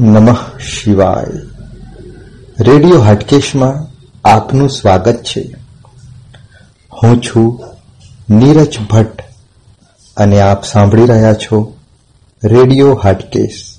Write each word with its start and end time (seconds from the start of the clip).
નમઃ 0.00 0.58
શિવાય. 0.58 1.38
રેડિયો 2.60 3.00
હાટકેશમાં 3.00 3.86
આપનું 4.28 4.70
સ્વાગત 4.70 5.22
છે. 5.22 5.54
હું 7.02 7.22
છું 7.22 7.64
નીરજ 8.30 8.78
ભટ્ટ 8.78 9.22
અને 10.16 10.40
આપ 10.40 10.64
સાંભળી 10.64 11.06
રહ્યા 11.06 11.34
છો 11.34 11.76
રેડિયો 12.44 12.94
હાટકેશ. 12.94 13.74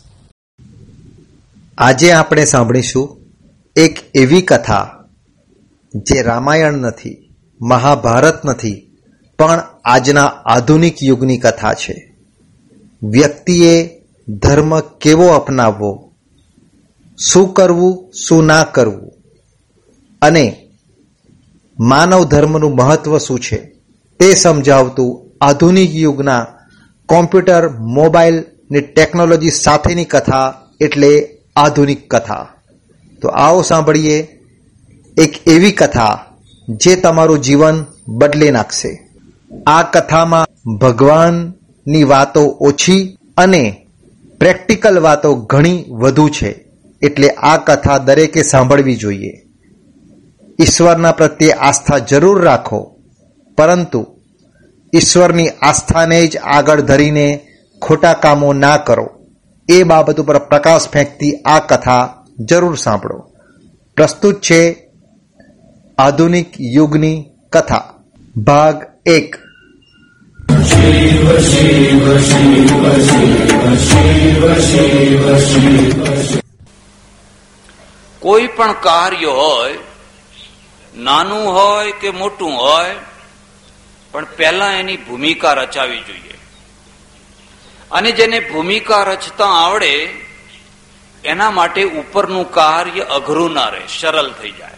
આજે 1.78 2.12
આપણે 2.12 2.46
સાંભળીશું 2.46 3.18
એક 3.76 4.00
એવી 4.16 4.42
કથા 4.42 4.92
જે 5.96 6.22
રામાયણ 6.22 6.74
નથી, 6.74 7.36
મહાભારત 7.62 8.46
નથી, 8.46 8.98
પણ 9.40 9.64
આજના 9.86 10.26
આધુનિક 10.26 11.04
યુગની 11.04 11.38
કથા 11.38 11.74
છે. 11.74 12.16
વ્યક્તિએ 13.04 14.02
ધર્મ 14.28 14.80
કેવો 14.80 15.28
અપનાવવો? 15.28 16.05
શું 17.18 17.54
કરવું, 17.54 18.12
શું 18.14 18.46
ના 18.46 18.64
કરવું? 18.64 19.12
અને 20.22 20.68
માનવ 21.80 22.24
ધર્મનું 22.24 22.76
મહત્વ 22.76 23.18
શું 23.18 23.40
છે? 23.40 23.58
તે 24.20 24.34
સમજાવતું 24.34 25.32
આધુનિક 25.42 25.96
યુગના 25.96 26.48
કોમ્પ્યુટર 27.06 27.70
મોબાઈલની 27.70 28.82
ટેકનોલોજી 28.82 29.50
સાથેની 29.50 30.06
કથા 30.06 30.54
એટલે 30.82 31.38
આધુનિક 31.56 32.16
કથા. 32.16 32.48
તો 33.22 33.28
આવો 33.28 33.62
સાંભળીએ 33.62 34.28
એક 35.18 35.48
એવી 35.48 35.72
કથા 35.72 36.26
જે 36.70 36.96
તમારું 36.96 37.42
જીવન 37.42 37.86
બદલી 38.08 38.52
નાખશે. 38.52 39.10
આ 39.68 39.84
કથામાં 39.84 40.48
ભગવાનની 40.78 42.04
વાતો 42.04 42.42
ઓછી 42.42 43.18
અને 43.38 43.88
પ્રેક્ટિકલ 44.40 45.00
વાતો 45.00 45.36
ઘણી 45.36 45.86
વધુ 45.90 46.30
છે. 46.30 46.65
એટલે 47.02 47.30
આ 47.30 47.58
કથા 47.58 47.98
દરેકે 47.98 48.44
સાંભળવી 48.44 48.96
જોઈએ. 48.96 49.42
ઈશ્વરના 50.62 51.12
પ્રત્યે 51.12 51.52
આસ્થા 51.52 51.98
જરૂર 51.98 52.42
રાખો. 52.42 52.96
પરંતુ 53.58 54.08
ઈશ્વરની 54.96 55.50
આસ્થાને 55.50 56.28
જ 56.28 56.38
આગળ 56.38 56.82
ધરીને 56.82 57.48
ખોટા 57.82 58.14
કામો 58.14 58.54
ના 58.54 58.78
કરો. 58.78 59.10
એ 59.70 59.84
બાબત 59.84 60.20
ઉપર 60.20 60.40
પ્રકાશ 60.40 60.88
ફેંકતી 60.88 61.34
આ 61.34 61.60
કથા 61.60 62.26
જરૂર 62.40 62.76
સાંભળો. 62.76 63.32
પ્રસ્તુત 63.96 64.42
છે 64.42 64.90
આધુનિક 65.98 66.62
યુગની 66.62 67.26
કથા. 67.52 67.94
ભાગ 68.38 68.84
એક. 69.06 69.36
કોઈ 78.26 78.48
પણ 78.48 78.74
કાર્ય 78.74 79.26
હોય, 79.26 79.78
નાનું 80.98 81.54
હોય 81.54 81.92
કે 81.92 82.10
મોટું 82.10 82.58
હોય, 82.58 82.96
પણ 84.12 84.26
પહેલા 84.26 84.72
એની 84.72 84.98
ભૂમિકા 84.98 85.54
રચાવી 85.54 86.00
જોઈએ. 86.00 86.38
અને 87.92 88.12
જેને 88.12 88.40
ભૂમિકા 88.40 89.04
રચતા 89.04 89.46
આવડે, 89.46 90.10
એના 91.24 91.52
માટે 91.52 91.84
ઉપરનું 91.84 92.52
કાર્ય 92.52 93.02
અઘરું 93.02 93.54
ના 93.54 93.70
રહે, 93.70 93.82
સરળ 94.00 94.32
થઈ 94.32 94.52
જાય. 94.52 94.72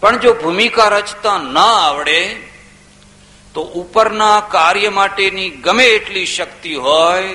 પણ 0.00 0.18
જો 0.18 0.32
ભૂમિકા 0.32 0.88
રચતા 0.88 1.38
ન 1.38 1.58
આવડે, 1.58 2.34
તો 3.54 3.60
ઉપરના 3.60 4.40
કાર્ય 4.40 4.88
માટેની 4.88 5.50
ગમે 5.50 5.84
એટલી 5.84 6.26
શક્તિ 6.26 6.74
હોય, 6.74 7.34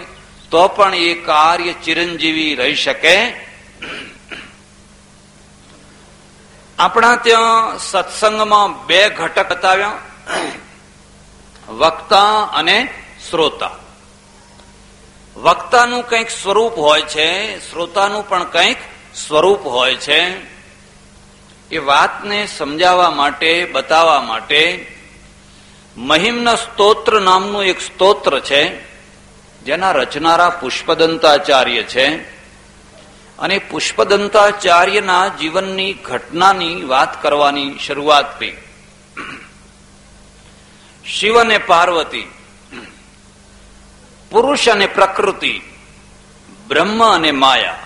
તો 0.51 0.67
પણ 0.67 0.95
એ 0.95 1.13
કાર્ય 1.13 1.73
ચિરંજીવી 1.73 2.55
રહી 2.55 2.75
શકે 2.75 3.48
આપણા 6.79 7.15
ત્યાં 7.15 7.77
સત્સંગમાં 7.79 8.85
બે 8.85 9.09
ઘટક 9.09 9.49
બતાવ્યા. 9.49 9.93
વક્તા 11.67 12.43
અને 12.43 12.93
શ્રોતા. 13.29 13.71
વક્તાનું 15.35 16.03
કંઈક 16.03 16.29
સ્વરૂપ 16.29 16.77
હોય 16.77 17.01
છે, 17.01 17.59
શ્રોતાનું 17.71 18.29
પણ 18.29 18.43
કંઈક 18.43 18.77
સ્વરૂપ 19.27 19.65
હોય 19.65 19.95
છે. 19.95 20.35
એ 21.71 21.77
વાતને 21.77 22.47
સમજાવવા 22.47 23.09
માટે, 23.09 23.65
બતાવવા 23.65 24.21
માટે 24.21 24.95
મહિમના 25.97 26.55
સ્તોત્ર 26.55 27.21
નામનું 27.21 27.63
એક 27.63 27.81
સ્તોત્ર 27.81 28.39
છે, 28.39 28.81
જેના 29.63 29.91
રચનારા 29.91 30.49
પુષ્પદંતાચાર્ય 30.49 31.83
છે. 31.83 32.38
અને 33.39 33.57
પુષ્પદંતાચાર્યના 33.57 35.27
જીવનની 35.27 35.93
ઘટનાની 35.93 36.83
વાત 36.83 37.21
કરવાની 37.21 37.77
શરૂઆત 37.77 38.39
થઈ. 38.39 38.57
શિવ 41.05 41.39
અને 41.39 41.57
પાર્વતી, 41.57 42.31
પુરુષ 44.29 44.69
અને 44.69 44.85
પ્રકૃતિ, 44.85 45.61
બ્રહ્મ 46.67 47.05
અને 47.05 47.31
માયા. 47.31 47.79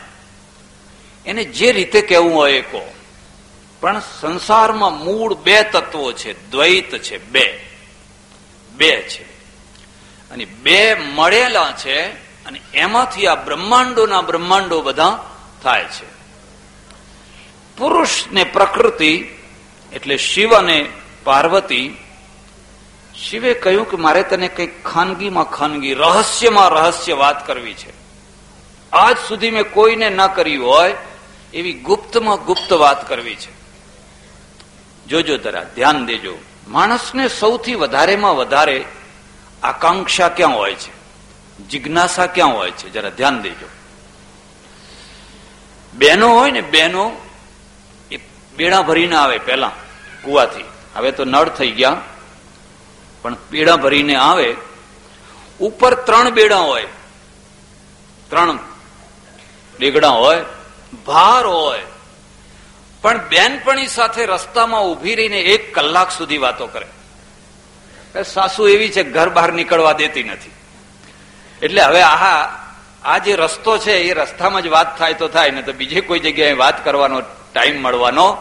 એને 1.25 1.43
જે 1.43 1.71
રીતે 1.71 2.01
કહેવું 2.01 2.35
હોય 2.35 2.53
એ 2.53 2.61
કહો. 2.61 2.93
પણ 3.79 3.99
સંસારમાં 3.99 5.03
મૂળ 5.03 5.33
બે 5.33 5.63
તત્વો 5.63 6.11
છે, 6.11 6.51
દ્વૈત 6.51 6.97
છે, 6.97 7.17
બે. 7.17 7.65
બે 8.75 9.01
છે. 9.01 9.33
અને 10.29 10.45
બે 10.45 10.93
મળેલા 10.93 11.71
છે 11.71 12.01
અને 12.45 12.61
એમાંથી 12.73 13.27
આ 13.27 13.35
બ્રહ્માંડોના 13.35 14.21
બ્રહ્માંડો 14.21 14.81
બધા 14.81 15.29
થાય 15.63 15.83
છે. 15.83 16.05
પુરુષ 17.77 18.09
ને 18.31 18.43
પ્રકૃતિ 18.43 19.25
એટલે 19.93 20.17
શિવ 20.17 20.57
અને 20.57 20.89
પાર્વતી, 21.23 21.97
શિવે 23.29 23.53
કહ્યું 23.53 23.91
કે 23.91 23.97
મારે 23.97 24.23
તને 24.23 24.47
કંઈક 24.47 24.83
ખાનગીમાં 24.83 25.43
ખાનગી, 25.43 25.93
રહસ્યમાં 25.93 26.69
રહસ્ય 26.69 27.13
વાત 27.13 27.47
કરવી 27.47 27.73
છે. 27.73 27.93
આજ 28.91 29.17
સુધી 29.27 29.51
મેં 29.51 29.63
કોઈને 29.63 30.09
ન 30.09 30.27
કરી 30.27 30.57
હોય 30.57 30.95
એવી 31.53 31.73
ગુપ્તમાં 31.73 32.45
ગુપ્ત 32.45 32.73
વાત 32.73 33.09
કરવી 33.09 33.35
છે. 33.35 33.63
જોજો 35.07 35.37
તરા 35.37 35.63
ધ્યાન 35.63 36.05
દેજો. 36.05 36.37
માણસને 36.67 37.27
સૌથી 37.27 37.75
વધારેમાં 37.75 38.35
વધારે 38.35 38.85
આકાંક્ષા 39.63 40.29
ક્યાં 40.29 40.55
હોય 40.55 40.75
છે? 40.75 40.91
જિજ્ઞાસા 41.67 42.25
ક્યાં 42.25 42.53
હોય 42.53 42.71
છે? 42.71 42.89
જરા 42.89 43.09
ધ્યાન 43.09 43.41
દેજો. 43.41 43.69
બહેનો 45.97 46.27
હોય 46.27 46.51
ને, 46.51 46.61
બહેનો 46.61 47.11
એ 48.11 48.17
બેડા 48.55 48.81
ભરીને 48.81 49.15
આવે 49.15 49.37
પેલા 49.37 49.71
કુવાથી. 50.23 50.65
હવે 50.95 51.11
તો 51.11 51.25
નળ 51.25 51.49
થઈ 51.49 51.71
ગયા, 51.71 52.01
પણ 53.21 53.35
બેડા 53.51 53.75
ભરીને 53.75 54.15
આવે. 54.15 54.55
ઉપર 55.59 55.93
ત્રણ 55.95 56.29
બેડા 56.29 56.57
હોય. 56.57 56.87
ત્રણ 58.29 58.59
ડેગડા 59.79 60.09
હોય, 60.09 60.45
ભાર 61.05 61.45
હોય. 61.45 61.81
પણ 63.01 63.27
બેનપણી 63.27 63.87
સાથે 63.87 64.25
રસ્તામાં 64.25 64.81
ઊભી 64.81 65.15
રહીને 65.15 65.39
એક 65.39 65.75
કલાક 65.75 66.11
સુધી 66.11 66.37
વાતો 66.37 66.67
કરે. 66.67 68.23
સાસુ 68.23 68.67
એવી 68.67 68.91
છે 68.91 69.03
ઘર 69.03 69.29
બહાર 69.29 69.53
નીકળવા 69.53 69.93
દેતી 69.93 70.23
નથી. 70.23 70.51
એટલે 71.61 71.81
હવે 71.81 72.01
આહા 72.01 72.62
આ 73.03 73.17
જે 73.17 73.35
રસ્તો 73.35 73.77
છે, 73.77 73.91
એ 73.91 74.13
રસ્તામાં 74.13 74.61
જ 74.61 74.67
વાત 74.67 74.99
થાય 74.99 75.13
તો 75.13 75.27
થાય 75.27 75.51
ને 75.51 75.61
તો 75.61 75.73
બીજે 75.73 76.01
કોઈ 76.01 76.19
જગ્યાએ 76.19 76.53
વાત 76.53 76.85
કરવાનો 76.85 77.21
ટાઈમ 77.21 77.81
મળવાનો. 77.81 78.37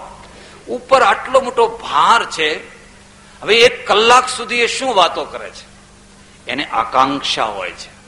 ઉપર 0.69 1.03
આટલો 1.03 1.41
મોટો 1.41 1.69
ભાર 1.69 2.25
છે, 2.25 2.69
હવે 3.41 3.55
એક 3.57 3.87
કલાક 3.87 4.29
સુધી 4.29 4.61
એ 4.61 4.67
શું 4.67 4.95
વાતો 4.95 5.25
કરે 5.25 5.51
છે? 5.51 5.73
એને 6.51 6.65
આકાંક્ષા 6.65 7.45
હોય 7.45 7.71
છે. 7.71 8.03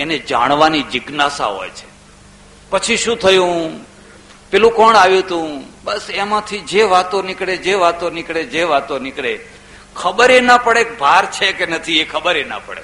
એને 0.00 0.18
જાણવાની 0.18 0.82
જિજ્ઞાસા 0.82 1.46
હોય 1.46 1.68
છે. 1.68 1.86
પછી 2.70 2.96
શું 2.96 3.16
થયું? 3.16 3.84
પેલું 4.50 4.70
કોણ 4.70 4.96
આવ્યું 4.96 5.28
તું? 5.28 5.64
બસ 5.84 6.10
એમાંથી 6.10 6.58
જે 6.58 6.82
વાતો 6.82 7.22
નીકળે, 7.22 7.56
જે 7.56 7.74
વાતો 7.74 8.10
નીકળે, 8.10 8.44
જે 8.44 8.62
વાતો 8.62 8.98
નીકળે. 8.98 9.38
ખબર 9.96 10.30
એ 10.30 10.40
ના 10.40 10.58
પડે 10.58 10.84
ભાર 10.84 11.26
છે 11.26 11.52
કે 11.52 11.66
નથી, 11.66 12.00
એ 12.00 12.04
ખબર 12.04 12.36
એ 12.36 12.44
ના 12.44 12.58
પડે. 12.58 12.82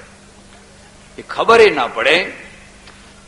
એ 1.17 1.21
ખબર 1.21 1.61
એ 1.61 1.69
ના 1.69 1.87
પડે 1.87 2.44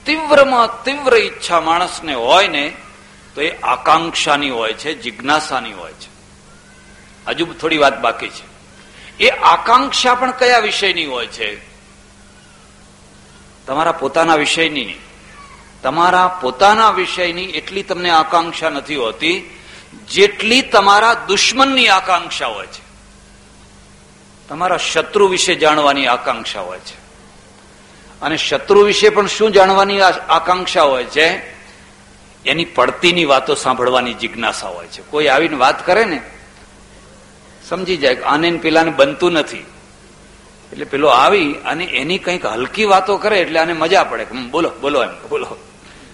તીવ્રમાં 0.08 0.84
તીવ્ર 0.84 1.16
ઈચ્છા 1.16 1.62
માણસને 1.62 2.14
હોય 2.14 2.48
ને, 2.48 2.74
તો 3.36 3.42
એ 3.42 3.50
આકાંક્ષાની 3.50 4.50
હોય 4.50 4.74
છે, 4.74 4.94
જિજ્ઞાસાની 4.94 5.74
હોય 5.74 5.94
છે. 5.94 6.10
હજુ 7.28 7.46
થોડી 7.46 7.78
વાત 7.78 8.02
બાકી 8.02 8.30
છે. 8.30 8.58
એ 9.24 9.30
આકાંક્ષા 9.30 10.16
પણ 10.16 10.32
કયા 10.32 10.60
વિષયની 10.60 11.06
હોય 11.06 11.28
છે? 11.28 11.78
તમારા 13.66 13.92
પોતાના 13.92 14.36
વિષયની 14.36 14.96
તમારા 15.84 16.28
પોતાના 16.28 16.90
વિષયની 16.90 17.44
એટલી 17.44 17.84
તમને 17.84 18.10
આકાંક્ષા 18.10 18.70
નથી 18.70 18.96
હોતી, 18.96 19.60
જેટલી 20.08 20.62
તમારા 20.62 21.14
દુશ્મનની 21.14 21.88
આકાંક્ષા 21.88 22.48
હોય 22.48 22.68
છે. 22.68 22.88
તમારા 24.50 24.78
શત્રુ 24.78 25.28
વિશે 25.28 25.56
જાણવાની 25.56 26.08
આકાંક્ષા 26.08 26.62
હોય 26.62 26.80
છે. 26.80 27.07
અને 28.22 28.38
શત્રુ 28.38 28.84
વિશે 28.84 29.10
પણ 29.10 29.28
શું 29.28 29.52
જાણવાની 29.52 30.02
આકાંક્ષા 30.02 30.84
હોય 30.84 31.04
છે? 31.04 31.28
એની 32.46 32.66
પડતીની 32.66 33.26
વાતો 33.26 33.56
સાંભળવાની 33.56 34.14
જિજ્ઞાસા 34.14 34.68
હોય 34.68 34.88
છે. 34.88 35.02
કોઈ 35.02 35.28
આવીને 35.28 35.58
વાત 35.58 35.86
કરે 35.86 36.06
ને, 36.06 36.22
સમજી 37.70 37.98
જાય 37.98 38.16
આને 38.26 38.52
પેલાને 38.52 38.92
બનતું 38.92 39.32
નથી. 39.32 39.66
એટલે 40.72 40.86
પેલો 40.86 41.08
આવી 41.08 41.54
અને 41.54 41.84
એની 41.84 42.18
કંઈક 42.18 42.46
હલકી 42.46 42.86
વાતો 42.86 43.18
કરે 43.18 43.40
એટલે 43.40 43.60
આને 43.60 43.74
મજા 43.74 44.04
પડે 44.04 44.26
બોલો 44.52 44.72
બોલો 44.82 45.04
એમ, 45.04 45.30
બોલો. 45.30 45.58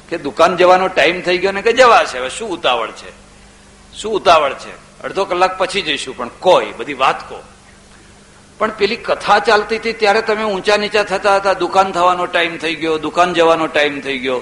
કે 0.10 0.18
દુકાન 0.18 0.58
જવાનો 0.58 0.88
ટાઈમ 0.88 1.22
થઈ 1.22 1.38
ગયો 1.38 1.52
ને 1.52 1.62
કે 1.62 1.74
જવા 1.74 2.04
છે, 2.04 2.20
હવે 2.20 2.30
શું 2.30 2.50
ઉતાવળ 2.50 2.92
છે? 2.92 3.12
શું 3.94 4.14
ઉતાવળ 4.14 4.54
છે? 4.54 4.74
અડધો 5.04 5.26
કલાક 5.26 5.58
પછી 5.58 5.82
જઈશું, 5.82 6.18
પણ 6.18 6.28
કોઈ 6.28 6.66
બધી 6.78 6.94
વાત 6.94 7.30
કહો 7.30 7.44
પણ 8.64 8.72
પેલી 8.72 8.96
કથા 8.96 9.40
ચાલતી 9.40 9.78
હતી 9.78 9.94
ત્યારે 9.94 10.22
તમે 10.22 10.44
ઊંચા 10.44 10.78
નીચા 10.78 11.04
થતા 11.04 11.36
હતા. 11.36 11.54
દુકાન 11.54 11.92
થવાનો 11.92 12.26
ટાઈમ 12.26 12.58
થઈ 12.58 12.76
ગયો, 12.76 12.98
દુકાન 12.98 13.34
જવાનો 13.34 13.68
ટાઈમ 13.68 14.02
થઈ 14.02 14.18
ગયો. 14.18 14.42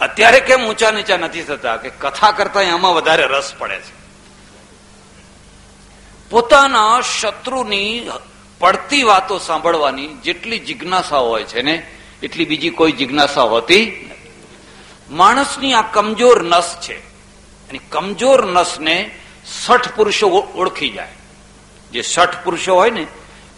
અત્યારે 0.00 0.40
કેમ 0.40 0.68
ઊંચા 0.68 0.90
નીચા 0.90 1.16
નથી 1.16 1.42
થતા? 1.42 1.76
કે 1.76 1.88
કથા 1.88 2.30
કરતા 2.30 2.60
આમાં 2.60 2.94
વધારે 2.94 3.26
રસ 3.26 3.54
પડે 3.58 3.80
છે. 3.80 3.94
પોતાના 6.30 7.00
શત્રુની 7.00 8.10
પડતી 8.58 9.02
વાતો 9.02 9.38
સાંભળવાની 9.38 10.06
જેટલી 10.06 10.58
જિજ્ઞાસા 10.58 11.18
હોય 11.18 11.44
છે 11.44 11.62
ને, 11.62 11.90
એટલી 12.22 12.44
બીજી 12.44 12.70
કોઈ 12.70 12.92
જિજ્ઞાસા 12.92 13.42
હોતી 13.42 14.10
માણસની 15.10 15.72
આ 15.72 15.82
કમજોર 15.82 16.42
નસ 16.42 16.76
છે. 16.80 16.98
અને 17.68 17.80
કમજોર 17.88 18.46
નસને 18.46 19.10
સઠ 19.66 19.94
પુરુષો 19.94 20.28
ઓળખી 20.28 20.90
જાય. 20.90 21.12
જે 21.92 22.02
સઠ 22.02 22.44
પુરુષો 22.44 22.74
હોય 22.74 22.90
ને 22.90 23.06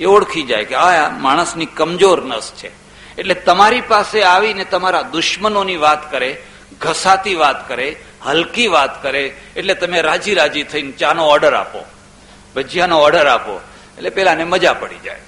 એ 0.01 0.05
ઓળખી 0.05 0.43
જાય 0.43 0.65
કે 0.65 0.75
આ 0.75 1.11
માણસની 1.11 1.67
કમજોર 1.67 2.25
નસ 2.25 2.53
છે. 2.57 2.69
એટલે 3.17 3.35
તમારી 3.35 3.81
પાસે 3.81 4.23
આવીને 4.23 4.65
તમારા 4.65 5.03
દુશ્મનોની 5.03 5.77
વાત 5.77 6.11
કરે, 6.11 6.43
ઘસાતી 6.81 7.35
વાત 7.35 7.69
કરે, 7.69 7.97
હલકી 8.25 8.67
વાત 8.67 9.03
કરે, 9.03 9.37
એટલે 9.57 9.75
તમે 9.75 10.01
રાજી 10.01 10.35
રાજી 10.35 10.63
થઈને 10.63 10.93
ચાનો 10.93 11.27
ઓર્ડર 11.27 11.55
આપો. 11.55 11.85
ભજીયાનો 12.57 13.01
ઓર્ડર 13.01 13.27
આપો. 13.27 13.61
એટલે 13.97 14.11
પેલાને 14.11 14.45
મજા 14.45 14.73
પડી 14.73 14.99
જાય. 14.99 15.21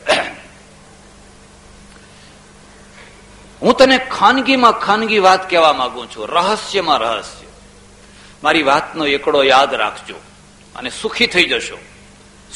હું 3.63 3.77
તને 3.77 3.99
ખાનગીમાં 3.99 4.73
ખાનગી 4.73 5.19
વાત 5.19 5.51
કહેવા 5.51 5.73
માંગુ 5.73 6.07
છું. 6.07 6.29
રહસ્યમાં 6.29 6.99
રહસ્ય. 6.99 7.47
મારી 8.45 8.63
વાતનો 8.63 9.07
એકડો 9.07 9.43
યાદ 9.43 9.75
રાખજો. 9.75 10.15
અને 10.77 10.91
સુખી 10.91 11.27
થઈ 11.27 11.45
જશો. 11.45 11.79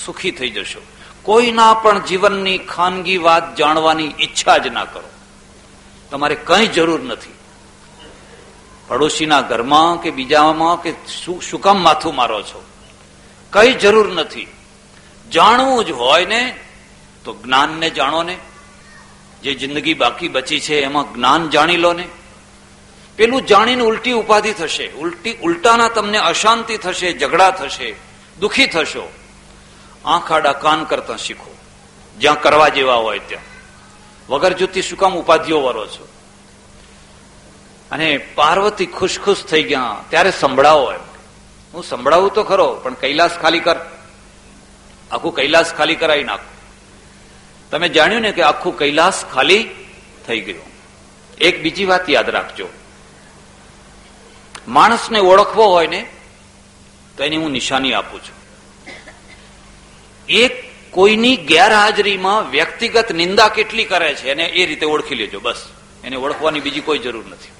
સુખી 0.07 0.31
થઈ 0.31 0.51
જશો. 0.51 0.83
કોઈના 1.26 1.75
પણ 1.75 2.02
જીવનની 2.02 2.58
ખાનગી 2.58 3.19
વાત 3.19 3.56
જાણવાની 3.56 4.14
ઈચ્છા 4.20 4.58
જ 4.58 4.67
ના 4.67 4.84
કરો. 4.84 5.11
તમારે 6.11 6.34
કઈ 6.34 6.67
જરૂર 6.67 7.02
નથી. 7.02 7.34
પડોશીના 8.88 9.40
ઘરમાં 9.40 10.02
કે 10.02 10.11
બીજામાં 10.11 10.82
કે 10.82 10.94
શું 11.25 11.61
કામ 11.61 11.82
માથું 11.82 12.14
મારો 12.14 12.43
છો? 12.43 12.64
કઈ 13.50 13.73
જરૂર 13.73 14.12
નથી. 14.12 14.46
જાણવું 15.32 15.84
જ 15.84 15.90
હોય 15.90 16.25
ને, 16.25 16.58
તો 17.25 17.34
જ્ઞાનને 17.34 17.90
જાણો 17.90 18.23
ને. 18.23 18.38
જે 19.43 19.55
જિંદગી 19.55 19.94
બાકી 19.94 20.28
બચી 20.28 20.61
છે, 20.61 20.81
એમાં 20.81 21.14
જ્ઞાન 21.14 21.50
જાણી 21.50 21.76
લો 21.76 21.93
ને. 21.93 22.08
પેલું 23.17 23.46
જાણીને 23.46 23.82
ઉલટી 23.82 24.12
ઉપાધિ 24.12 24.52
થશે. 24.52 24.93
ઉલટી 24.93 25.34
ઉલટાના 25.43 25.88
તમને 25.88 26.19
અશાંતિ 26.19 26.76
થશે, 26.76 27.19
ઝઘડા 27.19 27.50
થશે, 27.50 27.94
દુખી 28.40 28.67
થશો. 28.67 29.12
આંખ 30.06 30.32
આડા 30.32 30.53
કાન 30.53 30.85
કરતા 30.85 31.17
શીખો. 31.17 31.56
જ્યાં 32.19 32.41
કરવા 32.41 32.69
જેવા 32.69 32.94
હોય 32.94 33.19
ત્યાં. 33.19 33.43
વગર 34.32 34.53
જુતી 34.53 34.82
શું 34.82 34.99
કામ 34.99 35.17
ઉપાધિઓ 35.17 35.61
વરો 35.61 35.87
છો? 35.87 36.08
અને 37.91 38.19
પાર્વતી 38.19 38.87
ખુશ 38.87 39.20
ખુશ 39.20 39.44
થઈ 39.44 39.62
ગયા. 39.62 40.05
ત્યારે 40.08 40.31
સંભળાવો 40.31 40.93
એમ. 40.93 41.00
હું 41.75 41.85
સંભળાવું 41.85 42.32
તો 42.32 42.43
ખરો, 42.43 42.75
પણ 42.75 42.94
કૈલાસ 42.94 43.31
ખાલી 43.31 43.61
કર. 43.61 43.76
આખું 45.11 45.35
કૈલાસ 45.35 45.75
ખાલી 45.75 45.94
કરાવી 45.94 46.25
નાખો. 46.25 46.56
તમે 47.70 47.88
જાણ્યું 47.88 48.23
ને 48.23 48.32
કે 48.32 48.43
આખું 48.43 48.79
કૈલાસ 48.79 49.25
ખાલી 49.25 49.69
થઈ 50.26 50.41
ગયું. 50.41 50.62
એક 51.38 51.62
બીજી 51.62 51.85
વાત 51.85 52.11
યાદ 52.11 52.31
રાખજો. 52.31 52.69
માણસને 54.69 55.19
ઓળખવો 55.19 55.67
હોય 55.67 55.87
ને, 55.87 56.09
તો 57.17 57.25
એની 57.25 57.37
હું 57.37 57.50
નિશાની 57.50 57.94
આપું 57.94 58.20
છું. 58.20 58.36
એક 60.28 60.67
કોઈની 60.90 61.37
ગેરહાજરીમાં 61.37 62.50
વ્યક્તિગત 62.50 63.12
નિંદા 63.12 63.49
કેટલી 63.49 63.84
કરે 63.84 64.14
છે 64.14 64.31
એને 64.31 64.44
એ 64.44 64.67
રીતે 64.67 64.87
ઓળખી 64.87 65.14
લેજો, 65.14 65.40
બસ. 65.40 65.67
એને 66.05 66.17
ઓળખવાની 66.17 66.61
બીજી 66.61 66.81
કોઈ 66.81 66.99
જરૂર 66.99 67.26
નથી. 67.26 67.50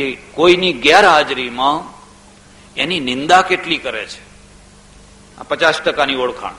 એ 0.00 0.14
કોઈની 0.14 0.72
ગેરહાજરીમાં 0.72 1.98
એની 2.74 3.00
નિંદા 3.00 3.42
કેટલી 3.42 3.76
કરે 3.76 4.06
છે? 4.06 4.28
આ 5.38 5.42
પચાસ 5.42 5.80
ટકાની 5.80 6.14
ઓળખાણ. 6.14 6.52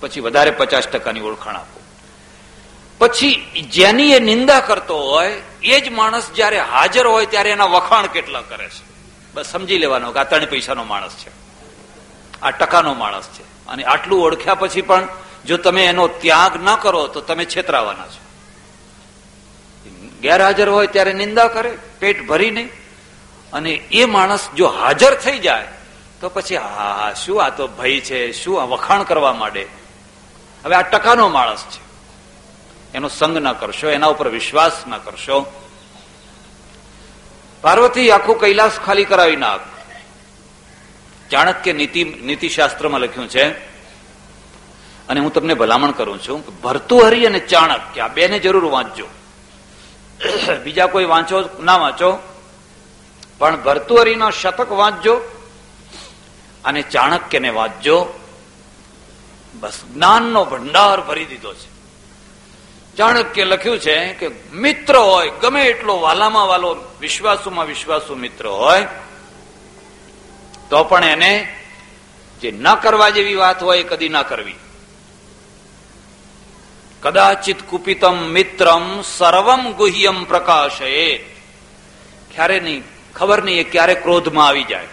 પછી 0.00 0.20
વધારે 0.20 0.50
પચાસ 0.50 0.88
ટકાની 0.88 1.20
ઓળખાણ 1.20 1.56
આપો. 1.56 1.80
પછી 2.98 3.34
જેની 3.70 4.12
એ 4.12 4.18
નિંદા 4.18 4.60
કરતો 4.60 4.98
હોય, 4.98 5.42
એ 5.62 5.80
જ 5.80 5.88
માણસ 5.88 6.30
જયારે 6.30 6.60
હાજર 6.60 7.06
હોય 7.06 7.26
ત્યારે 7.26 7.50
એના 7.50 7.64
વખાણ 7.64 8.06
કેટલા 8.06 8.40
કરે 8.40 8.68
છે? 8.68 8.84
બસ 9.34 9.46
સમજી 9.46 9.78
લેવાનો 9.78 10.12
કે 10.12 10.18
આ 10.18 10.24
ત્રણ 10.24 10.44
પૈસાનો 10.44 10.84
માણસ 10.84 11.12
છે. 11.12 11.45
આ 12.42 12.50
ટકાનો 12.50 12.94
માણસ 12.94 13.24
છે. 13.24 13.66
અને 13.66 13.84
આટલું 13.84 14.24
ઓળખ્યા 14.24 14.54
પછી 14.54 14.82
પણ 14.82 15.08
જો 15.46 15.56
તમે 15.56 15.84
એનો 15.84 16.08
ત્યાગ 16.08 16.56
ન 16.56 16.76
કરો, 16.76 17.06
તો 17.06 17.20
તમે 17.20 17.44
છેતરાવાના 17.44 18.06
છો. 18.06 18.26
ગેરહાજર 20.22 20.68
હોય 20.68 20.86
ત્યારે 20.86 21.12
નિંદા 21.12 21.48
કરે, 21.48 21.78
પેટ 21.98 22.26
ભરીને 22.26 22.68
અને 23.52 23.70
એ 23.70 24.04
માણસ 24.04 24.50
જો 24.56 24.68
હાજર 24.68 25.14
થઈ 25.14 25.38
જાય, 25.38 25.68
તો 26.20 26.28
પછી 26.28 26.56
હા, 26.56 27.12
શું 27.14 27.44
આ 27.44 27.48
તો 27.48 27.68
ભય 27.68 28.00
છે? 28.00 28.32
શું 28.32 28.62
આ 28.62 28.64
વખાણ 28.64 29.02
કરવા 29.02 29.32
માંડે? 29.32 29.66
હવે 30.64 30.74
આ 30.74 30.82
ટકાનો 30.82 31.28
માણસ 31.28 31.64
છે. 31.64 31.86
એનો 32.94 33.08
સંગ 33.08 33.38
ના 33.38 33.52
કરશો, 33.52 33.88
એના 33.88 34.06
ઉપર 34.06 34.28
વિશ્વાસ 34.28 34.86
ના 34.86 34.98
કરશો. 34.98 35.52
પાર્વતી 37.60 38.10
આખું 38.10 38.40
કૈલાસ 38.40 38.72
ખાલી 38.86 39.04
કરાવી 39.04 39.36
નાખ. 39.36 39.60
ચાણક્ય 41.30 41.72
નીતિ 41.72 42.04
નીતિશાસ્ત્રમાં 42.04 43.00
લખ્યું 43.00 43.28
છે. 43.28 43.76
અને 45.08 45.20
હું 45.20 45.32
તમને 45.32 45.54
ભલામણ 45.54 45.90
કરું 45.90 46.18
છું 46.18 46.60
ભરતુહરી 46.60 47.26
અને 47.26 47.38
ચાણક્ય, 47.38 48.00
આ 48.00 48.08
બેને 48.08 48.38
જરૂર 48.38 48.64
વાંચજો. 48.64 49.06
બીજા 50.64 50.86
કોઈ 50.86 51.04
વાંચો 51.04 51.48
ના 51.62 51.76
વાંચો. 51.76 52.18
પણ 53.38 53.62
ભરતુહરીનો 53.62 54.30
શતક 54.30 54.72
વાંચજો 54.72 55.14
અને 56.64 56.82
ચાણક્યને 56.82 57.48
વાંચજો. 57.48 58.06
બસ 59.54 59.84
જ્ઞાનનો 59.94 60.44
ભંડાર 60.44 61.00
ભરી 61.00 61.24
દીધો 61.24 61.54
છે. 61.54 61.76
ચાણક્ય 62.96 63.44
લખ્યું 63.44 63.78
છે 63.78 64.12
કે 64.12 64.30
મિત્ર 64.52 64.96
હોય, 64.96 65.30
ગમે 65.42 65.64
એટલો 65.64 66.00
વાલામાં 66.00 66.48
વાલો, 66.48 66.76
વિશ્વાસુમાં 67.00 67.66
વિશ્વાસુ 67.66 68.14
મિત્ર 68.14 68.46
હોય 68.46 68.86
તો 70.70 70.84
પણ 70.84 71.04
એને 71.04 71.32
જે 72.40 72.50
ન 72.50 72.74
કરવા 72.74 73.10
જેવી 73.10 73.34
વાત 73.34 73.62
હોય 73.62 73.80
એ 73.80 73.82
કદી 73.82 74.08
ના 74.08 74.22
કરવી. 74.22 74.54
કદાચિત 77.02 77.62
કુપિતમ 77.62 78.16
મિત્રમ 78.16 79.02
સર્વમ 79.02 79.72
ગુહ્યમ 79.72 80.24
પ્રકાશયે. 80.24 81.16
ક્યારે 82.34 82.60
નહીં, 82.60 82.82
ખબર 83.14 83.42
નહીં 83.42 83.60
એ 83.60 83.64
ક્યારે 83.64 83.94
ક્રોધમાં 83.94 84.46
આવી 84.46 84.64
જાય, 84.64 84.88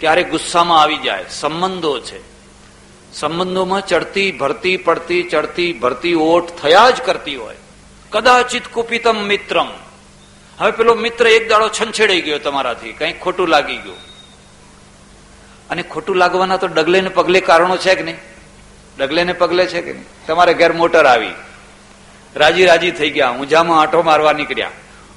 ક્યારે 0.00 0.22
ગુસ્સામાં 0.22 0.80
આવી 0.80 0.96
જાય. 0.96 1.24
સંબંધો 1.30 2.00
છે. 2.00 2.20
સંબંધોમાં 3.12 3.86
ચડતી, 3.86 4.32
ભરતી, 4.32 4.76
પડતી, 4.76 5.22
ચડતી, 5.22 5.72
ભરતી, 5.72 6.14
ઓટ 6.14 6.48
થયા 6.62 6.90
જ 6.90 7.02
કરતી 7.02 7.36
હોય. 7.36 7.56
કદાચિત 8.10 8.68
કુપિતમ 8.68 9.16
મિત્રમ. 9.16 9.68
હવે 10.58 10.70
પેલો 10.70 10.94
મિત્ર 10.94 11.26
એક 11.26 11.48
દાડો 11.48 11.68
છંછેડાઈ 11.68 12.20
ગયો 12.20 12.38
તમારાથી 12.38 12.92
કઈ 12.92 13.12
ખોટું 13.12 13.48
લાગી 13.48 13.76
ગયું. 13.76 14.07
અને 15.70 15.82
ખોટું 15.82 16.16
લાગવાના 16.16 16.56
તો 16.56 16.66
ડગલે 16.66 17.00
ને 17.00 17.08
પગલે 17.08 17.40
કારણો 17.40 17.76
છે 17.76 17.94
કે 17.94 18.02
નહીં? 18.02 18.16
ડગલે 18.98 19.24
ને 19.24 19.32
પગલે 19.32 19.66
છે 19.66 19.82
કે 19.82 19.92
નહીં? 19.92 20.04
તમારે 20.26 20.54
ઘેર 20.54 20.72
મોટર 20.72 21.06
આવી. 21.06 21.32
રાજી 22.36 22.66
રાજી 22.66 22.90
થઈ 22.90 23.10
ગયા. 23.10 23.28
હું 23.28 23.48
જામાં 23.48 23.80
આંટો 23.80 24.02
મારવા 24.02 24.32
નીકળ્યા. 24.32 24.70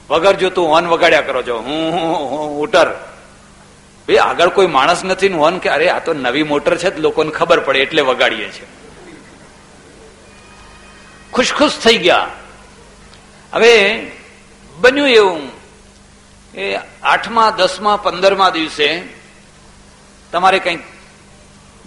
વગર 0.09 0.35
જો 0.35 0.49
તું 0.49 0.67
હોન 0.67 0.87
વગાડ્યા 0.87 1.21
કરો 1.21 1.43
છો. 1.43 1.59
હું 1.59 1.93
ઉટર. 2.59 2.89
ભાઈ 4.07 4.15
આગળ 4.15 4.47
કોઈ 4.47 4.67
માણસ 4.67 5.03
નથી 5.03 5.27
હોન 5.27 5.57
કે, 5.57 5.69
અરે, 5.69 5.89
આ 5.89 5.99
તો 5.99 6.13
નવી 6.13 6.43
મોટર 6.43 6.77
છે 6.77 6.97
લોકોને 6.97 7.31
ખબર 7.31 7.59
પડે 7.59 7.79
એટલે 7.79 8.01
વગાડીએ 8.01 8.49
છીએ. 8.49 8.65
ખુશખુશ 11.33 11.77
થઈ 11.77 11.97
ગયા. 11.97 12.27
હવે 13.53 14.05
બન્યું 14.77 15.09
એવું 15.09 15.51
એ 16.55 16.79
આઠમા, 17.03 17.53
દસમા, 17.57 17.95
પંદરમા 17.95 18.49
દિવસે 18.49 19.20
તમારે 20.31 20.59
કંઈક 20.59 20.79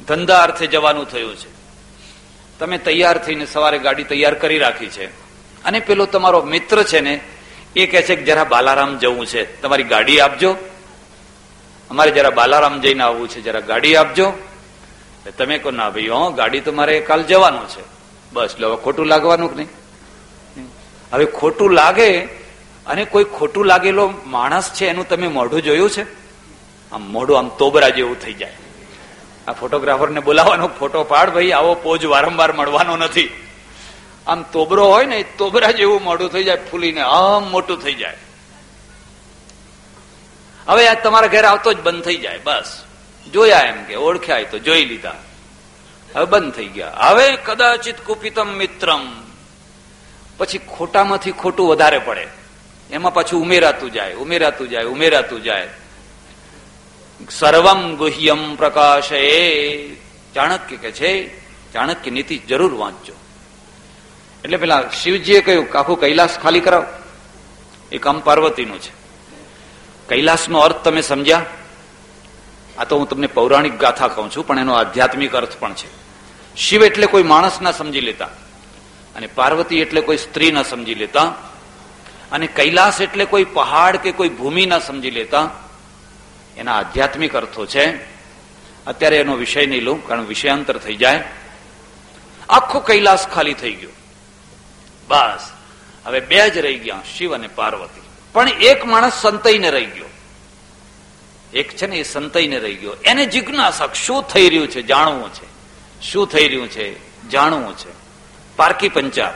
ધંધા 0.07 0.43
અર્થે 0.43 0.67
જવાનું 0.67 1.11
થયું 1.11 1.37
છે. 1.37 1.49
તમે 2.59 2.79
તૈયાર 2.79 3.19
થઈને 3.19 3.47
સવારે 3.47 3.79
ગાડી 3.79 4.05
તૈયાર 4.05 4.35
કરી 4.35 4.59
રાખી 4.59 4.87
છે. 4.87 5.07
અને 5.65 5.81
પેલો 5.81 6.07
તમારો 6.07 6.43
મિત્ર 6.43 6.83
છે 6.83 7.01
ને, 7.01 7.21
એ 7.77 7.87
કહે 7.87 8.03
છે 8.03 8.17
કે 8.17 8.23
જરા 8.23 8.45
બાલારામ 8.45 8.99
જવું 8.99 9.27
છે. 9.27 9.61
તમારી 9.61 9.83
ગાડી 9.83 10.21
આપજો. 10.21 10.57
અમારે 11.91 12.11
જરા 12.11 12.31
બાલારામ 12.31 12.81
જઈને 12.81 13.03
આવવું 13.03 13.29
છે. 13.29 13.41
જરા 13.41 13.61
ગાડી 13.61 13.97
આપજો. 13.97 14.33
તમે 15.39 15.59
કહો, 15.59 15.71
ના 15.71 15.91
ભાઈ, 15.91 16.09
હો, 16.09 16.31
ગાડી 16.31 16.61
તો 16.61 16.73
મારે 16.73 17.01
કાલ 17.01 17.23
જવાનું 17.23 17.69
છે. 17.69 17.83
બસ 18.33 18.55
હવે 18.65 18.77
ખોટું 18.77 19.07
લાગવાનું 19.07 19.57
કે 19.57 19.57
નહીં? 19.57 19.69
હવે 21.13 21.25
ખોટું 21.25 21.71
લાગે, 21.71 22.25
અને 22.87 23.05
કોઈ 23.05 23.25
ખોટું 23.25 23.67
લાગેલો 23.67 24.15
માણસ 24.27 24.73
છે, 24.73 24.87
એનું 24.87 25.09
તમે 25.09 25.29
મોઢું 25.29 25.63
જોયું 25.63 25.91
છે? 25.91 26.24
આમ 26.95 27.13
મોઢું 27.13 27.39
આમ 27.39 27.49
તોબરા 27.49 27.89
જેવું 27.89 28.21
થઈ 28.21 28.33
જાય. 28.33 28.53
આ 29.49 29.53
ફોટોગ્રાફરને 29.53 30.21
બોલાવવાનો 30.21 30.69
ફોટો 30.69 31.05
પાડ 31.05 31.31
ભાઈ, 31.31 31.51
આવો 31.51 31.75
પોજ 31.75 32.05
વારંવાર 32.05 32.53
મળવાનો 32.53 32.97
નથી. 32.97 33.31
આમ 34.27 34.43
તોબરો 34.43 34.87
હોય 34.87 35.07
ને 35.07 35.23
તોબરા 35.23 35.71
જેવું 35.71 36.03
મોઢું 36.03 36.29
થઈ 36.29 36.45
જાય, 36.45 36.57
ફૂલીને 36.71 37.01
આમ 37.01 37.51
મોટું 37.51 37.83
થઈ 37.83 37.95
જાય. 37.95 38.17
હવે 40.67 40.89
આ 40.89 40.95
તમારા 40.95 41.27
ઘરે 41.27 41.47
આવતો 41.47 41.73
જ 41.73 41.81
બંધ 41.81 42.05
થઈ 42.05 42.17
જાય, 42.17 42.41
બસ. 42.45 42.85
જોયા 43.33 43.59
એમ 43.59 43.85
કે 43.85 43.95
ઓળખ્યા 43.95 44.43
તો, 44.43 44.59
જોઈ 44.59 44.85
લીધા. 44.85 45.15
હવે 46.17 46.25
બંધ 46.25 46.53
થઈ 46.53 46.67
ગયા. 46.67 46.91
હવે 46.91 47.37
કદાચિત 47.37 48.01
કુપિતમ 48.01 48.49
મિત્રમ. 48.49 49.23
પછી 50.39 50.59
ખોટામાંથી 50.59 51.33
ખોટું 51.33 51.69
વધારે 51.69 51.99
પડે. 51.99 52.27
એમાં 52.91 53.15
પાછું 53.15 53.43
ઉમેરાતું 53.43 53.93
જાય 53.93 54.15
ઉમેરાતું 54.15 54.69
જાય 54.69 54.85
ઉમેરાતું 54.85 55.43
જાય. 55.43 55.69
સર્વમ 57.21 57.97
ગુહ્યમ 57.97 58.57
પ્રકાશ 58.57 59.11
ચાણક્ય 60.35 60.79
કે 60.79 60.91
છે 60.93 61.31
ચાણક્ય 61.73 62.11
નીતિ 62.11 62.43
જરૂર 62.43 62.73
વાંચજો 62.73 63.15
એટલે 64.45 64.59
પેલા 64.59 64.91
શિવજીએ 64.93 65.41
કહ્યું 65.43 65.67
આખું 65.71 65.97
કૈલાસ 65.97 66.39
ખાલી 66.39 66.61
કરાવો 66.61 66.87
એ 67.91 67.99
કામ 67.99 68.17
પાર્વતીનું 68.21 68.79
છે 68.79 68.93
કૈલાસનો 70.09 70.59
અર્થ 70.61 70.83
તમે 70.83 71.03
સમજ્યા 71.03 71.47
આ 72.79 72.85
તો 72.85 72.99
હું 72.99 73.07
તમને 73.07 73.29
પૌરાણિક 73.29 73.79
ગાથા 73.79 74.09
કહું 74.09 74.31
છું 74.31 74.45
પણ 74.45 74.59
એનો 74.59 74.75
આધ્યાત્મિક 74.75 75.35
અર્થ 75.35 75.57
પણ 75.57 75.75
છે 75.75 75.89
શિવ 76.57 76.83
એટલે 76.83 77.07
કોઈ 77.07 77.23
માણસ 77.25 77.57
ના 77.61 77.73
સમજી 77.73 78.01
લેતા 78.01 78.33
અને 79.17 79.27
પાર્વતી 79.31 79.81
એટલે 79.81 80.01
કોઈ 80.01 80.19
સ્ત્રી 80.19 80.51
ના 80.51 80.63
સમજી 80.63 80.95
લેતા 80.95 81.29
અને 82.33 82.47
કૈલાસ 82.49 82.97
એટલે 83.01 83.25
કોઈ 83.25 83.47
પહાડ 83.55 83.97
કે 83.97 84.11
કોઈ 84.13 84.29
ભૂમિ 84.31 84.67
ના 84.67 84.79
સમજી 84.79 85.11
લેતા 85.11 85.47
એના 86.57 86.77
આધ્યાત્મિક 86.77 87.37
અર્થો 87.37 87.67
છે. 87.67 88.15
અત્યારે 88.87 89.17
એનો 89.17 89.37
વિષય 89.37 89.67
નહીં 89.67 89.83
લઉં, 89.83 90.07
કારણ 90.07 90.25
વિષયાંતર 90.25 90.79
થઈ 90.79 90.97
જાય. 90.97 91.25
આખો 92.49 92.81
કૈલાસ 92.81 93.29
ખાલી 93.29 93.55
થઈ 93.55 93.73
ગયો. 93.73 93.91
બસ. 95.09 95.51
હવે 96.05 96.21
બે 96.21 96.51
જ 96.51 96.59
રહી 96.59 96.79
ગયા, 96.79 97.03
શિવ 97.17 97.35
અને 97.35 97.47
પાર્વતી. 97.47 98.01
પણ 98.33 98.49
એક 98.49 98.85
માણસ 98.85 99.13
સંતઈને 99.13 99.71
રહી 99.71 99.87
ગયો. 99.87 100.05
એક 101.53 101.77
છે 101.77 101.87
ને 101.87 101.97
એ 101.97 102.03
સંતઈને 102.03 102.59
રહી 102.59 102.75
ગયો. 102.75 102.97
એને 103.05 103.27
જિજ્ઞાસક 103.27 103.95
શું 103.95 104.23
થઈ 104.23 104.49
રહ્યું 104.49 104.69
છે, 104.69 104.83
જાણવું 104.83 105.33
છે. 105.33 105.55
શું 106.01 106.27
થઈ 106.27 106.49
રહ્યું 106.49 106.69
છે, 106.69 106.97
જાણવું 107.29 107.77
છે. 107.77 108.05
પારકી 108.57 108.89
પંચાત 108.89 109.35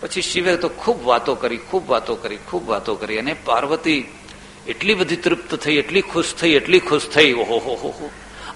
પછી 0.00 0.22
શિવે 0.22 0.56
તો 0.56 0.68
ખૂબ 0.68 1.04
વાતો 1.04 1.34
કરી, 1.34 1.56
ખૂબ 1.56 1.90
વાતો 1.90 2.14
કરી, 2.14 2.36
ખૂબ 2.36 2.68
વાતો 2.68 2.94
કરી 2.94 3.18
અને 3.18 3.34
પાર્વતી 3.34 4.14
એટલી 4.68 4.94
બધી 4.94 5.16
તૃપ્ત 5.16 5.54
થઈ, 5.54 5.76
એટલી 5.76 6.00
ખુશ 6.00 6.34
થઈ, 6.34 6.50
એટલી 6.50 6.80
ખુશ 6.80 7.02
થઈ. 7.08 7.32
ઓહો, 7.32 7.58
હો 7.58 7.74
હો 7.74 7.88
હો. 7.88 8.10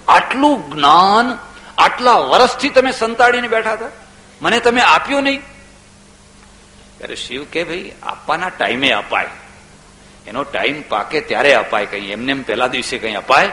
આટલું 0.08 0.70
જ્ઞાન, 0.70 1.38
આટલા 1.78 2.12
વર્ષથી 2.12 2.68
તમે 2.68 2.92
સંતાડીને 2.92 3.48
બેઠા 3.48 3.72
હતા? 3.72 3.86
મને 4.42 4.60
તમે 4.60 4.80
આપ્યું 4.80 5.22
નહીં? 5.22 5.40
ત્યારે 6.98 7.14
શિવ 7.14 7.44
કે, 7.44 7.64
ભાઈ, 7.64 7.92
આપવાના 8.02 8.48
ટાઈમે 8.48 8.90
અપાય. 8.90 9.28
એનો 10.26 10.44
ટાઈમ 10.44 10.82
પાકે 10.88 11.20
ત્યારે 11.20 11.54
અપાય 11.54 11.86
કઈ. 11.86 12.12
એમને 12.12 12.32
એમ 12.32 12.42
પહેલા 12.42 12.66
દિવસે 12.66 12.98
કઈ 12.98 13.14
અપાય 13.14 13.50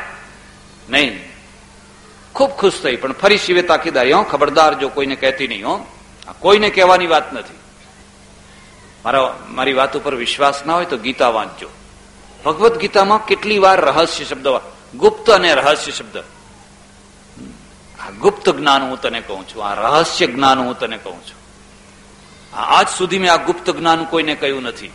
નહીં. 0.90 1.20
ખૂબ 2.34 2.50
ખુશ 2.50 2.82
થઈ. 2.84 2.96
પણ 2.96 3.14
ફરી 3.14 3.38
શિવે 3.38 3.62
તાકીદારી, 3.62 4.12
હો, 4.12 4.24
ખબરદાર 4.24 4.74
જો 4.74 4.90
કોઈને 4.90 5.16
કહેતી 5.16 5.48
નહીં, 5.48 5.68
હો. 5.68 5.86
કોઈને 6.40 6.70
કહેવાની 6.70 7.08
વાત 7.08 7.34
નથી. 7.34 7.58
મારા, 9.06 9.40
મારી 9.50 9.74
વાત 9.74 9.98
ઉપર 9.98 10.16
વિશ્વાસ 10.16 10.66
ના 10.66 10.74
હોય 10.74 10.86
તો 10.86 10.98
ગીતા 10.98 11.30
વાંચજો. 11.30 11.70
ભગવદ્ 12.46 12.78
ગીતામાં 12.78 13.26
કેટલી 13.26 13.60
વાર 13.60 13.80
રહસ્ય 13.86 14.26
શબ્દ 14.26 14.48
ગુપ્ત 14.96 15.30
અને 15.30 15.54
રહસ્ય 15.54 15.92
શબ્દ. 15.92 16.18
આ 18.00 18.12
ગુપ્ત 18.20 18.50
જ્ઞાન 18.50 18.82
હું 18.84 19.02
તને 19.02 19.22
કહું 19.22 19.48
છું, 19.48 19.66
આ 19.66 19.74
રહસ્ય 19.74 20.28
જ્ઞાન 20.28 20.60
હું 20.60 20.80
તને 20.80 20.98
કહું 20.98 21.20
છું. 21.26 21.40
આજ 22.54 22.88
સુધી 22.90 23.20
મેં 23.20 23.34
આ 23.34 23.38
ગુપ્ત 23.38 23.70
જ્ઞાન 23.70 24.06
કોઈને 24.06 24.36
કહ્યું 24.36 24.64
નથી. 24.64 24.92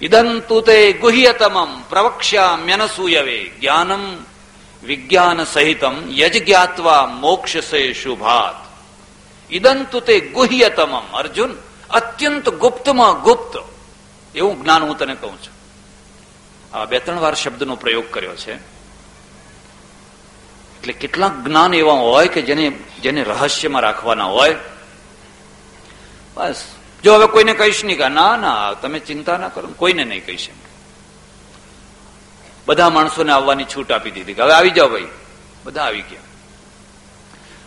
ઇદંતુ 0.00 0.60
તે 0.60 0.92
ગુહ્યતમમ 0.92 1.82
પ્રવક્ષ્યામ્યનસૂયવે 1.82 3.38
જ્ઞાનમ 3.60 4.04
વિજ્ઞાન 4.82 5.44
સહિતમ 5.44 5.94
યજ્ઞાત્વા 6.10 6.40
જ્ઞાત્વા 6.46 7.06
મોક્ષસે 7.06 7.92
શુભાત. 7.92 8.58
ઇદંતુ 9.50 10.00
તે 10.00 10.20
ગુહ્યતમમ 10.20 11.04
અર્જુન, 11.12 11.52
અત્યંત 11.90 12.46
ગુપ્તમાં 12.48 13.22
ગુપ્ત. 13.22 13.54
એવું 14.34 14.62
જ્ઞાન 14.62 14.82
હું 14.82 14.98
તને 14.98 15.14
કહું 15.14 15.36
છું. 15.42 15.57
બે 16.88 16.98
ત્રણ 16.98 17.18
વાર 17.20 17.34
શબ્દનો 17.34 17.76
પ્રયોગ 17.76 18.10
કર્યો 18.10 18.36
છે. 18.36 18.54
એટલે 20.78 20.92
કેટલાક 20.92 21.34
જ્ઞાન 21.34 21.74
એવા 21.74 21.92
હોય 21.92 22.28
કે 22.28 22.42
જેને 22.42 22.72
જેને 23.02 23.22
રહસ્યમાં 23.22 23.82
રાખવાના 23.82 24.24
હોય. 24.24 24.56
બસ. 26.34 26.64
જો 27.04 27.14
હવે 27.14 27.26
કોઈને 27.26 27.52
કહીશ 27.52 27.84
નહીં 27.84 27.98
કે 27.98 28.08
ના 28.08 28.36
ના, 28.36 28.74
તમે 28.74 28.98
ચિંતા 28.98 29.36
ના 29.36 29.48
કરો, 29.48 29.68
કોઈને 29.68 30.04
નહીં 30.04 30.26
કહીશ 30.26 30.48
બધા 32.66 32.90
માણસોને 32.90 33.32
આવવાની 33.32 33.64
છૂટ 33.64 33.92
આપી 33.92 34.10
દીધી 34.10 34.34
કે 34.34 34.42
હવે 34.42 34.52
આવી 34.52 34.70
જાઓ 34.70 34.88
ભાઈ. 34.88 35.06
બધા 35.64 35.82
આવી 35.82 36.00
ગયા. 36.00 36.20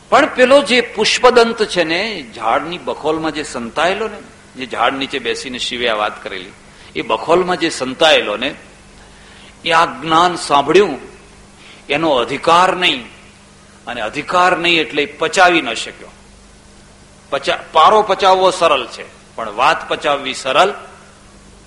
પણ 0.09 0.25
પેલો 0.25 0.61
જે 0.61 0.81
પુષ્પદંત 0.81 1.63
છે 1.63 1.83
ને, 1.83 2.25
ઝાડની 2.35 2.77
બખોલમાં 2.77 3.31
જે 3.31 3.43
સંતાયેલો 3.43 4.07
ને, 4.07 4.17
જે 4.55 4.65
ઝાડ 4.65 4.93
નીચે 4.93 5.19
બેસીને 5.19 5.57
શિવે 5.57 5.89
આ 5.89 5.95
વાત 5.95 6.23
કરેલી, 6.23 6.51
એ 6.95 7.01
બખોલમાં 7.01 7.57
જે 7.57 7.69
સંતાયેલો 7.69 8.37
ને 8.37 8.55
એ 9.65 9.71
આ 9.71 9.85
જ્ઞાન 9.85 10.35
સાંભળ્યું, 10.35 10.99
એનો 11.89 12.09
અધિકાર 12.11 12.77
નહીં, 12.77 13.01
અને 13.87 14.01
અધિકાર 14.01 14.57
નહીં 14.57 14.81
એટલે 14.81 15.05
પચાવી 15.05 15.61
ન 15.61 15.73
શક્યો. 15.73 16.11
પારો 17.73 18.01
પચાવવો 18.01 18.51
સરળ 18.51 18.87
છે, 18.87 19.35
પણ 19.35 19.49
વાત 19.49 19.89
પચાવવી 19.89 20.33
સરળ, 20.33 20.73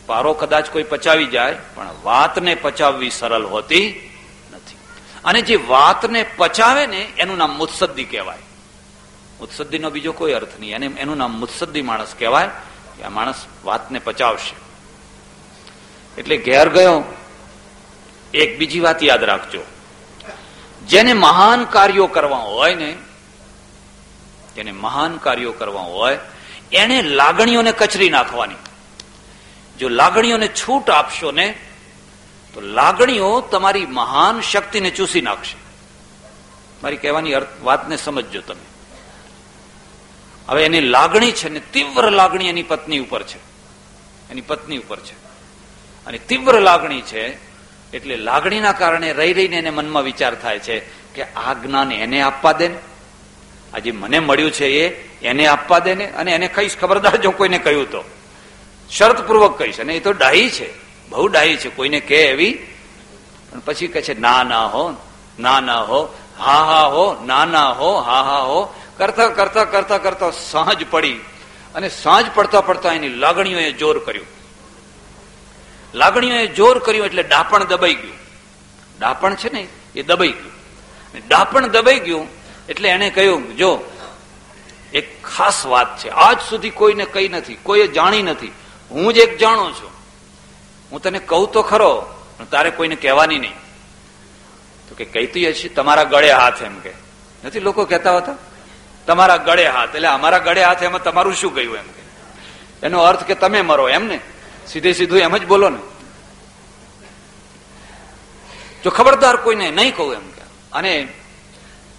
પારો 0.07 0.33
કદાચ 0.33 0.71
કોઈ 0.71 0.83
પચાવી 0.83 1.27
જાય, 1.27 1.57
પણ 1.75 1.89
વાતને 2.03 2.55
પચાવવી 2.55 3.11
સરળ 3.11 3.47
હોતી 3.47 4.11
નથી. 4.53 4.77
અને 5.25 5.43
જે 5.43 5.57
વાતને 5.57 6.23
પચાવે 6.37 6.87
ને, 6.87 7.01
એનું 7.19 7.37
નામ 7.37 7.57
મુત્સદ્દી 7.57 8.05
કહેવાય. 8.05 8.45
મુત્સદ્દીનો 9.41 9.91
બીજો 9.91 10.13
કોઈ 10.13 10.33
અર્થ 10.33 10.61
નહીં 10.61 10.75
અને 10.75 10.87
એનું 10.87 11.17
નામ 11.17 11.41
મુત્સદ્દી 11.41 11.83
માણસ 11.83 12.15
કહેવાય, 12.19 12.51
કે 12.97 13.03
આ 13.03 13.09
માણસ 13.09 13.47
વાતને 13.65 13.99
પચાવશે. 13.99 14.57
એટલે 16.21 16.37
ઘેર 16.37 16.69
ગયો 16.69 17.03
એક 18.35 18.59
બીજી 18.59 18.81
વાત 18.81 19.03
યાદ 19.03 19.25
રાખજો. 19.25 19.61
જેને 20.87 21.13
મહાન 21.13 21.65
કાર્યો 21.65 22.07
કરવા 22.07 22.39
હોય 22.39 22.75
ને, 22.75 22.97
જેને 24.57 24.73
મહાન 24.73 25.17
કાર્યો 25.17 25.53
કરવા 25.53 25.81
હોય 25.81 26.19
એને 26.73 27.03
લાગણીઓને 27.03 27.73
કચરી 27.73 28.11
નાખવાની. 28.11 28.55
જો 29.79 29.89
લાગણીઓને 29.89 30.49
છૂટ 30.49 30.91
આપશો 30.91 31.33
ને, 31.33 31.59
તો 32.55 32.61
લાગણીઓ 32.61 33.41
તમારી 33.41 33.87
મહાન 33.87 34.41
શક્તિને 34.41 34.91
ચૂસી 34.91 35.21
નાખશે. 35.21 35.57
મારી 36.83 36.97
કહેવાની 36.97 37.33
વાતને 37.63 37.97
સમજજો 37.97 38.41
તમે. 38.41 38.65
હવે 40.49 40.65
એની 40.65 40.81
લાગણી 40.81 41.33
છે 41.33 41.49
ને, 41.49 41.61
તીવ્ર 41.73 42.11
લાગણી 42.11 42.49
એની 42.49 42.63
પત્ની 42.63 42.99
ઉપર 42.99 43.23
છે. 43.23 43.39
એની 44.31 44.41
પત્ની 44.41 44.79
ઉપર 44.79 45.01
છે. 45.01 45.13
અને 46.07 46.19
તીવ્ર 46.19 46.61
લાગણી 46.61 47.01
છે 47.01 47.54
એટલે 47.97 48.17
લાગણીના 48.17 48.73
કારણે 48.73 49.13
રહી 49.13 49.33
રહીને 49.33 49.57
એને 49.57 49.71
મનમાં 49.71 50.03
વિચાર 50.03 50.35
થાય 50.35 50.59
છે 50.59 50.79
કે 51.15 51.23
આ 51.23 51.55
જ્ઞાન 51.55 51.93
એને 51.93 52.21
આપવા 52.21 52.53
દે 52.53 52.69
ને. 52.69 52.79
આજે 53.75 53.93
મને 53.93 54.19
મળ્યું 54.19 54.51
છે 54.51 54.67
એ 54.67 54.89
એને 55.23 55.47
આપવા 55.47 55.79
દે 55.79 55.95
ને 55.95 56.07
અને 56.07 56.33
એને 56.33 56.49
કહીશ, 56.49 56.77
ખબરદાર, 56.77 57.17
જો 57.17 57.31
કોઈને 57.31 57.59
કહ્યું 57.59 57.91
તો. 57.91 58.05
શરતપૂર્વક 58.91 59.59
કહીશ. 59.59 59.81
અને 59.81 59.95
એ 59.95 60.01
તો 60.01 60.13
ડાહી 60.13 60.51
છે. 60.51 60.75
બહુ 61.09 61.29
ડાહી 61.29 61.57
છે. 61.57 61.69
કોઈને 61.69 62.01
કહે 62.01 62.17
એવી. 62.17 62.53
પણ 63.51 63.61
પછી 63.65 63.87
કહે 63.87 64.03
છે, 64.03 64.21
ના 64.21 64.43
ના, 64.43 64.67
હો. 64.67 64.97
ના 65.39 65.61
ના, 65.61 65.83
હો. 65.83 66.15
હા 66.39 66.65
હા, 66.65 66.87
હો. 66.87 67.25
ના 67.25 67.45
ના, 67.45 67.71
હો. 67.71 68.01
હા 68.01 68.23
હા, 68.23 68.39
હો. 68.39 68.75
કરતા 68.97 69.29
કરતા 69.29 69.65
કરતા 69.65 69.99
કરતા 69.99 70.31
સાંજ 70.31 70.87
પડી 70.91 71.21
અને 71.75 71.89
સાંજ 71.89 72.27
પડતા 72.35 72.61
પડતા 72.61 72.93
એની 72.93 73.09
લાગણીઓએ 73.09 73.73
જોર 73.73 73.99
કર્યું. 73.99 74.27
લાગણીઓએ 75.95 76.47
જોર 76.47 76.79
કર્યું 76.79 77.07
એટલે 77.07 77.23
ડાપણ 77.23 77.65
દબાઈ 77.65 77.95
ગયું. 77.95 78.17
ડાપણ 78.99 79.35
છે 79.35 79.53
ને 79.53 79.69
એ 79.95 80.03
દબાઈ 80.03 80.29
ગયું. 80.29 80.53
ડાપણ 81.29 81.67
દબાઈ 81.67 81.99
ગયું 81.99 82.29
એટલે 82.69 82.89
એને 82.89 83.11
કહ્યું, 83.11 83.57
જો, 83.57 83.85
એક 84.93 85.27
ખાસ 85.27 85.67
વાત 85.67 85.99
છે. 85.99 86.09
આજ 86.09 86.39
સુધી 86.51 86.71
કોઈને 86.71 87.05
કઈ 87.05 87.29
નથી, 87.29 87.55
કોઈએ 87.55 87.87
જાણી 87.87 88.23
નથી. 88.23 88.53
હું 88.91 89.15
જ 89.15 89.19
એક 89.19 89.39
જાણું 89.39 89.75
છું. 89.75 89.91
હું 90.93 91.03
તને 91.03 91.19
કહું 91.19 91.53
તો 91.53 91.63
ખરો 91.63 92.07
તારે 92.51 92.71
કોઈને 92.71 92.97
કહેવાની 92.97 93.39
નહીં. 93.39 93.55
તો 94.89 94.95
કે 94.95 95.05
કહેતી 95.05 95.49
હશે, 95.49 95.69
તમારા 95.69 96.05
ગળે 96.05 96.33
હાથ 96.33 96.63
એમ 96.63 96.79
કે. 96.79 96.93
નથી 97.45 97.61
લોકો 97.61 97.85
કહેતા 97.85 98.13
હોતા? 98.13 98.35
તમારા 99.07 99.37
ગળે 99.37 99.69
હાથ. 99.69 99.95
એટલે 99.95 100.09
અમારા 100.09 100.39
ગળે 100.39 100.65
હાથ 100.65 100.83
એમાં 100.83 101.03
તમારું 101.03 101.35
શું 101.35 101.55
ગયું 101.55 101.77
એમ 101.77 101.87
કે? 101.87 102.03
એનો 102.87 103.01
અર્થ 103.01 103.25
કે 103.25 103.35
તમે 103.35 103.61
મરો 103.61 103.89
એમ 103.89 104.05
ને? 104.05 104.21
સીધે 104.69 104.93
સીધું 104.93 105.19
એમ 105.19 105.37
જ 105.37 105.47
બોલો 105.47 105.69
ને. 105.69 105.79
જો 108.85 108.91
ખબરદાર 108.91 109.37
કોઈને 109.37 109.71
નહીં 109.71 109.97
કહું 109.97 110.15
એમ 110.15 110.31
કે, 110.31 110.43
અને 110.73 111.09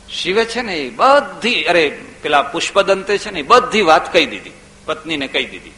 શિવે 0.09 0.45
છે 0.45 0.61
ને 0.61 0.75
એ 0.75 0.89
બધી, 0.89 1.63
અરે 1.63 1.89
પેલા 2.21 2.41
પુષ્પદંતે 2.41 3.17
છે 3.17 3.31
ને 3.31 3.41
બધી 3.41 3.81
વાત 3.81 4.13
કહી 4.13 4.25
દીધી, 4.25 4.51
પત્નીને 4.85 5.27
કહી 5.27 5.45
દીધી. 5.45 5.71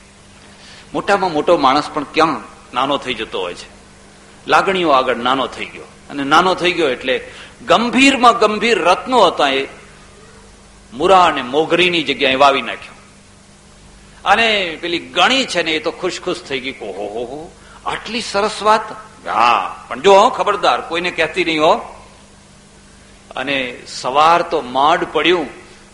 મોટામાં 0.94 1.32
મોટો 1.32 1.58
માણસ 1.58 1.90
પણ 1.94 2.04
ક્યાં 2.04 2.42
નાનો 2.74 2.98
થઈ 2.98 3.14
જતો 3.14 3.40
હોય 3.40 3.54
છે? 3.54 3.70
લાગણીઓ 4.48 4.90
આગળ 4.90 5.16
નાનો 5.16 5.48
થઈ 5.48 5.66
ગયો. 5.66 5.84
અને 6.10 6.24
નાનો 6.24 6.56
થઈ 6.56 6.72
ગયો 6.72 6.90
એટલે 6.90 7.32
ગંભીરમાં 7.68 8.40
ગંભીર 8.40 8.80
રત્નો 8.80 9.26
હતા 9.26 9.50
એ 9.50 9.68
મુરા 10.94 11.24
અને 11.24 11.42
મોગરીની 11.42 12.04
જગ્યાએ 12.04 12.36
વાવી 12.36 12.62
નાખ્યો. 12.62 12.97
અને 14.28 14.78
પેલી 14.82 15.00
ગણી 15.00 15.46
છે 15.46 15.64
ને 15.64 15.72
એ 15.72 15.80
તો 15.80 15.92
ખુશ 15.92 16.20
ખુશ 16.22 16.42
થઈ 16.50 16.60
ગઈ 16.60 16.76
ઓહો, 16.82 17.06
હો 17.08 17.52
આટલી 17.86 18.22
સરસ 18.22 18.62
વાત? 18.62 18.92
હા, 19.28 19.86
પણ 19.88 20.02
જો 20.02 20.30
ખબરદાર, 20.30 20.82
કોઈને 20.82 21.12
કહેતી 21.12 21.46
નહીં 21.46 21.62
હો. 21.62 21.74
અને 23.36 23.76
સવાર 23.88 24.42
તો 24.42 24.62
માડ 24.62 25.06
પડ્યું. 25.14 25.48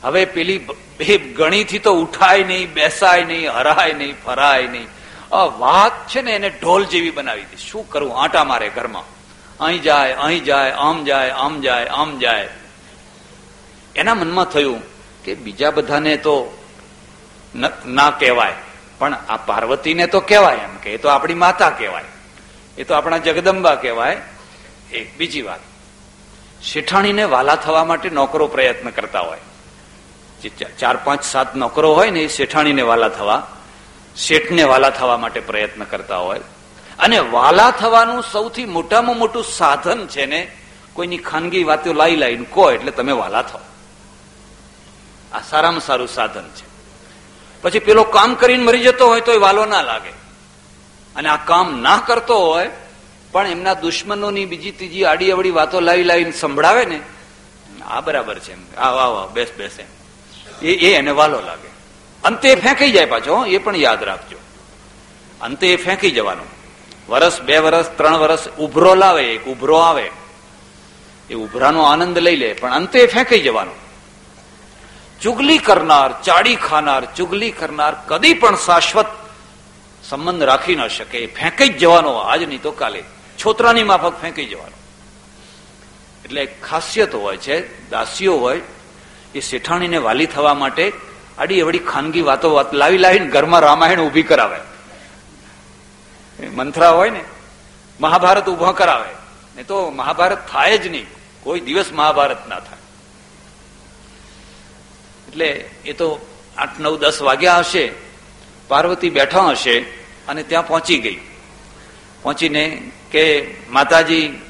હવે 0.03 0.25
પેલી 0.25 0.57
બે 0.97 1.17
ગણીથી 1.17 1.79
તો 1.79 1.93
ઉઠાય 1.93 2.43
નહીં, 2.43 2.73
બેસાય 2.73 3.23
નહીં, 3.23 3.51
હરાય 3.51 3.93
નહીં, 3.93 4.15
ફરાય 4.25 4.67
નહીં. 4.67 4.87
આ 5.35 5.45
વાત 5.45 6.07
છે 6.07 6.21
ને 6.21 6.31
એને 6.31 6.49
ઢોલ 6.49 6.85
જેવી 6.85 7.11
બનાવી 7.11 7.41
હતી 7.41 7.57
શું 7.57 7.89
કરવું 7.89 8.21
આટા 8.23 8.43
મારે 8.43 8.69
ઘરમાં. 8.69 9.03
અહીં 9.65 9.81
જાય 9.81 10.13
અહીં 10.13 10.43
જાય, 10.43 10.71
આમ 10.71 11.03
જાય 11.03 11.29
આમ 11.29 11.61
જાય 11.61 11.85
આમ 11.85 12.19
જાય. 12.19 12.49
એના 13.95 14.13
મનમાં 14.13 14.45
થયું 14.45 14.81
કે 15.23 15.35
બીજા 15.35 15.71
બધાને 15.71 16.17
તો 16.17 16.62
ના 17.85 18.11
કહેવાય. 18.11 18.53
પણ 18.97 19.13
આ 19.29 19.37
પાર્વતીને 19.37 20.07
તો 20.07 20.19
કહેવાય 20.19 20.55
એમ 20.55 20.77
કે 20.77 20.93
એ 20.93 20.97
તો 20.97 21.09
આપણી 21.09 21.33
માતા 21.33 21.69
કહેવાય. 21.69 22.03
એ 22.77 22.83
તો 22.83 22.93
આપણા 22.93 23.17
જગદંબા 23.17 23.75
કહેવાય. 23.75 24.21
એક 24.91 25.17
બીજી 25.17 25.41
વાત. 25.41 25.59
શેઠાણીને 26.63 27.23
વાલા 27.23 27.55
થવા 27.55 27.85
માટે 27.85 28.09
નોકરો 28.09 28.47
પ્રયત્ન 28.47 28.89
કરતા 28.89 29.19
હોય. 29.19 29.39
જે 30.41 30.49
ચાર 30.49 30.97
પાંચ 30.97 31.23
સાત 31.23 31.55
નોકરો 31.55 31.93
હોય 31.93 32.09
ને 32.09 32.19
એ 32.19 32.27
શેઠાણીને 32.27 32.81
વાલા 32.81 33.09
થવા, 33.09 33.47
શેઠને 34.17 34.63
વાલા 34.63 34.89
થવા 34.89 35.17
માટે 35.17 35.39
પ્રયત્ન 35.39 35.83
કરતા 35.83 36.17
હોય. 36.17 36.39
અને 36.99 37.19
વાલા 37.19 37.71
થવાનું 37.71 38.23
સૌથી 38.31 38.65
મોટામાં 38.65 39.17
મોટું 39.17 39.43
સાધન 39.43 40.07
છે 40.07 40.25
ને, 40.25 40.51
કોઈની 40.93 41.17
ખાનગી 41.17 41.63
વાતો 41.63 41.93
લાઈ 41.93 42.15
લાઈને 42.15 42.45
કહો 42.51 42.71
એટલે 42.71 42.91
તમે 42.91 43.11
વાલા 43.11 43.41
થાવ. 43.41 43.61
આ 45.33 45.41
સારામાં 45.41 45.81
સારું 45.81 46.07
સાધન 46.07 46.49
છે. 46.49 46.72
પછી 47.63 47.79
પેલો 47.79 48.03
કામ 48.03 48.35
કરીને 48.35 48.63
મરી 48.63 48.79
જતો 48.79 49.07
હોય 49.07 49.21
તો 49.21 49.33
એ 49.33 49.37
વાલો 49.37 49.65
ના 49.65 49.81
લાગે. 49.81 50.09
અને 51.15 51.29
આ 51.29 51.45
કામ 51.45 51.81
ના 51.81 52.03
કરતો 52.07 52.39
હોય, 52.39 52.69
પણ 53.31 53.47
એમના 53.47 53.73
દુશ્મનોની 53.73 54.45
બીજી 54.45 54.71
ત્રીજી 54.71 55.03
આડી 55.03 55.31
અવડી 55.31 55.51
વાતો 55.51 55.79
લાવી 55.79 56.03
લાવીને 56.03 56.31
સંભળાવે 56.31 56.85
ને, 56.85 56.99
આ 57.87 58.01
બરાબર 58.01 58.39
છે 58.39 58.75
આવ 58.75 58.97
આવ 58.97 59.31
બેસ 59.33 59.47
બેસ 59.57 59.71
એમ. 59.79 59.85
એ 60.67 60.93
એને 60.93 61.11
વાલો 61.11 61.41
લાગે. 61.41 61.67
અંતે 62.23 62.55
ફેંકી 62.55 62.91
જાય 62.91 63.05
પાછો 63.05 63.45
એ 63.45 63.57
પણ 63.57 63.75
યાદ 63.75 64.03
રાખજો. 64.03 64.37
અંતે 65.41 65.67
એ 65.67 65.75
ફેંકી 65.75 66.11
જવાનું. 66.11 66.45
વરસ, 67.09 67.41
બે 67.41 67.57
વરસ, 67.57 67.85
ત્રણ 67.97 68.17
વરસ, 68.17 68.47
ઉભરો 68.57 68.95
લાવે, 68.95 69.23
એક 69.23 69.45
ઉભરો 69.45 69.77
આવે. 69.77 70.11
એ 71.29 71.33
ઉભરાનો 71.33 71.83
આનંદ 71.83 72.17
લઈ 72.17 72.35
લે, 72.35 72.53
પણ 72.53 72.71
અંતે 72.71 73.07
ફેંકી 73.07 73.39
જવાનું. 73.39 73.82
ચુગલી 75.23 75.57
કરનાર, 75.57 76.21
ચાડી 76.21 76.55
ખાનાર, 76.55 77.15
ચુગલી 77.15 77.51
કરનાર 77.51 77.95
કદી 78.07 78.33
પણ 78.33 78.55
શાશ્વત 78.55 79.05
સંબંધ 80.09 80.43
રાખી 80.43 80.75
ન 80.75 80.87
શકે. 80.87 81.25
ફેંકી 81.25 81.69
જ 81.69 81.77
જવાનો 81.77 82.13
આજ 82.13 82.43
નહીં 82.43 82.61
તો 82.61 82.71
કાલે. 82.71 83.03
છોતરાની 83.45 83.83
માફક 83.83 84.21
ફેંકી 84.21 84.45
જવાનો. 84.45 84.77
એટલે 86.25 86.45
ખાસિયત 86.45 87.15
હોય 87.15 87.37
છે, 87.37 87.89
દાસીઓ 87.89 88.37
હોય, 88.37 88.61
એ 89.35 89.39
શેઠાણીને 89.39 89.97
વાલી 89.97 90.25
થવા 90.25 90.53
માટે 90.53 90.93
આડી 91.37 91.61
અવડી 91.61 91.79
ખાનગી 91.79 92.21
વાતો 92.21 92.65
લાવી 92.73 92.97
લાવીને 92.97 93.27
ઘરમાં 93.27 93.59
રામાયણ 93.59 94.01
ઊભી 94.01 94.23
કરાવે. 94.23 94.59
મંથરા 96.47 96.89
હોય 96.89 97.09
ને, 97.09 97.23
મહાભારત 97.99 98.49
ઊભો 98.49 98.71
કરાવે. 98.71 99.09
ને 99.55 99.63
તો 99.63 99.89
મહાભારત 99.89 100.47
થાય 100.51 100.77
જ 100.77 100.87
નહીં. 100.87 101.05
કોઈ 101.43 101.59
દિવસ 101.59 101.91
મહાભારત 101.91 102.47
ના 102.47 102.59
થાય. 102.59 102.82
એટલે 105.33 105.69
એ 105.85 105.93
તો 105.93 106.19
આઠ, 106.57 106.79
નવ, 106.79 106.97
દસ 106.97 107.21
વાગ્યા 107.21 107.57
હશે. 107.57 107.91
પાર્વતી 108.67 109.09
બેઠા 109.09 109.49
હશે 109.49 109.79
અને 110.27 110.43
ત્યાં 110.43 110.67
પહોંચી 110.67 110.97
ગઈ. 110.97 111.19
પહોંચીને 112.21 112.91
કે, 113.11 113.55
માતાજી, 113.69 114.41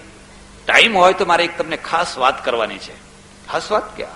ટાઈમ 0.66 0.98
હોય 0.98 1.14
તો 1.14 1.26
મારે 1.26 1.44
એક 1.44 1.58
તમને 1.58 1.78
ખાસ 1.78 2.18
વાત 2.18 2.46
કરવાની 2.46 2.78
છે. 2.78 2.94
ખાસ 3.52 3.72
વાત 3.72 3.98
ક્યાં? 3.98 4.10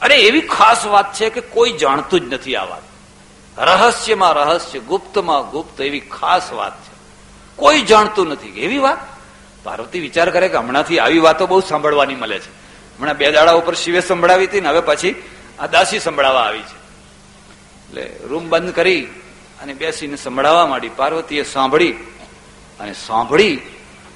અરે, 0.00 0.16
એવી 0.16 0.40
ખાસ 0.40 0.86
વાત 0.86 1.14
છે 1.14 1.30
કે 1.30 1.40
કોઈ 1.40 1.72
જાણતું 1.72 2.20
જ 2.20 2.32
નથી 2.32 2.56
આ 2.56 2.64
વાત. 2.64 2.82
રહસ્યમાં 3.60 4.32
રહસ્ય, 4.32 4.78
ગુપ્તમાં 4.78 5.50
ગુપ્ત, 5.50 5.80
એવી 5.80 6.00
ખાસ 6.00 6.52
વાત 6.52 6.82
છે. 6.82 6.94
કોઈ 7.56 7.82
જાણતું 7.82 8.28
નથી. 8.28 8.48
એવી 8.48 8.78
વાત? 8.78 8.98
પાર્વતી 9.64 10.00
વિચાર 10.00 10.30
કરે 10.30 10.48
કે 10.48 10.56
હમણાંથી 10.56 10.98
આવી 10.98 11.18
વાતો 11.18 11.46
બહુ 11.46 11.60
સાંભળવાની 11.60 12.14
મળે 12.14 12.38
છે. 12.38 12.59
હમણાં 13.00 13.16
બે 13.16 13.30
દાડા 13.32 13.52
ઉપર 13.52 13.74
શિવે 13.74 14.00
સંભળાવી 14.00 14.46
હતી 14.46 14.60
ને 14.60 14.68
હવે 14.68 14.80
પછી 14.80 15.22
આ 15.58 15.66
દાસી 15.66 16.00
સંભળાવા 16.00 16.40
આવી 16.40 16.62
છે. 16.62 16.78
એટલે 17.88 18.16
રૂમ 18.28 18.48
બંધ 18.48 18.74
કરી 18.74 19.02
અને 19.62 19.74
બેસીને 19.74 20.16
સંભળાવવા 20.16 20.66
માંડી. 20.66 20.88
પાર્વતીએ 20.88 21.42
સાંભળી 21.42 21.92
અને 22.80 22.92
સાંભળી 22.92 23.56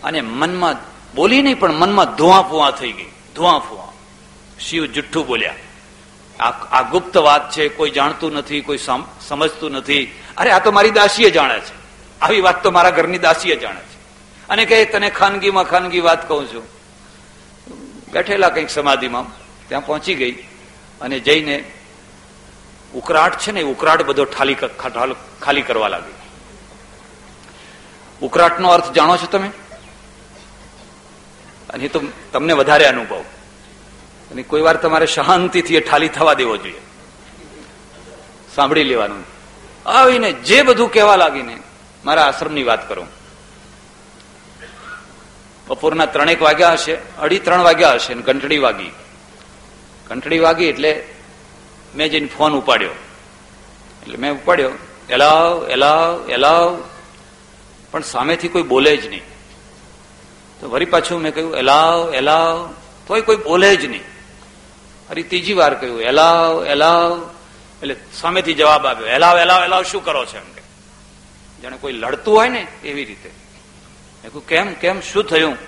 અને 0.04 0.20
મનમાં 0.20 0.76
બોલી 1.14 1.42
નહીં, 1.42 1.58
પણ 1.58 1.72
મનમાં 1.72 2.16
ધુઆ 2.16 2.42
ફુઆ 2.42 2.70
થઈ 2.70 2.92
ગઈ. 2.92 3.08
ધુઆ 3.34 3.58
ફુઆ 3.58 3.92
શિવ 4.60 4.86
જુઠ્ઠું 4.86 5.26
બોલ્યા. 5.26 5.54
આ 6.70 6.82
ગુપ્ત 6.82 7.16
વાત 7.16 7.50
છે, 7.52 7.68
કોઈ 7.68 7.90
જાણતું 7.90 8.32
નથી, 8.32 8.60
કોઈ 8.60 8.78
સમજતું 9.20 9.72
નથી. 9.72 10.14
અરે, 10.36 10.50
આ 10.50 10.58
તો 10.58 10.72
મારી 10.72 10.90
દાસીએ 10.90 11.30
જાણે 11.30 11.60
છે. 11.60 11.74
આવી 12.20 12.40
વાત 12.40 12.62
તો 12.62 12.70
મારા 12.70 12.90
ઘરની 12.90 13.18
દાસીએ 13.18 13.56
જાણે 13.56 13.80
છે. 13.80 13.98
અને 14.48 14.64
કહે, 14.64 14.84
તને 14.84 15.10
ખાનગીમાં 15.10 15.64
ખાનગી 15.64 16.00
વાત 16.00 16.28
કહું 16.28 16.46
છું. 16.46 16.73
બેઠેલા 18.14 18.48
કંઈક 18.48 18.70
સમાધિમાં, 18.70 19.24
ત્યાં 19.68 19.86
પહોંચી 19.86 20.14
ગઈ 20.14 20.32
અને 21.00 21.20
જઈને 21.20 21.64
ઉકરાટ 22.94 23.38
છે 23.38 23.52
ને 23.52 23.62
ઉકરાટ 23.62 24.02
બધો 24.02 24.24
ઠાલી 24.24 24.56
ખાલી 25.42 25.62
કરવા 25.62 25.88
લાગી. 25.88 26.12
ઉકરાટનો 28.22 28.68
અર્થ 28.68 28.92
જાણો 28.92 29.16
છો 29.16 29.26
તમે? 29.26 29.48
અને 31.70 31.88
તો 31.88 32.00
તમને 32.32 32.52
વધારે 32.52 32.86
અનુભવ. 32.86 33.20
અને 34.30 34.42
કોઈ 34.42 34.60
વાર 34.60 34.76
તમારે 34.76 35.06
શાંતિથી 35.06 35.76
એ 35.76 35.80
ઠાલી 35.80 36.08
થવા 36.08 36.34
દેવો 36.34 36.56
જોઈએ. 36.56 36.80
સાંભળી 38.54 38.84
લેવાનું. 38.84 39.24
આવીને 39.90 40.32
જે 40.32 40.62
બધું 40.62 40.92
કહેવા 40.92 41.16
લાગીને 41.16 41.56
મારા 42.04 42.22
આશ્રમની 42.22 42.62
વાત 42.62 42.88
કરું. 42.88 43.23
બપોરના 45.66 46.06
ત્રણેક 46.06 46.42
વાગ્યા 46.42 46.72
હશે, 46.72 46.94
અઢી 46.94 47.38
ત્રણ 47.38 47.62
વાગ્યા 47.62 47.92
હશે 47.92 48.14
ઘંટડી 48.14 48.58
વાગી. 48.58 48.90
ઘંટડી 50.08 50.38
વાગી 50.38 50.64
એટલે 50.64 51.04
મેં 51.94 52.10
જઈને 52.10 52.26
ફોન 52.26 52.52
ઉપાડ્યો. 52.52 52.90
એટલે 54.02 54.16
મેં 54.16 54.32
ઉપાડ્યો, 54.32 54.70
એલાવ 55.08 55.66
એલાવ 55.70 56.30
એલાવ. 56.30 56.82
પણ 57.90 58.02
સામેથી 58.02 58.48
કોઈ 58.48 58.62
બોલે 58.62 58.96
જ 58.96 59.08
નહીં. 59.08 59.22
તો 60.60 60.70
વરી 60.70 60.84
પાછું 60.84 61.20
મેં 61.20 61.34
કહ્યું, 61.34 61.56
એલાવ 61.56 62.14
એલાવ. 62.14 62.74
તોય 63.06 63.20
કોઈ 63.20 63.36
બોલે 63.36 63.76
જ 63.76 63.84
નહીં. 63.84 64.02
અરે 65.10 65.22
ત્રીજી 65.22 65.52
વાર 65.52 65.74
કહ્યું, 65.74 66.02
એલાવ 66.02 66.66
એલાવ. 66.66 67.30
એટલે 67.82 67.96
સામેથી 68.14 68.54
જવાબ 68.54 68.86
આવ્યો, 68.86 69.06
એલાવ 69.06 69.38
એલાવ 69.38 69.64
એલાવ 69.64 69.82
શું 69.82 70.04
કરો 70.04 70.24
છો? 70.24 70.36
એમ 70.36 70.52
કે. 70.54 70.62
જાણે 71.62 71.76
કોઈ 71.76 71.92
લડતું 71.92 72.34
હોય 72.36 72.48
ને 72.48 72.66
એવી 72.84 73.04
રીતે. 73.04 73.43
મેં 74.24 74.32
કહ્યું 74.32 74.46
કેમ 74.46 74.74
કેમ? 74.74 75.00
શું 75.00 75.24
થયું? 75.24 75.58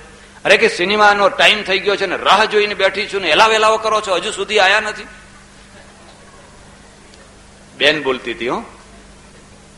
અરે 0.44 0.56
કે 0.56 0.68
સિનેમાનો 0.68 1.28
ટાઈમ 1.28 1.62
થઈ 1.62 1.78
ગયો 1.78 1.96
છે 1.96 2.06
ને 2.06 2.16
રાહ 2.16 2.44
જોઈને 2.44 2.74
બેઠી 2.74 3.06
છું 3.06 3.20
ને 3.20 3.28
એલા 3.28 3.46
વેલાઓ 3.46 3.76
કરો 3.76 4.00
છો? 4.00 4.14
હજુ 4.14 4.30
સુધી 4.30 4.58
આયા 4.58 4.80
નથી. 4.80 5.06
બેન 7.76 8.02
બોલતી 8.02 8.32
હતી, 8.32 8.48
હો. 8.48 8.64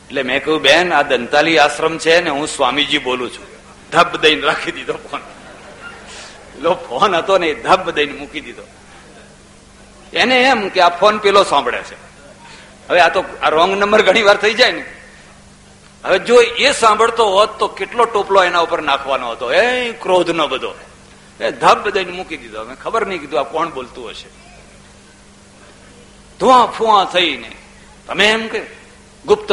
એટલે 0.09 0.23
મેં 0.23 0.45
કહ્યું, 0.45 0.63
બેન, 0.63 0.93
આ 0.93 1.03
દંતાલી 1.03 1.59
આશ્રમ 1.59 1.99
છે 1.99 2.21
ને 2.21 2.31
હું 2.31 2.49
સ્વામીજી 2.49 2.99
બોલું 2.99 3.31
છું. 3.31 3.47
ધબ 3.93 4.17
દઈને 4.17 4.43
રાખી 4.43 4.73
દીધો 4.73 4.93
ફોન. 4.93 5.21
પેલો 6.55 6.75
ફોન 6.75 7.17
હતો 7.17 7.39
ને 7.39 7.55
ધબ 7.55 7.91
દઈને 7.91 8.13
મૂકી 8.13 8.41
દીધો. 8.41 8.63
એને 10.13 10.43
એમ 10.43 10.69
કે 10.69 10.81
આ 10.81 10.89
ફોન 10.89 11.19
પેલો 11.19 11.45
સાંભળે 11.45 11.79
છે. 11.79 11.95
હવે 12.89 13.01
આ 13.01 13.09
તો 13.09 13.25
આ 13.43 13.49
રોંગ 13.49 13.79
નંબર 13.79 14.03
ઘણી 14.03 14.23
વાર 14.23 14.37
થઈ 14.37 14.55
જાય 14.55 14.73
ને. 14.73 14.98
હવે 16.05 16.19
જો 16.19 16.41
એ 16.41 16.73
સાંભળતો 16.73 17.25
હોત 17.31 17.59
તો 17.59 17.69
કેટલો 17.69 18.05
ટોપલો 18.05 18.45
એના 18.45 18.59
ઉપર 18.59 18.83
નાખવાનો 18.83 19.31
હતો. 19.31 19.53
એ 19.53 19.93
ક્રોધ 19.93 20.31
નો 20.31 20.47
બધો. 20.49 20.75
એ 21.41 21.51
ધબ 21.51 21.89
દઈને 21.89 22.13
મૂકી 22.13 22.37
દીધો. 22.37 22.61
અમે 22.61 22.75
ખબર 22.75 23.07
નહીં 23.07 23.21
કીધું 23.21 23.41
આ 23.41 23.43
કોણ 23.43 23.71
બોલતું 23.71 24.11
હશે. 24.11 24.29
ધુઆ 26.41 26.67
ફુઆ 26.67 27.05
થઈને, 27.05 27.51
તમે 28.07 28.27
એમ 28.27 28.49
કે 28.49 28.61
ગુપ્ત 29.27 29.51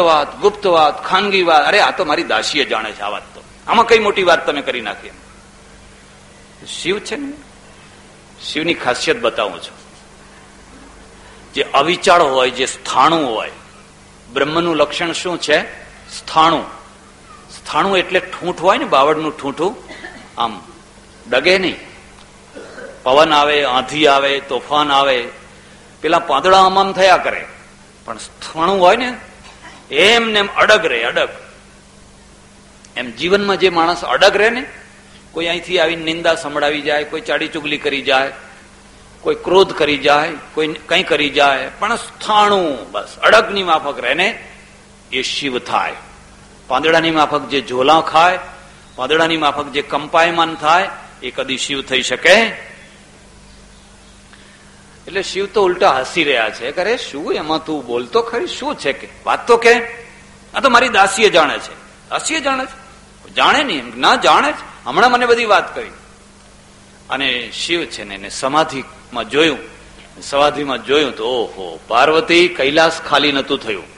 વાત 0.67 1.05
ખાનગી 1.05 1.43
વાત 1.43 1.63
અરે, 1.65 1.79
આ 1.79 1.91
તો 1.91 2.05
મારી 2.05 2.23
દાસીએ 2.23 2.65
જાણે 2.65 2.91
છે 2.91 3.01
આ 3.01 3.09
વાત 3.09 3.23
તો. 3.35 3.41
આમાં 3.67 3.85
કઈ 3.85 3.99
મોટી 3.99 4.23
વાત 4.23 4.45
તમે 4.45 4.61
કરી 4.61 4.81
નાખી 4.81 5.09
શિવ 6.67 6.99
છે 6.99 7.15
ને? 7.15 7.33
શિવની 8.41 8.73
ખાસિયત 8.73 9.17
બતાવું 9.21 9.61
છું. 9.61 9.77
જે 11.53 11.63
અવિચાળ 11.73 12.21
હોય, 12.21 12.49
જે 12.49 12.65
સ્થાણું 12.65 13.35
હોય, 13.35 13.51
બ્રહ્મનું 14.33 14.75
લક્ષણ 14.75 15.11
શું 15.11 15.41
છે? 15.41 15.84
સ્થાણું. 16.11 16.63
સ્થાણું 17.57 17.97
એટલે 17.97 18.19
ઠૂંઠ 18.19 18.59
હોય 18.59 18.77
ને, 18.77 18.85
બાવળનું 18.85 19.41
ઠૂંઠું, 19.41 19.75
આમ 20.37 20.61
ડગે 21.29 21.59
નહીં. 21.59 21.75
પવન 23.03 23.33
આવે, 23.33 23.63
આંધી 23.63 24.07
આવે, 24.07 24.39
તોફાન 24.39 24.91
આવે, 24.91 25.27
પેલા 26.01 26.19
પાંદડા 26.19 26.57
આમ 26.57 26.91
થયા 26.91 27.17
કરે. 27.17 27.45
પણ 28.05 28.17
સ્થાણું 28.17 28.79
હોય 28.79 28.95
ને, 28.95 29.17
એમ 29.91 30.29
ને 30.29 30.39
એમ 30.39 30.47
અડગ 30.47 30.85
રહે, 30.85 31.03
અડગ. 31.03 31.29
એમ 32.97 33.11
જીવનમાં 33.11 33.57
જે 33.57 33.69
માણસ 33.69 34.03
અડગ 34.03 34.37
રહે 34.37 34.49
ને, 34.49 34.65
કોઈ 35.31 35.45
અહીંથી 35.45 35.79
આવીને 35.79 36.03
નિંદા 36.03 36.35
સંભળાવી 36.35 36.81
જાય, 36.81 37.03
કોઈ 37.03 37.21
ચાડી 37.21 37.47
ચુગલી 37.47 37.77
કરી 37.77 38.01
જાય, 38.01 38.31
કોઈ 39.21 39.35
ક્રોધ 39.35 39.73
કરી 39.73 39.97
જાય, 39.97 40.31
કોઈ 40.53 40.67
કંઈ 40.67 41.03
કરી 41.03 41.29
જાય, 41.29 41.69
પણ 41.79 41.95
સ્થાણું 41.95 42.91
બસ, 42.91 43.07
અડગની 43.21 43.63
માફક 43.63 43.99
રહે 43.99 44.13
ને 44.13 44.54
એ 45.11 45.21
શિવ 45.21 45.59
થાય. 45.59 45.93
પાંદડાની 46.67 47.11
માફક 47.11 47.47
જે 47.47 47.61
ઝોલા 47.61 48.01
ખાય, 48.01 48.39
પાંદડાની 48.95 49.37
માફક 49.37 49.65
જે 49.65 49.81
કંપાયમાન 49.81 50.55
થાય, 50.55 50.89
એ 51.23 51.31
કદી 51.31 51.57
શિવ 51.57 51.81
થઈ 51.81 52.01
શકે? 52.01 52.33
એટલે 55.07 55.23
શિવ 55.23 55.45
તો 55.45 55.63
ઉલટા 55.63 55.99
હસી 55.99 56.23
રહ્યા 56.23 56.49
છે. 56.49 56.71
કરે 56.71 56.97
શું 56.97 57.33
એમાં 57.33 57.65
તું 57.65 57.85
બોલતો 57.85 58.21
ખરી? 58.21 58.47
શું 58.47 58.75
છે 58.75 58.93
કે? 58.93 59.07
વાત 59.25 59.47
તો 59.47 59.57
કે. 59.57 59.85
આ 60.53 60.59
તો 60.59 60.69
મારી 60.69 60.89
દાસીએ 60.89 61.29
જાણે 61.29 61.57
છે. 61.57 61.73
દાસીએ 62.09 62.39
જાણે 62.39 62.65
છે? 62.65 62.85
જાણે 63.33 63.63
નહીં 63.63 63.83
ના, 63.97 64.15
જાણે 64.15 64.51
છે 64.51 64.85
હમણાં 64.85 65.11
મને 65.11 65.25
બધી 65.25 65.45
વાત 65.45 65.75
કરી. 65.75 65.91
અને 67.09 67.51
શિવ 67.51 67.85
છે 67.85 68.03
ને 68.03 68.15
એને 68.15 68.29
સમાધિમાં 68.29 69.29
જોયું. 69.29 69.57
સમાધિમાં 70.21 70.85
જોયું 70.85 71.15
તો, 71.15 71.23
ઓહો, 71.23 71.79
પાર્વતી 71.87 72.47
કૈલાસ 72.47 73.01
ખાલી 73.01 73.31
નતું 73.31 73.59
થયું. 73.59 73.94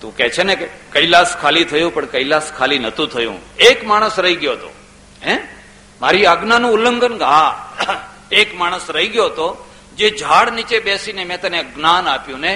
તું 0.00 0.16
કે 0.16 0.28
છે 0.30 0.42
ને 0.42 0.54
કે 0.56 0.66
કૈલાસ 0.92 1.36
ખાલી 1.36 1.64
થયું, 1.64 1.94
પણ 1.94 2.06
કૈલાસ 2.06 2.52
ખાલી 2.52 2.78
નતું 2.78 3.08
થયું. 3.08 3.38
એક 3.58 3.86
માણસ 3.86 4.18
રહી 4.18 4.34
ગયો 4.34 4.52
હતો 4.52 4.70
હે? 5.26 5.34
મારી 6.00 6.26
આજ્ઞાનું 6.26 6.72
ઉલ્લંઘન 6.72 7.22
હા, 7.22 7.70
એક 8.32 8.58
માણસ 8.58 8.90
રહી 8.90 9.08
ગયો 9.08 9.24
હતો 9.24 9.48
જે 9.96 10.10
ઝાડ 10.20 10.52
નીચે 10.52 10.78
બેસીને 10.80 11.24
મેં 11.24 11.40
તને 11.40 11.60
જ્ઞાન 11.64 12.08
આપ્યું 12.08 12.40
ને, 12.40 12.54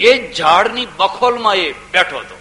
એ 0.00 0.10
ઝાડની 0.34 0.86
બખોલમાં 0.96 1.56
એ 1.56 1.72
બેઠો 1.92 2.18
હતો 2.18 2.36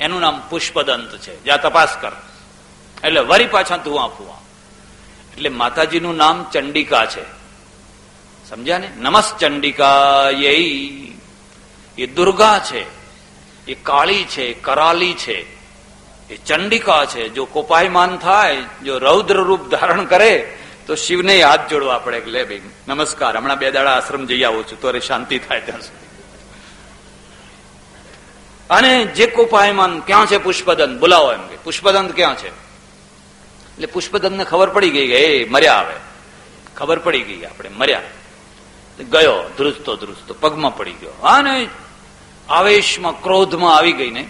એનું 0.00 0.20
નામ 0.20 0.36
પુષ્પદંત 0.50 1.12
છે. 1.16 1.34
જ્યાં 1.44 1.62
તપાસ 1.62 1.96
કર. 2.00 2.14
એટલે 3.04 3.20
વરી 3.20 3.46
પાછા 3.46 3.76
ધુઆ 3.76 4.06
ફુવા 4.06 4.40
એટલે 5.32 5.48
માતાજીનું 5.48 6.16
નામ 6.16 6.36
ચંડિકા 6.52 7.06
છે. 7.06 7.24
સમજ્યા 8.50 8.78
ને? 8.78 8.88
નમસ 8.98 9.28
ચંડિકા 9.40 10.30
એ 11.98 12.06
દુર્ગા 12.06 12.58
છે, 12.58 12.84
એ 13.66 13.74
કાળી 13.74 14.24
છે 14.24 14.52
કરાલી 14.52 15.14
છે, 15.14 15.62
એ 16.34 16.36
ચંડિકા 16.46 17.04
છે. 17.04 17.28
જો 17.28 17.44
કોપાયમાન 17.44 18.16
થાય, 18.16 18.62
જો 18.84 18.98
રૌદ્ર 18.98 19.36
રૂપ 19.36 19.68
ધારણ 19.68 20.04
કરે, 20.04 20.58
તો 20.86 20.94
શિવને 20.94 21.42
હાથ 21.42 21.68
જોડવા 21.68 21.98
પડે 21.98 22.20
કે 22.20 22.30
લે 22.30 22.44
ભાઈ, 22.44 22.60
નમસ્કાર, 22.88 23.36
હમણાં 23.36 23.58
બે 23.58 23.70
દાડા 23.70 23.92
આશ્રમ 23.92 24.26
જઈ 24.26 24.44
આવું 24.44 24.66
છું 24.66 24.80
તો 24.80 24.98
શાંતિ 24.98 25.38
થાય 25.38 25.60
ત્યાં 25.60 25.80
સુધી. 25.80 26.02
અને 28.70 29.04
જે 29.04 29.26
કોપાયમાન 29.26 30.00
ક્યાં 30.00 30.26
છે 30.26 30.38
પુષ્પદંત? 30.38 31.00
બોલાવો 31.00 31.32
એમ 31.32 31.46
કે, 31.46 31.56
પુષ્પદંત 31.56 32.12
ક્યાં 32.14 32.36
છે? 32.36 32.48
એટલે 32.48 33.86
પુષ્પદંત 33.86 34.32
ને 34.32 34.44
ખબર 34.44 34.70
પડી 34.70 34.90
ગઈ 34.90 35.08
કે, 35.08 35.18
એ 35.18 35.48
મર્યા 35.48 35.74
આવે 35.74 35.94
ખબર 36.76 36.98
પડી 36.98 37.20
ગઈ 37.20 37.44
આપણે 37.44 37.68
મર્યા. 37.68 38.02
ગયો, 39.02 39.50
ધ્રુજતો 39.56 39.96
ધ્રુજતો, 39.96 40.34
પગમાં 40.34 40.76
પડી 40.76 40.92
ગયો. 40.92 41.10
અને 41.10 41.68
આવેશમાં, 42.48 43.22
ક્રોધમાં 43.22 43.76
આવી 43.76 43.92
ગઈ 43.92 44.10
ને, 44.10 44.28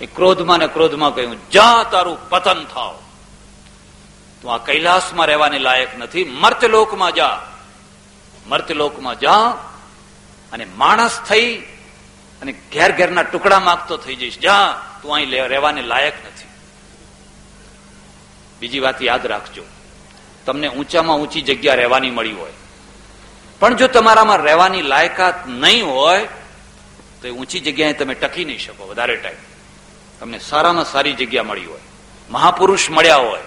એ 0.00 0.06
ક્રોધમાં 0.06 0.58
ને 0.58 0.66
ક્રોધમાં 0.66 1.14
કહ્યું, 1.14 1.50
જા 1.50 1.82
તારું 1.82 2.30
પતન 2.30 2.64
થાવ. 2.64 2.98
તું 4.42 4.54
આ 4.54 4.58
કૈલાસમાં 4.58 5.26
રહેવાની 5.26 5.58
લાયક 5.58 5.98
નથી. 5.98 6.24
મર્તલોકમાં 6.24 7.14
જા. 7.14 7.46
મર્તલોકમાં 8.46 9.18
જા 9.18 9.38
અને 10.52 10.64
માણસ 10.64 11.20
થઈ 11.28 11.56
અને 12.42 12.52
ઘેર 12.52 12.96
ઘેરના 12.96 13.22
ટુકડા 13.22 13.60
માગતો 13.60 13.96
થઈ 13.96 14.14
જઈશ. 14.14 14.38
જા, 14.38 14.82
તું 15.02 15.14
અહીં 15.14 15.48
રહેવાને 15.48 15.82
લાયક 15.82 16.26
નથી. 16.26 16.48
બીજી 18.60 18.80
વાત 18.80 19.02
યાદ 19.02 19.26
રાખજો. 19.26 19.62
તમને 20.46 20.68
ઊંચામાં 20.68 21.16
ઊંચી 21.16 21.42
જગ્યા 21.42 21.74
રહેવાની 21.74 22.10
મળી 22.10 22.32
હોય. 22.32 22.52
પણ 23.58 23.76
જો 23.76 23.86
તમારામાં 23.86 24.36
રહેવાની 24.36 24.82
લાયકાત 24.82 25.46
નહીં 25.46 25.86
હોય, 25.86 26.28
તો 27.22 27.28
ઊંચી 27.28 27.60
જગ્યાએ 27.60 27.92
તમે 27.92 28.14
ટકી 28.14 28.44
નહીં 28.44 28.58
શકો 28.58 28.86
વધારે 28.86 29.16
ટાઈમ 29.16 29.36
તમને 30.20 30.38
સારામાં 30.38 30.84
સારી 30.84 31.12
જગ્યા 31.12 31.42
મળી 31.42 31.64
હોય. 31.64 31.80
મહાપુરુષ 32.30 32.90
મળ્યા 32.90 33.16
હોય. 33.16 33.42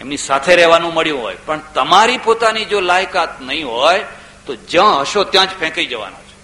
એમની 0.00 0.16
સાથે 0.16 0.56
રહેવાનું 0.56 0.94
મળ્યું 0.94 1.22
હોય. 1.22 1.36
પણ 1.46 1.60
તમારી 1.74 2.18
પોતાની 2.18 2.64
જો 2.64 2.80
લાયકાત 2.80 3.40
નહીં 3.40 3.68
હોય, 3.68 4.04
તો 4.46 4.56
જ્યાં 4.56 5.00
હશો 5.00 5.24
ત્યાં 5.24 5.46
જ 5.46 5.50
ફેંકાઈ 5.60 5.86
જવાના 5.86 6.16
છે. 6.16 6.36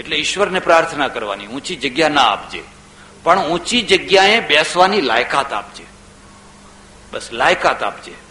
એટલે 0.00 0.16
ઈશ્વરને 0.16 0.58
પ્રાર્થના 0.58 1.08
કરવાની, 1.08 1.46
ઊંચી 1.46 1.76
જગ્યા 1.76 2.08
ના 2.08 2.22
આપજે. 2.22 2.62
પણ 3.22 3.38
ઊંચી 3.38 3.82
જગ્યાએ 3.82 4.40
બેસવાની 4.40 5.00
લાયકાત 5.00 5.52
આપજે. 5.52 5.84
બસ 7.12 7.28
લાયકાત 7.32 7.82
આપજે. 7.82 8.27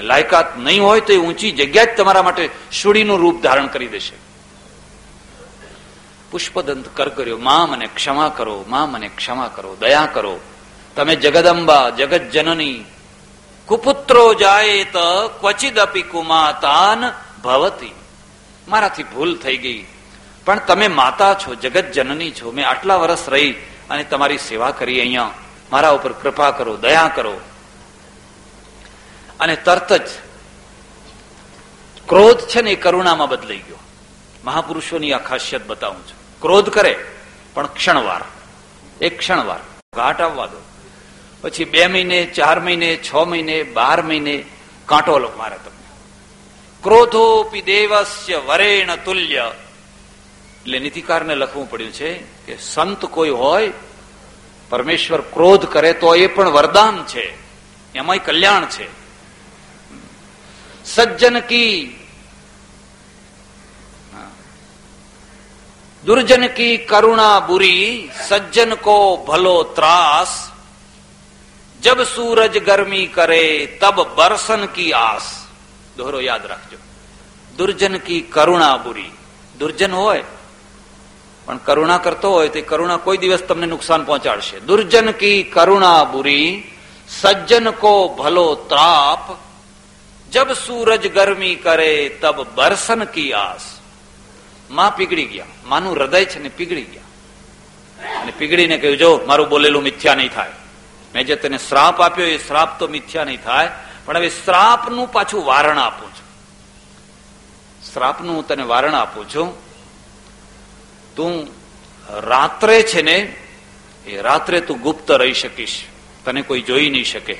લાયકાત 0.00 0.58
નહીં 0.58 0.82
હોય 0.82 1.00
તો 1.00 1.12
એ 1.12 1.16
ઊંચી 1.16 1.50
જગ્યા 1.50 1.84
જ 1.84 1.88
તમારા 1.96 2.22
માટે 2.22 2.50
સુડીનું 2.72 3.18
રૂપ 3.18 3.42
ધારણ 3.42 3.66
કરી 3.66 3.86
દેશે. 3.86 4.16
પુષ્પદંત 6.30 6.88
કર 6.94 7.08
કર્યો. 7.08 7.38
માં 7.38 7.70
મને 7.70 7.86
ક્ષમા 7.86 8.28
કરો, 8.36 8.64
માં 8.68 8.90
મને 8.90 9.08
ક્ષમા 9.08 9.50
કરો, 9.54 9.76
દયા 9.80 10.08
કરો. 10.12 10.40
તમે 10.96 11.16
જગદંબા 11.16 11.90
જગત 11.90 12.22
જનની 12.22 12.84
કુપુત્રો 13.66 14.34
જાય 14.34 14.84
તો 14.84 15.28
ક્વચિદ 15.40 15.78
અપી 15.78 16.02
કુમાતાન 16.02 17.12
ભવતી. 17.42 17.94
મારાથી 18.68 19.02
ભૂલ 19.02 19.36
થઈ 19.36 19.56
ગઈ. 19.56 19.86
પણ 20.44 20.58
તમે 20.58 20.88
માતા 20.88 21.34
છો 21.34 21.54
જગત 21.54 21.92
જનની 21.92 22.30
છો. 22.30 22.50
મેં 22.50 22.68
આટલા 22.68 22.96
વર્ષ 22.96 23.28
રહી 23.28 23.52
અને 23.90 24.04
તમારી 24.04 24.38
સેવા 24.38 24.70
કરી 24.70 25.00
અહીંયા. 25.00 25.30
મારા 25.72 25.90
ઉપર 25.90 26.12
કૃપા 26.12 26.50
કરો, 26.50 26.76
દયા 26.76 27.10
કરો. 27.14 27.40
અને 29.44 29.56
તરત 29.56 29.92
જ 29.92 30.08
ક્રોધ 32.08 32.38
છે 32.40 32.62
ને 32.62 32.70
એ 32.70 32.74
કરુણામાં 32.74 33.28
બદલાઈ 33.28 33.56
ગયો. 33.56 33.76
મહાપુરુષોની 34.44 35.12
આ 35.12 35.18
ખાસિયત 35.18 35.66
બતાવું 35.66 35.98
છું. 35.98 36.40
ક્રોધ 36.40 36.68
કરે, 36.70 37.04
પણ 37.54 37.66
ક્ષણવાર. 37.66 38.20
એક 39.00 39.18
ક્ષણવાર. 39.18 39.60
ઘાટ 39.96 40.20
આવવા 40.20 40.46
દો. 40.46 40.64
પછી 41.40 41.64
બે 41.64 41.86
મહિને, 41.86 42.26
ચાર 42.26 42.60
મહિને, 42.60 42.96
છ 42.96 43.14
મહિને, 43.14 43.62
બાર 43.62 44.02
મહિને 44.02 44.44
કાંટો 44.86 45.32
મારે 45.36 45.56
તમને. 45.56 45.90
ક્રોધોપી 46.82 47.62
દેવસ્ય 47.62 48.36
વરેણ 48.36 48.96
તુલ્ય. 48.96 49.50
એટલે 50.62 50.78
નીતિકારને 50.78 51.34
લખવું 51.34 51.70
પડ્યું 51.70 51.92
છે 51.92 52.14
કે 52.46 52.56
સંત 52.56 53.04
કોઈ 53.04 53.30
હોય, 53.30 53.72
પરમેશ્વર 54.68 55.20
ક્રોધ 55.20 55.66
કરે 55.66 55.92
તો 55.92 56.14
એ 56.14 56.26
પણ 56.26 56.50
વરદાન 56.50 57.04
છે. 57.04 57.34
એમાંય 57.94 58.18
કલ્યાણ 58.18 58.66
છે. 58.66 59.03
સજ્જન 60.85 61.39
કી 61.41 61.95
दुर्जन 66.03 66.47
की 66.49 66.69
करुणा 66.85 67.31
बुरी 67.41 67.77
सज्जन 68.19 68.73
को 68.77 68.95
भलो 69.27 69.61
त्रास 69.75 70.31
जब 71.79 72.03
सूरज 72.05 72.57
गर्मी 72.59 73.05
करे 73.09 73.45
तब 73.81 73.97
बरसन 74.17 74.65
की 74.75 74.91
आस 75.01 75.27
दोहरो 75.97 76.19
યાદ 76.21 76.43
રાખજો 76.45 76.77
દુર્જન 77.53 77.95
કી 77.99 78.27
કરુણા 78.29 78.77
બુરી 78.77 79.11
દુર્જન 79.55 79.93
હોય 79.93 80.23
પણ 81.47 81.59
કરુણા 81.59 81.99
કરતો 81.99 82.29
હોય 82.29 82.49
તો 82.49 82.61
કરુણા 82.63 82.99
કોઈ 82.99 83.19
દિવસ 83.19 83.43
તમને 83.43 83.67
નુકસાન 83.67 84.05
પહોંચાડશે 84.05 84.57
દુર્જન 84.61 85.07
કી 85.13 85.39
કરુણા 85.49 86.01
બુરી 86.05 86.47
સજ્જન 87.09 87.67
કો 87.75 87.93
ભલો 88.11 88.47
ત્રાપ 88.69 89.23
જબ 90.34 90.52
સૂરજ 90.52 91.06
ગરમી 91.06 91.54
કરે 91.54 92.08
તબ 92.08 92.46
બરસન 92.54 93.04
કી 93.04 93.32
આસમાં 93.32 94.96
પીગળી 94.96 95.24
ગયા 95.24 95.44
માનું 95.64 95.96
હૃદય 95.96 96.24
છે 96.24 96.38
ને 96.38 96.48
પીગળી 96.48 96.84
ગયા 96.84 97.04
અને 98.22 98.32
પીગળીને 98.38 98.78
કહ્યું, 98.78 98.96
જો, 98.96 99.20
મારું 99.26 99.48
બોલેલું 99.48 99.82
મિથ્યા 99.82 100.14
નહીં 100.14 100.28
થાય. 100.28 100.50
મેં 101.14 101.26
જે 101.26 101.36
તને 101.36 101.58
શ્રાપ 101.58 102.00
આપ્યો, 102.00 102.26
એ 102.26 102.38
શ્રાપ 102.38 102.78
તો 102.78 102.88
મિથ્યા 102.88 103.24
નહીં 103.24 103.42
થાય, 103.42 103.70
પણ 104.04 104.16
હવે 104.16 104.28
શ્રાપનું 104.28 105.12
પાછું 105.12 105.44
વારણ 105.44 105.78
આપું 105.78 106.08
છું. 106.08 106.26
શ્રાપનું 107.92 108.36
હું 108.36 108.48
તને 108.48 108.62
વારણ 108.62 108.94
આપું 108.94 109.28
છું. 109.34 109.48
તું 111.16 111.46
રાત્રે 112.28 112.82
છે 112.82 113.02
ને, 113.02 113.36
એ 114.06 114.20
રાત્રે 114.20 114.60
તું 114.60 114.80
ગુપ્ત 114.80 115.10
રહી 115.10 115.34
શકીશ. 115.34 115.84
તને 116.24 116.42
કોઈ 116.42 116.62
જોઈ 116.62 116.90
નહીં 116.90 117.04
શકે. 117.04 117.38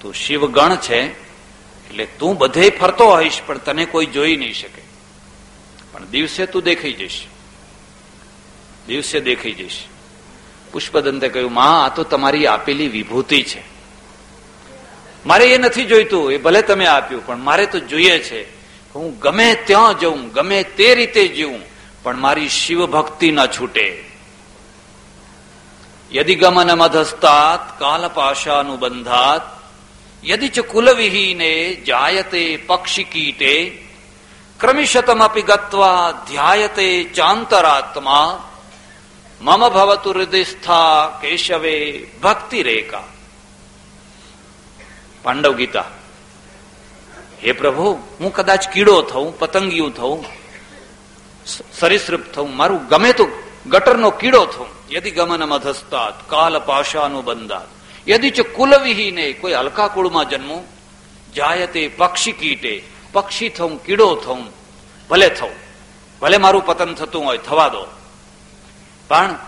તું 0.00 0.14
શિવગણ 0.14 0.76
છે 0.76 1.23
એટલે 1.86 2.06
તું 2.06 2.38
બધે 2.38 2.70
ફરતો 2.70 3.06
હોઈશ, 3.06 3.40
પણ 3.46 3.58
તને 3.58 3.84
કોઈ 3.84 4.06
જોઈ 4.06 4.36
નહીં 4.36 4.54
શકે. 4.54 4.82
પણ 5.92 6.04
દિવસે 6.04 6.46
તું 6.46 6.62
દેખાઈ 6.62 6.92
જઈશ. 6.92 7.24
દિવસે 8.86 9.20
દેખાઈ 9.20 9.52
જઈશ. 9.52 9.84
પુષ્પદંતે 10.72 11.28
કહ્યું, 11.28 11.52
માં, 11.52 11.84
આ 11.84 11.88
તો 11.88 12.02
તમારી 12.02 12.46
આપેલી 12.46 12.88
વિભૂતિ 12.88 13.42
છે. 13.42 13.62
મારે 15.26 15.46
એ 15.46 15.58
નથી 15.58 15.84
જોઈતું, 15.84 16.32
એ 16.32 16.36
ભલે 16.36 16.62
તમે 16.62 16.86
આપ્યું, 16.86 17.26
પણ 17.26 17.38
મારે 17.38 17.66
તો 17.66 17.78
જોઈએ 17.78 18.18
છે 18.18 18.42
હું 18.94 19.18
ગમે 19.18 19.54
ત્યાં 19.54 19.98
જઉં, 19.98 20.28
ગમે 20.28 20.62
તે 20.62 20.94
રીતે 20.94 21.28
જીવું, 21.28 21.60
પણ 22.02 22.16
મારી 22.16 22.48
શિવ 22.48 22.86
ભક્તિ 22.86 23.30
ન 23.30 23.46
છૂટે. 23.46 24.04
યદિ 26.12 26.34
ગમન 26.34 26.72
મધસ્તાત 26.72 27.78
કાલ 27.78 28.08
પાશાનુબંધાત 28.08 29.53
કુલવિહીને 30.72 31.74
જાયતે 31.74 32.56
પક્ષી 32.56 33.04
કીટે 33.04 33.52
ક્રમિશતમપી 34.60 35.42
ગત્વા 35.42 36.12
ધ્યાયતે 36.28 37.04
ચાંતરાત્મા 37.04 38.50
મમ 39.40 39.62
ભવતુ 39.68 40.12
હૃદયસ્થા 40.12 41.18
કેશવે 41.22 41.76
ભક્તિ 42.22 42.62
રેખા 42.62 43.02
પાંડવ 45.22 45.54
ગીતા 45.56 45.90
હે 47.42 47.52
પ્રભુ 47.52 47.86
હું 48.20 48.32
કદાચ 48.32 48.68
કીડો 48.68 49.02
થઉં, 49.02 49.38
પતંગિયું 49.38 49.94
થઉં 49.94 50.24
સરિસૃપ 51.80 52.32
થઉં, 52.32 52.56
મારું 52.56 52.88
ગમે 52.88 53.12
તો 53.12 53.24
ગટરનો 53.68 54.10
કીડો 54.10 54.42
થઉં, 54.46 54.68
યદિ 54.90 55.10
ગમન 55.10 55.44
મધસ્તાત 55.44 56.30
કાલ 56.30 56.54
પાશાનું 56.58 57.24
બંધાત 57.24 57.73
યદિ 58.08 58.30
ચ 58.30 58.40
કુલવિહીને 58.40 59.32
કોઈ 59.32 59.54
હલકા 59.54 59.88
કુળમાં 59.88 60.28
જન્મું 60.28 60.64
જાયતે 61.34 61.88
પક્ષી 61.88 62.32
કીટે 62.32 62.82
પક્ષી 63.12 63.48
થઉં 63.48 63.84
કીડો 63.84 64.16
થઉં 64.16 64.52
ભલે 65.10 65.28
થઉં 65.28 65.54
ભલે 66.20 66.36
મારું 66.36 66.66
પતન 66.66 66.94
થતું 66.94 67.24
હોય 67.24 67.38
થવા 67.38 67.68
દો 67.68 67.86
પણ 69.08 69.38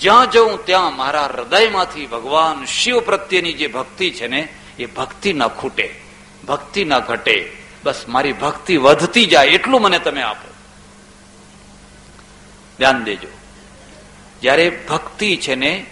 જ્યાં 0.00 0.30
જઉં 0.30 0.64
ત્યાં 0.64 0.96
મારા 0.96 1.26
હૃદયમાંથી 1.26 2.06
ભગવાન 2.06 2.64
શિવ 2.64 3.00
પ્રત્યેની 3.00 3.52
જે 3.52 3.66
ભક્તિ 3.66 4.10
છે 4.10 4.26
ને 4.26 4.48
એ 4.78 4.86
ભક્તિ 4.86 5.32
ન 5.32 5.46
ખૂટે 5.48 6.00
ભક્તિ 6.48 6.84
ન 6.84 6.98
ઘટે 6.98 7.52
બસ 7.82 8.04
મારી 8.08 8.32
ભક્તિ 8.32 8.76
વધતી 8.76 9.26
જાય 9.26 9.46
એટલું 9.46 9.82
મને 9.82 9.98
તમે 9.98 10.22
આપો। 10.22 10.48
ધ્યાન 12.78 13.04
દેજો। 13.04 13.28
જ્યારે 14.42 14.86
ભક્તિ 14.88 15.36
છે 15.36 15.54
ને 15.54 15.86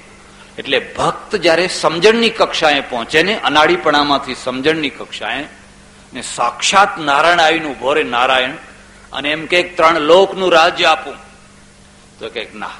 એટલે 0.58 0.78
ભક્ત 0.78 1.36
જ્યારે 1.36 1.66
સમજણની 1.66 2.30
કક્ષાએ 2.30 2.80
પહોંચે 2.80 3.22
ને 3.22 3.34
અનાળીપણામાંથી 3.40 4.34
સમજણની 4.34 4.90
કક્ષાએ 4.90 5.42
ને 6.12 6.22
સાક્ષાત 6.22 6.98
નારાયણ 6.98 7.40
આવીને 7.40 7.68
ઊભો 7.68 7.94
રે 7.94 8.04
નારાયણ, 8.04 8.52
અને 9.12 9.28
એમ 9.30 9.46
કે 9.46 9.62
ત્રણ 9.62 9.98
લોકનું 10.00 10.52
રાજ્ય 10.52 10.84
આપું, 10.84 11.16
તો 12.18 12.28
કે 12.28 12.48
ના, 12.54 12.70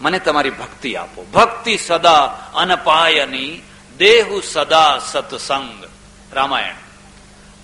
મને 0.00 0.18
તમારી 0.18 0.50
ભક્તિ 0.50 0.94
આપો. 0.96 1.24
ભક્તિ 1.34 1.76
સદા 1.76 2.20
અનપાયની, 2.54 3.62
દેહુ 3.98 4.40
સદા 4.40 4.98
સત્સંગ. 4.98 5.88
રામાયણ. 6.32 6.78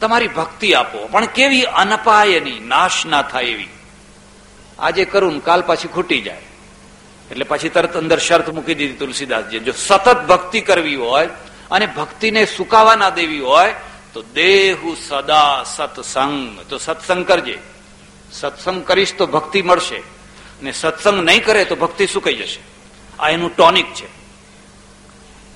તમારી 0.00 0.28
ભક્તિ 0.28 0.74
આપો, 0.74 1.06
પણ 1.06 1.26
કેવી 1.26 1.62
અનપાયની, 1.62 2.58
નાશ 2.58 3.06
ના 3.06 3.22
થાય 3.22 3.44
એવી. 3.44 3.68
આજે 4.78 5.04
કરું 5.04 5.44
કાલ 5.44 5.62
પાછી 5.62 5.88
ખૂટી 5.88 6.20
જાય. 6.20 6.45
એટલે 7.30 7.44
પછી 7.44 7.68
તરત 7.68 7.96
અંદર 7.96 8.18
શરત 8.18 8.50
મૂકી 8.50 8.74
દીધી 8.74 8.92
તુલસીદાસજી 8.92 9.58
જો 9.58 9.72
સતત 9.72 10.24
ભક્તિ 10.28 10.60
કરવી 10.60 10.94
હોય 10.94 11.28
અને 11.70 11.86
ભક્તિને 11.86 12.46
સુકાવા 12.46 12.96
ના 12.96 13.10
દેવી 13.10 13.38
હોય, 13.38 13.74
તો 14.12 14.22
દેહુ 14.22 14.94
સદા 14.94 15.62
સત્સંગ. 15.62 16.60
તો 16.68 16.78
સત્સંગ 16.78 17.26
કરજે. 17.26 17.58
સત્સંગ 18.32 18.84
કરીશ 18.84 19.14
તો 19.14 19.26
ભક્તિ 19.26 19.62
મળશે. 19.62 20.02
ને 20.62 20.72
સત્સંગ 20.72 21.24
નહીં 21.24 21.44
કરે 21.44 21.64
તો 21.64 21.76
ભક્તિ 21.76 22.06
સુકાઈ 22.06 22.34
જશે. 22.34 22.60
આ 23.18 23.30
એનું 23.30 23.56
ટોનિક 23.56 23.86
છે. 23.94 24.06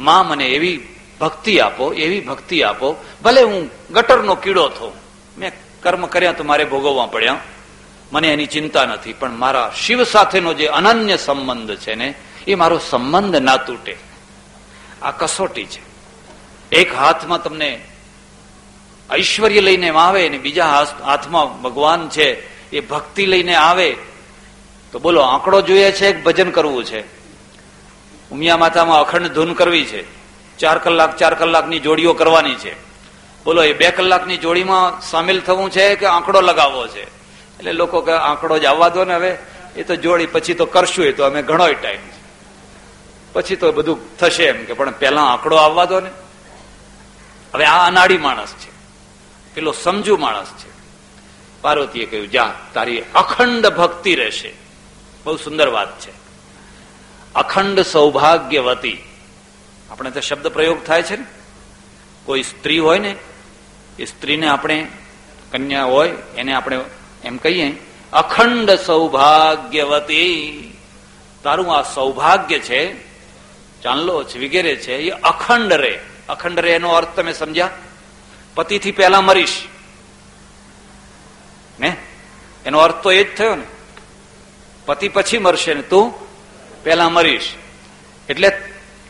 માં 0.01 0.29
મને 0.29 0.47
એવી 0.47 0.89
ભક્તિ 1.21 1.61
આપો, 1.61 1.93
એવી 1.93 2.21
ભક્તિ 2.21 2.63
આપો. 2.63 3.05
ભલે 3.23 3.43
હું 3.43 3.71
ગટરનો 3.91 4.35
કીડો 4.35 4.69
થો 4.69 4.97
મેં 5.39 5.53
કર્મ 5.83 6.07
કર્યા 6.07 6.33
તો 6.33 6.45
મારે 6.45 6.65
ભોગવવા 6.65 7.07
પડ્યા. 7.07 7.41
મને 8.13 8.29
એની 8.29 8.47
ચિંતા 8.47 8.87
નથી, 8.87 9.13
પણ 9.13 9.31
મારા 9.31 9.73
શિવ 9.85 10.05
સાથેનો 10.05 10.55
જે 10.55 10.67
અનન્ય 10.67 11.17
સંબંધ 11.17 11.77
છે 11.77 11.95
ને, 11.95 12.15
એ 12.47 12.55
મારો 12.55 12.79
સંબંધ 12.79 13.37
ના 13.37 13.57
તૂટે. 13.57 13.97
આ 15.03 15.11
કસોટી 15.11 15.65
છે. 15.65 15.81
એક 16.73 16.95
હાથમાં 16.95 17.43
તમને 17.43 17.81
ઐશ્વર્ય 19.15 19.61
લઈને 19.61 19.91
આવે 19.91 20.29
ને 20.29 20.39
બીજા 20.39 20.87
હાથમાં 21.05 21.63
ભગવાન 21.63 22.09
છે, 22.09 22.29
એ 22.71 22.81
ભક્તિ 22.81 23.27
લઈને 23.27 23.55
આવે, 23.55 23.97
તો 24.93 24.99
બોલો, 24.99 25.21
આંકડો 25.21 25.61
જોઈએ 25.61 25.93
છે 25.93 26.23
ભજન 26.23 26.51
કરવું 26.51 26.85
છે? 26.85 27.01
ઉમિયા 28.31 28.57
માતામાં 28.57 29.01
અખંડ 29.01 29.27
ધૂન 29.27 29.53
કરવી 29.53 29.85
છે. 29.85 30.21
ચાર 30.59 30.79
કલાક 30.79 31.17
ચાર 31.17 31.35
કલાકની 31.35 31.79
જોડીઓ 31.79 32.13
કરવાની 32.13 32.55
છે. 32.55 32.75
બોલો, 33.45 33.63
એ 33.63 33.73
બે 33.73 33.91
કલાકની 33.91 34.37
જોડીમાં 34.37 35.01
સામેલ 35.01 35.41
થવું 35.41 35.71
છે 35.71 35.95
કે 35.95 36.07
આંકડો 36.07 36.41
લગાવવો 36.41 36.87
છે? 36.87 37.20
એટલે 37.61 37.73
લોકો 37.73 38.01
કે 38.01 38.13
આંકડો 38.13 38.59
જ 38.59 38.65
આવવા 38.65 38.89
દો 38.89 39.05
ને 39.05 39.15
હવે. 39.15 39.39
એ 39.77 39.83
તો 39.83 39.97
જોડી, 39.97 40.27
પછી 40.27 40.55
તો 40.55 40.67
કરશું 40.67 41.05
એ 41.05 41.13
તો 41.13 41.25
અમે 41.25 41.43
ઘણો 41.43 41.73
ટાઈમ 41.73 41.99
પછી 43.33 43.57
તો 43.57 43.73
બધું 43.73 44.17
થશે 44.17 44.45
એમ 44.45 44.65
કે 44.65 44.73
પણ 44.73 44.91
પેલા 44.91 45.23
આંકડો 45.23 45.57
આવવા 45.57 45.85
દો 45.85 46.01
ને. 46.01 46.11
હવે 47.55 47.65
આ 47.65 47.87
અનાડી 47.87 48.19
માણસ 48.19 48.49
છે. 48.49 48.71
પેલો 49.55 49.73
સમજુ 49.73 50.17
માણસ 50.17 50.47
છે. 50.47 50.71
પાર્વતીએ 51.63 52.07
કહ્યું, 52.07 52.31
જા, 52.31 52.55
તારી 52.75 53.03
અખંડ 53.15 53.67
ભક્તિ 53.67 54.15
રહેશે. 54.15 54.55
બહુ 55.25 55.37
સુંદર 55.37 55.69
વાત 55.69 56.01
છે. 56.01 56.13
અખંડ 57.35 57.81
સૌભાગ્યવતી. 57.81 59.05
આપણે 59.91 60.11
તો 60.11 60.21
શબ્દ 60.21 60.47
પ્રયોગ 60.47 60.85
થાય 60.85 61.03
છે 61.03 61.17
ને. 61.17 61.25
કોઈ 62.25 62.43
સ્ત્રી 62.43 62.79
હોય 62.79 62.99
ને, 62.99 63.17
એ 63.99 64.05
સ્ત્રીને 64.05 64.49
આપણે 64.49 64.89
કન્યા 65.53 65.85
હોય, 65.85 66.11
એને 66.37 66.55
આપણે 66.55 66.81
એમ 67.25 67.37
કહીએ, 67.37 67.87
અખંડ 68.13 68.71
સૌભાગ્યવતી. 68.71 70.21
તારું 71.43 71.79
આ 71.79 71.83
સૌભાગ્ય 71.83 72.59
છે 72.59 72.95
ચાંદલો 73.83 74.25
છે 74.25 74.47
વગેરે 74.47 74.77
છે, 74.77 74.97
એ 74.97 75.11
અખંડ 75.11 75.73
રે. 75.73 76.01
અખંડ 76.29 76.59
રે 76.59 76.73
એનો 76.73 76.91
અર્થ 76.91 77.09
તમે 77.17 77.33
સમજ્યા? 77.33 77.71
પતિથી 78.55 78.93
પહેલા 78.93 79.21
મરીશ. 79.21 79.63
ને? 81.81 81.97
એનો 82.67 82.79
અર્થ 82.79 82.95
તો 82.95 83.13
એ 83.13 83.25
જ 83.25 83.37
થયો 83.37 83.55
ને. 83.55 83.63
પતિ 84.87 85.09
પછી 85.09 85.39
મરશે 85.39 85.75
ને 85.75 85.83
તું 85.83 86.15
પેલા 86.83 87.09
મરીશ. 87.09 87.49
એટલે 88.29 88.51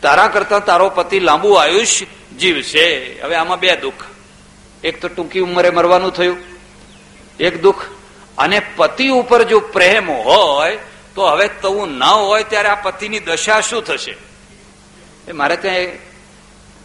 તારા 0.01 0.27
કરતા 0.27 0.59
તારો 0.59 0.89
પતિ 0.89 1.19
લાંબુ 1.19 1.53
આયુષ્ય 1.53 2.05
જીવશે 2.37 3.15
હવે 3.21 3.35
આમાં 3.35 3.59
બે 3.59 3.75
દુઃખ. 3.75 4.03
એક 4.83 5.01
તો 5.01 5.07
ટૂંકી 5.07 5.39
ઉંમરે 5.39 5.69
મરવાનું 5.69 6.11
થયું. 6.11 6.37
એક 7.39 7.61
દુઃખ 7.61 7.85
અને 8.37 8.59
પતિ 8.59 9.07
ઉપર 9.09 9.43
જો 9.43 9.59
પ્રેમ 9.59 10.11
હોય, 10.11 10.77
તો 11.15 11.25
હવે 11.25 11.47
તવું 11.47 11.97
ના 11.97 12.05
હોય 12.05 12.43
ત્યારે 12.43 12.69
આ 12.69 12.75
પતિની 12.75 13.19
દશા 13.19 13.61
શું 13.61 13.83
થશે? 13.83 14.15
એ 15.27 15.31
મારે 15.31 15.57
ત્યાં 15.57 15.75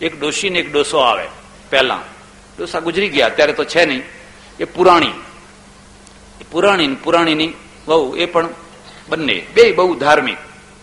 એક 0.01 0.21
ડોશી 0.21 0.51
ને 0.51 0.59
એક 0.59 0.73
ડોસો 0.73 0.99
આવે, 0.99 1.27
પહેલા. 1.71 2.01
ડોસા 2.59 2.81
ગુજરી 2.81 3.09
ગયા, 3.09 3.27
અત્યારે 3.27 3.53
તો 3.53 3.65
છે 3.65 3.85
નહીં. 3.85 4.03
એ 4.61 4.65
પુરાણી. 4.65 5.13
પુરાણી 6.51 6.95
પુરાણીની 6.95 7.53
બહુ 7.87 8.17
એ 8.17 8.27
પણ 8.27 8.49
બંને. 9.09 9.47
બે 9.55 9.73
બહુ 9.73 9.95
ધાર્મિક, 9.95 10.37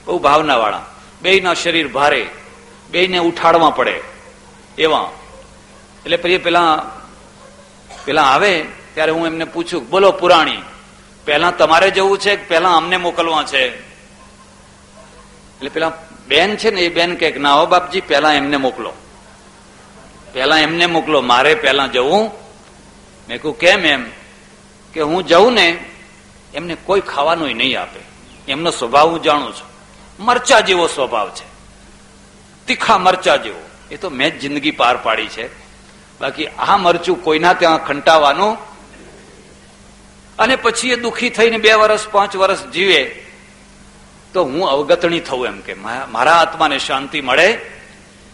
બહુ 0.05 0.19
ભાવના 0.19 0.55
વાળા 0.55 0.85
બે 1.21 1.39
ના 1.39 1.53
શરીર 1.53 1.87
ભારે 1.87 2.27
બે 2.89 3.07
ને 3.07 3.17
ઉઠાડવા 3.17 3.69
પડે 3.69 4.01
એવા. 4.77 5.11
એટલે 6.05 6.17
પછી 6.17 6.37
પેલા 6.37 6.91
પેલા 8.05 8.23
આવે 8.23 8.65
ત્યારે 8.93 9.11
હું 9.11 9.25
એમને 9.25 9.45
પૂછું, 9.45 9.89
બોલો 9.89 10.11
પુરાણી, 10.11 10.61
પહેલા 11.25 11.51
તમારે 11.51 11.91
જવું 11.91 12.17
છે 12.17 12.35
કે 12.35 12.43
પહેલા 12.43 12.73
અમને 12.73 12.97
મોકલવા 12.97 13.43
છે? 13.43 13.79
એટલે 15.57 15.69
પેલા 15.69 15.91
બેન 16.27 16.55
છે 16.55 16.71
ને 16.71 16.81
એ 16.81 16.89
બેન 16.89 17.15
કે, 17.15 17.31
ના 17.31 17.53
હો 17.53 17.65
બાપજી, 17.65 18.01
પહેલા 18.01 18.33
એમને 18.33 18.57
મોકલો. 18.57 18.93
પહેલા 20.33 20.57
એમને 20.57 20.85
મોકલો, 20.85 21.21
મારે 21.21 21.55
પહેલા 21.55 21.87
જવું. 21.87 22.31
મેં 23.29 23.41
કહું 23.41 23.57
કેમ 23.59 23.85
એમ? 23.85 24.05
કે 24.93 25.01
હું 25.01 25.27
જઉં 25.27 25.53
ને, 25.53 25.85
એમને 26.53 26.75
કોઈ 26.75 27.01
ખાવાનું 27.01 27.47
નહીં 27.47 27.81
આપે. 27.81 27.99
એમનો 28.51 28.71
સ્વભાવ 28.71 29.09
હું 29.09 29.21
જાણું 29.21 29.53
છું. 29.53 29.73
મરચા 30.23 30.59
જેવો 30.59 30.87
સ્વભાવ 30.87 31.29
છે. 31.29 31.45
તીખા 32.67 32.97
મરચા 32.97 33.35
જેવો. 33.35 33.69
એ 33.91 33.97
તો 33.97 34.09
મેં 34.09 34.29
જ 34.29 34.39
જિંદગી 34.39 34.71
પાર 34.71 34.97
પાડી 34.97 35.27
છે. 35.27 35.47
બાકી 36.19 36.47
આ 36.47 36.77
મરચું 36.77 37.23
કોઈના 37.23 37.53
ત્યાં 37.53 37.87
ખંટાવાનું 37.87 38.72
અને 40.39 40.55
પછી 40.55 40.91
એ 40.91 40.95
દુઃખી 40.95 41.29
થઈને 41.29 41.57
બે 41.57 41.73
વર્ષ 41.73 42.07
પાંચ 42.07 42.35
વર્ષ 42.35 42.61
જીવે, 42.65 43.01
તો 44.33 44.43
હું 44.43 44.69
અવગતણી 44.69 45.19
થવું 45.19 45.47
એમ 45.47 45.61
કે 45.61 45.73
મારા 45.73 46.37
આત્માને 46.43 46.79
શાંતિ 46.79 47.21
મળે. 47.21 47.49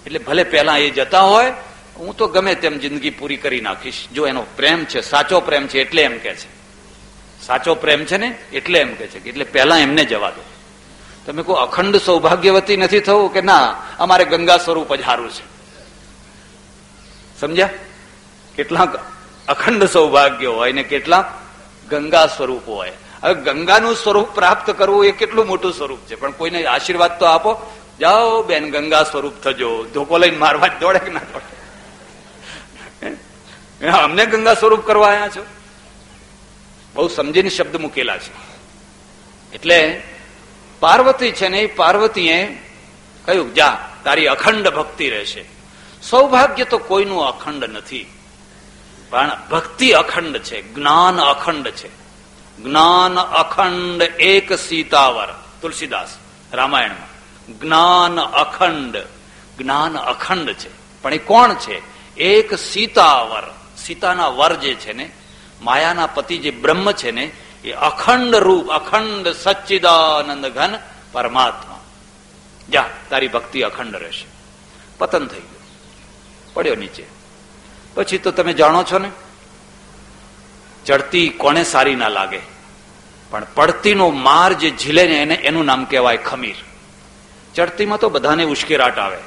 એટલે 0.05 0.19
ભલે 0.19 0.43
પહેલા 0.43 0.77
એ 0.77 0.89
જતા 0.89 1.21
હોય, 1.21 1.53
હું 1.95 2.15
તો 2.17 2.27
ગમે 2.27 2.55
તેમ 2.55 2.77
જિંદગી 2.77 3.09
પૂરી 3.09 3.37
કરી 3.37 3.61
નાખીશ. 3.61 4.07
જો 4.13 4.27
એનો 4.27 4.43
પ્રેમ 4.55 4.85
છે, 4.85 5.01
સાચો 5.01 5.41
પ્રેમ 5.41 5.67
છે, 5.67 5.81
એટલે 5.81 6.01
એમ 6.01 6.17
કે 6.17 6.33
છે. 6.35 6.49
સાચો 7.41 7.75
પ્રેમ 7.75 8.05
છે 8.05 8.17
ને, 8.17 8.29
એટલે 8.53 8.79
એમ 8.79 8.95
કે 8.95 9.07
છે 9.07 9.19
એટલે 9.29 9.43
પહેલા 9.43 9.79
એમને 9.79 10.05
જવા 10.05 10.31
દો. 10.31 10.43
તમે 11.25 11.41
કોઈ 11.43 11.61
અખંડ 11.61 11.95
સૌભાગ્યવતી 11.97 12.77
નથી 12.77 12.99
થવું 12.99 13.33
કે 13.33 13.41
ના, 13.41 13.75
અમારે 13.99 14.25
ગંગા 14.25 14.57
સ્વરૂપ 14.57 14.95
જ 14.95 15.03
સારું 15.03 15.29
છે. 15.29 15.43
સમજ્યા? 17.39 17.69
કેટલાક 18.55 18.91
અખંડ 19.47 19.83
સૌભાગ્ય 19.85 20.47
હોય 20.47 20.71
ને 20.71 20.83
કેટલાક 20.83 21.27
ગંગા 21.89 22.27
સ્વરૂપ 22.27 22.67
હોય. 22.67 22.91
હવે 23.23 23.33
ગંગાનું 23.33 23.95
સ્વરૂપ 23.95 24.29
પ્રાપ્ત 24.29 24.71
કરવું 24.71 25.05
એ 25.05 25.11
કેટલું 25.11 25.47
મોટું 25.47 25.73
સ્વરૂપ 25.73 25.99
છે? 25.99 26.15
પણ 26.15 26.31
કોઈને 26.31 26.65
આશીર્વાદ 26.65 27.19
તો 27.19 27.25
આપો. 27.25 27.79
જાઓ 27.99 28.43
બેન, 28.43 28.71
ગંગા 28.71 29.03
સ્વરૂપ 29.03 29.33
થજો. 29.43 29.83
ધોકો 29.83 30.17
લઈને 30.17 30.37
મારવા 30.37 30.67
દોડે 30.67 30.99
કે 30.99 31.11
ના 31.11 31.19
દોડે? 31.19 31.59
અમને 33.87 34.25
ગંગા 34.25 34.53
સ્વરૂપ 34.53 34.85
કરવા 34.85 35.07
આવ્યા 35.07 35.27
છો? 35.27 35.45
બહુ 36.93 37.07
સમજીને 37.07 37.49
શબ્દ 37.49 37.75
મૂકેલા 37.75 38.17
છે. 38.17 38.31
એટલે 39.53 40.01
પાર્વતી 40.79 41.31
છે 41.31 41.47
ને 41.47 41.65
પાર્વતીએ 41.65 42.63
કહ્યું, 43.25 43.53
જા, 43.53 43.89
તારી 44.03 44.27
અખંડ 44.27 44.67
ભક્તિ 44.67 45.09
રહેશે. 45.09 45.45
સૌભાગ્ય 46.03 46.63
તો 46.63 46.77
કોઈનું 46.77 47.25
અખંડ 47.25 47.63
નથી. 47.63 48.09
પણ 49.09 49.31
ભક્તિ 49.51 49.91
અખંડ 49.91 50.37
છે, 50.37 50.73
જ્ઞાન 50.73 51.21
અખંડ 51.21 51.67
છે. 51.67 51.87
જ્ઞાન 52.63 53.19
અખંડ 53.19 54.01
એક 54.01 54.53
સીતાવર, 54.53 55.43
તુલસીદાસ, 55.61 56.09
રામાયણમાં. 56.53 57.09
જ્ઞાન 57.59 58.19
અખંડ 58.19 58.97
જ્ઞાન 59.57 59.97
અખંડ 59.97 60.53
છે. 60.53 61.01
પણ 61.01 61.13
એ 61.13 61.17
કોણ 61.17 61.53
છે? 61.53 61.81
એક 62.17 62.59
સીતાવર. 62.59 63.53
સીતાના 63.77 64.27
વર 64.27 64.55
જે 64.55 64.75
છે 64.75 64.93
ને, 64.93 65.11
માયાના 65.61 66.07
પતિ 66.07 66.37
જે 66.37 66.51
બ્રહ્મ 66.51 66.91
છે 66.91 67.11
ને, 67.11 67.31
એ 67.63 67.71
અખંડ 67.71 68.35
રૂપ, 68.35 68.71
અખંડ 68.71 69.27
સચ્ચિદાનંદ 69.27 70.45
ઘન 70.45 70.75
પરમાત્મા. 71.11 71.79
જા, 72.69 72.85
તારી 73.09 73.27
ભક્તિ 73.27 73.61
અખંડ 73.61 73.95
રહેશે. 73.95 74.25
પતન 74.97 75.27
થઈ 75.27 75.39
ગયું. 75.39 75.59
પડ્યો 76.53 76.75
નીચે. 76.75 77.18
પછી 77.99 78.17
તો 78.17 78.31
તમે 78.31 78.53
જાણો 78.53 78.83
છો 78.83 78.99
ને? 78.99 79.11
ચડતી 80.85 81.29
કોને 81.29 81.63
સારી 81.63 81.95
ના 81.95 82.07
લાગે. 82.07 82.39
પણ 83.29 83.45
પડતીનો 83.55 84.09
માર 84.09 84.53
જે 84.53 84.69
ઝીલે 84.69 85.07
ને 85.07 85.15
એને, 85.15 85.33
એનું 85.33 85.65
નામ 85.65 85.85
કહેવાય 85.85 86.17
ખમીર. 86.17 86.55
ચડતીમાં 87.55 87.99
તો 87.99 88.09
બધાને 88.09 88.43
ઉશ્કેરાટ 88.43 88.97
આવે. 88.97 89.17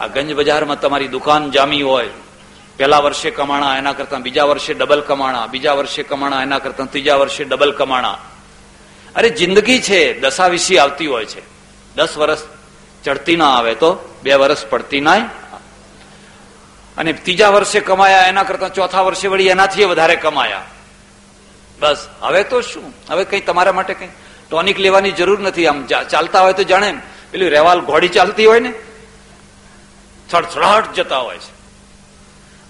આ 0.00 0.06
ગંજ 0.06 0.32
બજારમાં 0.32 0.80
તમારી 0.80 1.08
દુકાન 1.08 1.50
જામી 1.50 1.82
હોય, 1.82 2.08
પહેલા 2.76 2.98
વર્ષે 2.98 3.30
કમાણા, 3.30 3.76
એના 3.76 3.92
કરતા 3.92 4.16
બીજા 4.16 4.44
વર્ષે 4.44 4.74
ડબલ 4.74 5.00
કમાણા, 5.00 5.46
બીજા 5.46 5.72
વર્ષે 5.72 6.02
કમાણા, 6.02 6.42
એના 6.42 6.58
કરતા 6.58 6.84
ત્રીજા 6.84 7.16
વર્ષે 7.16 7.44
ડબલ 7.44 7.72
કમાણા. 7.72 8.18
અરે 9.16 9.28
જિંદગી 9.28 9.80
છે 9.80 10.20
દશાવીસી 10.20 10.78
આવતી 10.78 11.06
હોય 11.06 11.24
છે. 11.24 11.42
દસ 11.96 12.18
વર્ષ 12.18 12.38
ચડતી 13.04 13.36
ના 13.36 13.54
આવે 13.54 13.74
તો 13.74 14.18
બે 14.22 14.34
વર્ષ 14.34 14.66
પડતી 14.66 15.00
ના 15.00 15.16
અને 17.02 17.12
ત્રીજા 17.12 17.48
વર્ષે 17.48 17.80
કમાયા, 17.80 18.26
એના 18.26 18.42
કરતા 18.42 18.68
ચોથા 18.68 19.00
વર્ષે 19.00 19.28
વળી 19.28 19.48
એનાથી 19.48 19.84
વધારે 19.84 20.16
કમાયા. 20.16 20.62
બસ, 21.80 22.06
હવે 22.20 22.44
તો 22.44 22.60
શું? 22.60 22.94
હવે 23.10 23.24
કઈ 23.24 23.40
તમારા 23.40 23.72
માટે 23.72 23.94
કઈ 23.94 24.08
ટોનિક 24.50 24.78
લેવાની 24.78 25.12
જરૂર 25.12 25.40
નથી. 25.40 25.66
આમ 25.66 25.86
ચાલતા 25.86 26.40
હોય 26.40 26.52
તો 26.52 26.62
જાણે 26.62 26.94
પેલી 27.30 27.48
રેવાલ 27.48 27.80
ઘોડી 27.80 28.08
ચાલતી 28.08 28.46
હોય 28.46 28.60
ને, 28.60 28.72
થડથડાટ 30.30 30.94
જતા 30.94 31.18
હોય 31.18 31.38
છે. 31.38 31.52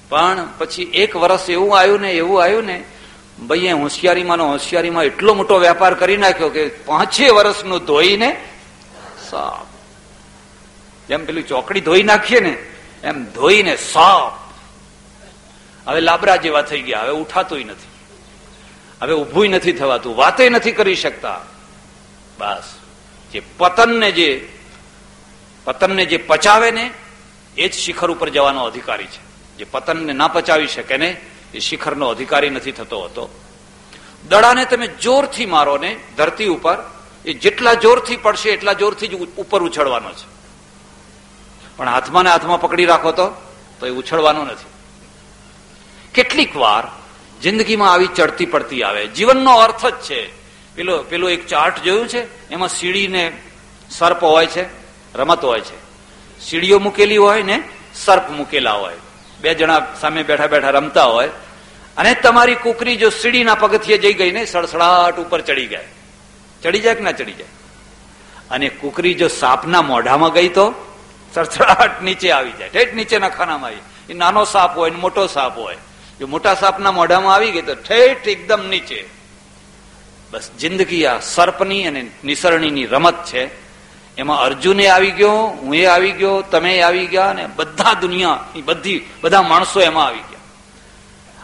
પણ 0.08 0.48
પછી 0.58 0.82
એક 0.82 1.16
વર્ષ 1.16 1.50
એવું 1.50 1.78
આવ્યું 1.78 2.00
ને, 2.00 2.10
એવું 2.12 2.42
આવ્યું 2.42 2.64
ને, 2.64 2.84
ભાઈ 3.46 3.72
હોશિયારીમાં 3.72 4.38
હોશિયારીમાં 4.38 5.04
એટલો 5.04 5.34
મોટો 5.34 5.58
વેપાર 5.58 5.94
કરી 5.94 6.16
નાખ્યો 6.16 6.48
કે 6.48 6.68
પાંચે 6.68 7.28
વર્ષનું 7.28 7.84
ધોઈને 7.84 8.36
સાફ 9.30 9.66
જેમ 11.08 11.24
પેલી 11.24 11.42
ચોકડી 11.42 11.80
ધોઈ 11.80 12.02
નાખીએ 12.02 12.40
ને 12.40 12.71
એમ 13.04 13.24
ધોઈને 13.24 13.76
સાપ. 13.76 14.42
હવે 15.88 16.00
લાબરા 16.00 16.36
જેવા 16.36 16.62
થઈ 16.62 16.80
ગયા, 16.80 17.00
હવે 17.00 17.10
ઉઠાતું 17.10 17.58
નથી. 17.58 17.88
હવે 19.02 19.12
ઉભું 19.12 19.50
નથી 19.50 19.72
થવાતું, 19.72 20.16
વાતે 20.16 20.48
નથી 20.48 20.72
કરી 20.72 20.96
શકતા. 20.96 21.40
બસ. 22.38 22.62
જે 23.32 23.42
પતનને 23.58 24.12
જે 24.12 24.48
પતનને 25.64 26.06
જે 26.06 26.16
પચાવે 26.16 26.70
ને, 26.70 26.90
એ 27.56 27.68
જ 27.68 27.72
શિખર 27.72 28.10
ઉપર 28.10 28.28
જવાનો 28.28 28.64
અધિકારી 28.64 29.06
છે. 29.06 29.32
જે 29.56 29.64
પતનને 29.64 30.12
ના 30.12 30.28
પચાવી 30.28 30.68
શકે 30.68 30.96
ને, 30.96 31.20
એ 31.54 31.58
શિખરનો 31.58 32.08
અધિકારી 32.08 32.50
નથી 32.50 32.72
થતો 32.72 33.02
હતો. 33.02 33.40
દડાને 34.28 34.64
તમે 34.64 34.86
જોરથી 34.86 35.46
મારો 35.46 35.78
ને, 35.78 35.96
ધરતી 36.16 36.46
ઉપર, 36.46 36.78
એ 37.24 37.32
જેટલા 37.32 37.74
જોરથી 37.74 38.16
પડશે 38.16 38.50
એટલા 38.50 38.72
જોરથી 38.72 39.08
જ 39.08 39.14
ઉપર 39.14 39.62
ઉછળવાનો 39.62 40.12
છે. 40.12 40.31
પણ 41.82 41.88
હાથમાં 41.88 42.24
ને 42.24 42.30
હાથમાં 42.30 42.60
પકડી 42.60 42.84
રાખો 42.84 43.12
તો 43.12 43.30
તો 43.80 43.86
એ 43.86 43.90
ઉછળવાનું 43.90 44.46
નથી. 44.46 44.66
કેટલીક 46.14 46.56
વાર 46.56 47.00
જિંદગીમાં 47.42 47.92
આવી 47.92 48.06
ચડતી 48.06 48.46
પડતી 48.46 48.82
આવે. 48.82 49.06
જીવનનો 49.06 49.56
અર્થ 49.56 49.86
જ 49.86 49.90
છે. 49.90 50.36
પેલો 50.74 51.02
પેલો 51.02 51.28
એક 51.28 51.46
ચાર્ટ 51.46 51.82
જોયું 51.82 52.08
છે? 52.08 52.48
એમાં 52.50 52.68
સીડીને 52.68 53.32
સર્પ 53.90 54.22
હોય 54.22 54.46
છે, 54.46 54.62
રમત 55.14 55.44
હોય 55.44 55.60
છે. 55.60 55.76
સીડીઓ 56.40 56.78
મૂકેલી 56.78 57.16
હોય 57.16 57.42
ને 57.42 57.62
સર્પ 57.94 58.30
મૂકેલા 58.30 58.72
હોય. 58.72 58.94
બે 59.40 59.54
જણા 59.54 59.86
સામે 60.00 60.22
બેઠા 60.22 60.46
બેઠા 60.46 60.70
રમતા 60.70 61.04
હોય. 61.04 61.28
અને 61.96 62.14
તમારી 62.14 62.54
કુકરી 62.54 62.96
જો 62.96 63.08
સીડીના 63.08 63.54
પગથિયે 63.54 63.98
જઈ 63.98 64.12
ગઈ 64.12 64.30
ને 64.30 64.46
સડસડાટ 64.46 65.20
ઉપર 65.20 65.40
ચડી 65.40 65.66
જાય. 65.66 65.88
ચડી 66.62 66.80
જાય 66.80 66.94
કે 66.94 67.00
ના 67.00 67.12
ચડી 67.12 67.32
જાય? 67.32 67.48
અને 68.50 68.68
કુકરી 68.68 69.14
જો 69.14 69.28
સાપના 69.28 69.82
મોઢામાં 69.82 70.32
ગઈ 70.32 70.48
તો 70.48 70.74
સડસડાટ 71.34 72.02
નીચે 72.02 72.32
આવી 72.32 72.52
જાય. 72.52 72.68
ઠેઠ 72.68 72.94
નીચેના 72.94 73.28
ખાનામાં 73.28 73.70
આવી 73.70 74.12
એ 74.12 74.14
નાનો 74.14 74.44
સાપ 74.44 74.76
હોય 74.76 74.90
મોટો 74.90 75.26
સાપ 75.26 75.58
હોય. 75.58 75.76
જો 76.20 76.26
મોટા 76.26 76.54
સાપના 76.54 76.92
મોઢામાં 76.92 77.34
આવી 77.34 77.50
ગઈ 77.50 77.62
તો 77.62 77.74
ઠેઠ 77.74 78.28
એકદમ 78.28 78.60
નીચે. 78.68 79.04
બસ 80.30 80.50
જિંદગી 80.58 81.06
આ 81.06 81.18
સર્પની 81.18 81.86
અને 81.86 82.06
નિસરણીની 82.24 82.86
રમત 82.86 83.24
છે. 83.24 83.62
એમાં 84.16 84.38
અર્જુને 84.38 84.88
આવી 84.88 85.10
ગયો, 85.10 85.30
હું 85.30 85.74
એ 85.74 85.84
આવી 85.84 86.10
ગયો, 86.10 86.42
તમે 86.42 86.80
આવી 86.80 87.06
ગયા 87.06 87.30
અને 87.30 87.46
બધા 87.46 87.94
દુનિયા 87.94 88.44
બધી, 88.64 89.08
બધા 89.22 89.42
માણસો 89.42 89.80
એમાં 89.80 90.06
આવી 90.06 90.18
ગયા. 90.18 90.32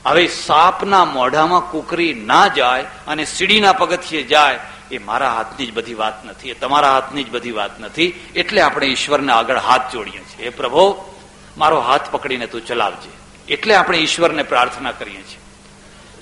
હવે 0.06 0.26
સાપના 0.26 1.04
મોઢામાં 1.04 1.70
કુકરી 1.70 2.14
ના 2.14 2.48
જાય 2.48 2.82
અને 2.82 3.24
સીડીના 3.24 3.72
પગથિયે 3.72 4.22
જાય 4.22 4.58
એ 4.90 4.98
મારા 4.98 5.32
હાથની 5.32 5.66
જ 5.66 5.72
બધી 5.72 5.94
વાત 5.94 6.24
નથી, 6.24 6.50
એ 6.50 6.54
તમારા 6.54 6.92
હાથની 6.92 7.24
જ 7.24 7.30
બધી 7.30 7.50
વાત 7.50 7.80
નથી, 7.80 8.30
એટલે 8.36 8.60
આપણે 8.60 8.86
ઈશ્વરને 8.86 9.32
આગળ 9.32 9.56
હાથ 9.56 9.92
જોડીએ 9.92 10.20
છીએ. 10.20 10.46
એ 10.46 10.48
પ્રભો, 10.48 11.14
મારો 11.58 11.80
હાથ 11.80 12.10
પકડીને 12.10 12.46
તું 12.46 12.66
ચલાવજે. 12.66 13.10
એટલે 13.52 13.74
આપણે 13.74 13.98
ઈશ્વરને 13.98 14.42
પ્રાર્થના 14.42 14.92
કરીએ 14.92 15.22
છીએ. 15.22 15.38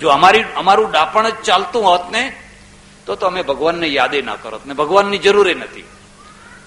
જો 0.01 0.09
અમારી, 0.09 0.45
અમારું 0.57 0.91
ડાપણ 0.91 1.29
જ 1.29 1.35
ચાલતું 1.35 1.85
હોત 1.85 2.11
ને, 2.11 2.37
તો 3.07 3.15
તો 3.15 3.27
અમે 3.27 3.43
ભગવાનને 3.43 3.87
યાદે 3.87 4.23
ના 4.23 4.37
કરો 4.37 4.61
ને, 4.67 4.75
ભગવાનની 4.75 5.19
જરૂર 5.19 5.57
નથી. 5.57 5.85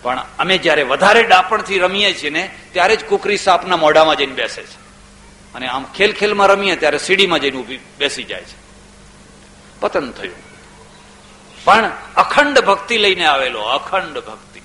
પણ 0.02 0.26
અમે 0.40 0.58
જયારે 0.58 0.84
વધારે 0.84 1.24
ડાપણથી 1.24 1.80
રમીએ 1.80 2.14
છીએ 2.14 2.30
ને, 2.30 2.56
ત્યારે 2.72 2.96
જ 2.96 3.06
કુકરી 3.06 3.38
સાપના 3.38 3.78
મોઢામાં 3.78 4.16
જઈને 4.16 4.34
બેસે 4.34 4.64
છે. 4.64 4.90
અને 5.54 5.68
આમ 5.68 5.86
ખેલ 5.96 6.14
ખેલમાં 6.14 6.48
રમીએ 6.48 6.76
ત્યારે 6.76 6.98
સીડીમાં 6.98 7.40
જઈને 7.40 7.80
બેસી 7.98 8.24
જાય 8.24 8.42
છે. 8.42 8.70
પતન 9.80 10.12
થયું. 10.12 10.49
પણ 11.66 11.92
અખંડ 12.16 12.60
ભક્તિ 12.60 12.98
લઈને 12.98 13.26
આવેલો, 13.26 13.62
અખંડ 13.62 14.18
ભક્તિ. 14.18 14.62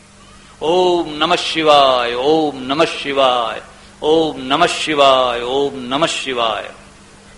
ઓમ 0.62 1.14
નમ 1.14 1.34
શિવાય, 1.34 2.14
ઓમ 2.14 2.62
નમ 2.62 2.84
શિવાય, 2.84 3.60
ઓમ 4.02 4.40
નમ 4.40 4.66
શિવાય, 4.66 5.40
ઓમ 5.40 5.82
નમ 5.82 6.06
શિવાય. 6.06 6.68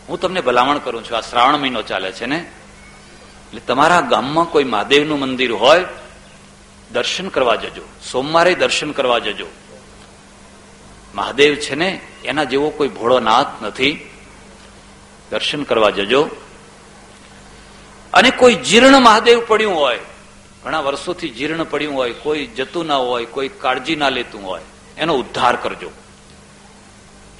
હું 0.09 0.21
તમને 0.21 0.41
ભલામણ 0.41 0.79
કરું 0.79 1.05
છું, 1.05 1.19
આ 1.19 1.21
શ્રાવણ 1.21 1.57
મહિનો 1.57 1.83
ચાલે 1.83 2.13
છે 2.13 2.27
ને? 2.27 2.37
એટલે 2.37 3.61
તમારા 3.61 4.01
ગામમાં 4.01 4.45
કોઈ 4.45 4.65
મહાદેવનું 4.65 5.19
મંદિર 5.19 5.53
હોય, 5.53 5.85
દર્શન 6.93 7.29
કરવા 7.29 7.55
જજો. 7.55 7.83
સોમવારે 8.13 8.55
દર્શન 8.55 8.93
કરવા 8.93 9.19
જજો. 9.19 9.47
મહાદેવ 11.15 11.55
છે 11.55 11.75
ને, 11.75 12.01
એના 12.25 12.45
જેવો 12.45 12.71
કોઈ 12.71 12.89
ભોળોનાથ 12.89 13.47
નથી. 13.63 14.11
દર્શન 15.31 15.63
કરવા 15.63 15.91
જજો. 15.91 16.29
અને 18.17 18.31
કોઈ 18.31 18.55
જીર્ણ 18.55 18.99
મહાદેવ 18.99 19.43
પડ્યું 19.47 19.77
હોય, 19.77 19.99
ઘણા 20.65 20.81
વર્ષોથી 20.81 21.29
જીર્ણ 21.29 21.65
પડ્યું 21.65 21.95
હોય, 21.95 22.13
કોઈ 22.13 22.47
જતું 22.47 22.87
ના 22.87 22.97
હોય, 22.97 23.25
કોઈ 23.25 23.49
કાળજી 23.49 23.97
ના 23.97 24.09
લેતું 24.09 24.47
હોય, 24.47 24.63
એનો 24.99 25.15
ઉદ્ધાર 25.15 25.57
કરજો. 25.57 25.91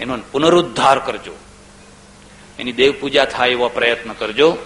એનો 0.01 0.19
પુનરુદ્ધાર 0.33 0.99
કરજો. 0.99 1.33
એની 2.59 2.73
દેવ 2.73 2.95
પૂજા 3.01 3.25
થાય 3.25 3.51
એવો 3.51 3.69
પ્રયત્ન 3.69 4.13
કરજો. 4.13 4.57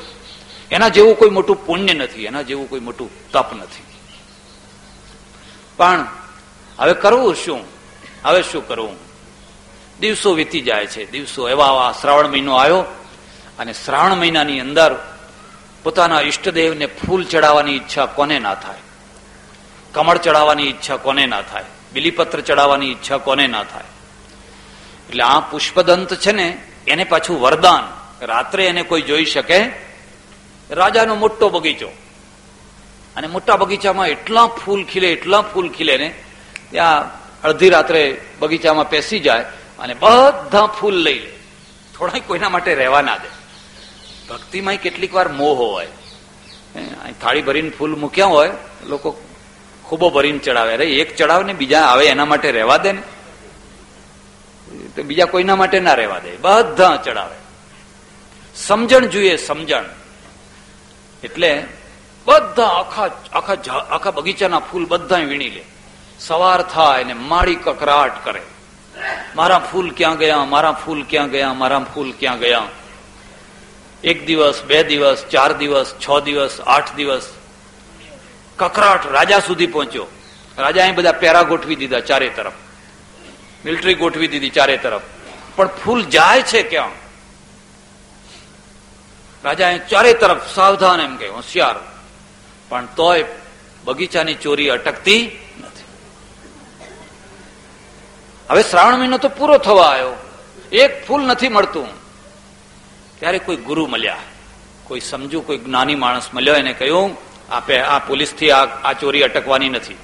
એના 0.70 0.88
જેવું 0.88 1.18
કોઈ 1.18 1.30
મોટું 1.30 1.66
પુણ્ય 1.66 1.94
નથી, 1.94 2.24
એના 2.24 2.42
જેવું 2.42 2.70
કોઈ 2.70 2.80
મોટું 2.80 3.30
તપ 3.30 3.54
નથી. 3.54 3.82
પણ 5.76 6.06
હવે 6.78 6.94
કરવું 6.94 7.34
શું? 7.34 7.64
હવે 8.24 8.42
શું 8.42 8.68
કરવું? 8.68 8.96
દિવસો 10.00 10.32
વીતી 10.32 10.60
જાય 10.60 10.86
છે. 10.86 11.10
દિવસો 11.10 11.48
એવા 11.48 11.94
શ્રાવણ 12.00 12.28
મહિનો 12.28 12.54
આવ્યો 12.54 12.80
અને 13.58 13.72
શ્રાવણ 13.72 14.14
મહિનાની 14.14 14.60
અંદર 14.60 15.16
પોતાના 15.82 16.20
ઈષ્ટદેવને 16.20 16.86
ફૂલ 16.86 17.24
ચડાવવાની 17.24 17.76
ઈચ્છા 17.76 18.06
કોને 18.06 18.38
ના 18.38 18.54
થાય? 18.54 18.78
કમળ 19.92 20.18
ચડાવવાની 20.18 20.62
ઈચ્છા 20.62 20.96
કોને 20.96 21.26
ના 21.26 21.42
થાય? 21.42 21.64
બિલીપત્ર 21.92 22.40
ચડાવવાની 22.40 22.90
ઈચ્છા 22.90 23.16
કોને 23.16 23.46
ના 23.46 23.64
થાય? 23.64 23.84
એટલે 25.08 25.22
આ 25.22 25.40
પુષ્પદંત 25.40 26.14
છે 26.14 26.32
ને, 26.32 26.62
એને 26.86 27.04
પાછું 27.04 27.40
વરદાન. 27.40 28.00
રાત્રે 28.24 28.66
એને 28.66 28.82
કોઈ 28.82 29.02
જોઈ 29.02 29.24
શકે 29.24 29.70
રાજાનો 30.70 31.14
મોટો 31.14 31.48
બગીચો. 31.48 31.88
અને 33.16 33.26
મોટા 33.26 33.56
બગીચામાં 33.56 34.06
એટલા 34.06 34.46
ફૂલ 34.46 34.84
ખીલે, 34.84 35.12
એટલા 35.12 35.40
ફૂલ 35.40 35.68
ખીલે 35.68 35.96
ને, 35.96 36.14
ત્યાં 36.70 37.20
અડધી 37.42 37.68
રાત્રે 37.68 38.20
બગીચામાં 38.38 38.90
પેસી 38.90 39.20
જાય 39.20 39.40
અને 39.78 39.94
બધા 39.94 40.66
ફૂલ 40.66 40.94
લઈ 40.94 41.18
લે. 41.18 41.32
થોડા 41.98 42.18
કોઈના 42.18 42.48
માટે 42.48 42.74
રહેવા 42.74 43.02
ના 43.02 43.16
દે. 43.16 43.39
ભક્તિમાં 44.30 44.76
કેટલીક 44.76 45.14
વાર 45.14 45.28
મોહ 45.28 45.56
હોય. 45.58 45.88
થાળી 47.22 47.42
ભરીને 47.42 47.70
ફૂલ 47.70 47.96
મૂક્યા 47.96 48.26
હોય, 48.26 48.50
લોકો 48.86 49.16
ખૂબો 49.84 50.10
ભરીને 50.10 50.38
ચડાવે. 50.38 50.74
અરે, 50.74 50.86
એક 50.86 51.16
ચડાવે 51.16 51.44
ને 51.44 51.52
બીજા 51.52 51.80
આવે 51.80 52.06
એના 52.06 52.24
માટે 52.24 52.52
રહેવા 52.52 52.76
દે 52.76 52.92
ને. 52.92 53.02
તો 54.96 55.02
બીજા 55.02 55.24
કોઈના 55.24 55.56
માટે 55.56 55.80
ના 55.80 55.94
રહેવા 55.94 56.18
દે. 56.18 56.36
બધા 56.36 56.96
ચડાવે. 56.96 57.36
સમજણ 58.56 59.06
જોઈએ, 59.06 59.36
સમજણ. 59.36 59.84
એટલે 61.24 61.66
બધા 62.26 62.66
આખા 62.66 63.10
આખા 63.32 63.74
આખા 63.74 64.10
બગીચાના 64.10 64.58
ફૂલ 64.58 64.86
બધા 64.86 65.16
વીણી 65.16 65.50
લે. 65.50 65.64
સવાર 66.20 66.62
થાય 66.62 67.04
ને 67.04 67.12
માળી 67.12 67.54
કકરાટ 67.54 68.24
કરે. 68.24 68.42
મારા 69.36 69.58
ફૂલ 69.58 69.90
ક્યાં 69.90 70.16
ગયા, 70.16 70.44
મારા 70.44 70.72
ફૂલ 70.72 71.02
ક્યાં 71.02 71.28
ગયા, 71.28 71.52
મારા 71.52 71.78
ફૂલ 71.78 72.12
ક્યાં 72.12 72.38
ગયા. 72.38 72.62
એક 74.04 74.26
દિવસ, 74.26 74.62
બે 74.62 74.82
દિવસ, 74.82 75.24
ચાર 75.30 75.52
દિવસ, 75.52 75.94
છ 76.08 76.20
દિવસ, 76.24 76.60
આઠ 76.60 76.94
દિવસ. 76.94 77.26
કકરાટ 78.56 79.06
રાજા 79.06 79.38
સુધી 79.38 79.66
પહોંચ્યો. 79.66 80.06
રાજાએ 80.58 80.92
બધા 80.92 81.12
પેરા 81.12 81.42
ગોઠવી 81.42 81.76
દીધા 81.76 82.00
ચારે 82.00 82.28
તરફ. 82.28 82.52
મિલિટરી 83.64 83.94
ગોઠવી 83.94 84.28
દીધી 84.28 84.50
ચારે 84.50 84.76
તરફ. 84.76 85.00
પણ 85.56 85.66
ફૂલ 85.66 86.04
જાય 86.04 86.42
છે 86.42 86.62
ક્યાં? 86.62 86.90
રાજાએ 89.44 89.78
ચારે 89.78 90.14
તરફ 90.14 90.54
સાવધાન 90.54 91.00
એમ 91.00 91.16
કે, 91.16 91.28
હોશિયાર. 91.28 91.76
પણ 92.68 92.86
તોય 92.86 93.24
બગીચાની 93.84 94.34
ચોરી 94.34 94.68
અટકતી 94.68 95.38
નથી. 95.60 95.84
હવે 98.50 98.62
શ્રાવણ 98.62 98.96
મહિનો 98.96 99.18
તો 99.18 99.28
પૂરો 99.28 99.58
થવા 99.58 99.86
આવ્યો. 99.86 100.12
એક 100.72 101.06
ફૂલ 101.06 101.22
નથી 101.22 101.48
મળતું. 101.48 101.88
ત્યારે 103.20 103.38
કોઈ 103.38 103.56
ગુરુ 103.56 103.86
મળ્યા. 103.86 104.16
કોઈ 104.84 105.00
સમજુ, 105.00 105.40
કોઈ 105.40 105.58
જ્ઞાની 105.58 105.94
માણસ 105.94 106.34
મળ્યો 106.34 106.54
એને 106.54 106.72
કહ્યું, 106.72 107.16
આપે 107.50 107.80
આ 107.80 107.98
પોલીસથી 107.98 108.50
આ 108.50 108.92
ચોરી 108.92 109.22
અટકવાની 109.22 109.68
નથી. 109.68 109.96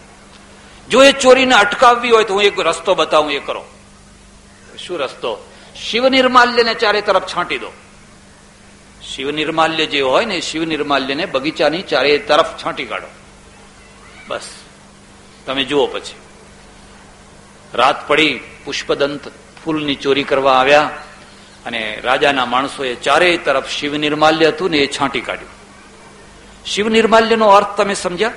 જો 0.90 1.04
એ 1.04 1.12
ચોરીને 1.12 1.54
અટકાવવી 1.54 2.10
હોય 2.10 2.24
તો 2.24 2.34
હું 2.34 2.42
એક 2.42 2.60
રસ્તો 2.60 2.94
બતાવું, 2.94 3.32
એ 3.32 3.38
કરો. 3.38 3.64
શું 4.78 4.98
રસ્તો? 4.98 5.52
શિવ 5.76 6.08
નિર્માલ્યને 6.08 6.74
ચારે 6.74 7.00
તરફ 7.00 7.36
છાંટી 7.36 7.58
દો. 7.58 7.72
શિવ 9.14 9.30
નિર્માલ્ય 9.30 9.86
જે 9.86 10.00
હોય 10.00 10.24
ને 10.24 10.40
શિવ 10.40 10.64
નિર્માલ્યને 10.64 11.26
બગીચાની 11.26 11.82
ચારે 11.82 12.18
તરફ 12.18 12.64
છાંટી 12.64 12.84
કાઢો. 12.84 13.06
બસ. 14.28 14.48
તમે 15.46 15.64
જુઓ 15.64 15.86
પછી. 15.86 16.14
રાત 17.74 18.08
પડી, 18.08 18.40
પુષ્પદંત 18.64 19.20
ફૂલની 19.64 19.94
ચોરી 19.94 20.22
કરવા 20.22 20.52
આવ્યા. 20.52 20.90
અને 21.66 22.00
રાજાના 22.00 22.44
માણસોએ 22.44 22.94
ચારેય 22.94 23.36
તરફ 23.36 23.68
શિવ 23.68 23.96
નિર્માલ્ય 23.96 24.48
હતું 24.48 24.70
ને 24.70 24.78
એ 24.78 24.86
છાંટી 24.86 25.20
કાઢ્યું. 25.20 25.50
શિવ 26.64 26.88
નિર્માલ્યનો 26.88 27.48
અર્થ 27.48 27.76
તમે 27.76 27.94
સમજ્યા? 27.94 28.32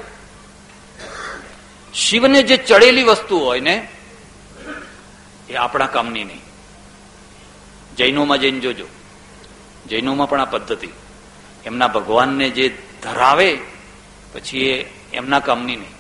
શિવને 1.93 2.43
જે 2.43 2.57
ચડેલી 2.57 3.03
વસ્તુ 3.03 3.39
હોય 3.39 3.59
ને, 3.59 3.87
એ 5.49 5.55
આપણા 5.55 5.87
કામની 5.87 6.23
નહીં. 6.23 6.41
જૈનોમાં 7.97 8.37
જઈને 8.37 8.59
જોજો. 8.59 8.85
જૈનોમાં 9.89 10.29
પણ 10.29 10.41
આ 10.41 10.45
પદ્ધતિ. 10.45 10.89
એમના 11.65 11.87
ભગવાનને 11.87 12.49
જે 12.49 12.77
ધરાવે, 13.03 13.57
પછી 14.33 14.59
એ 14.59 14.93
એમના 15.13 15.39
કામની 15.39 15.75
નહીં. 15.75 15.95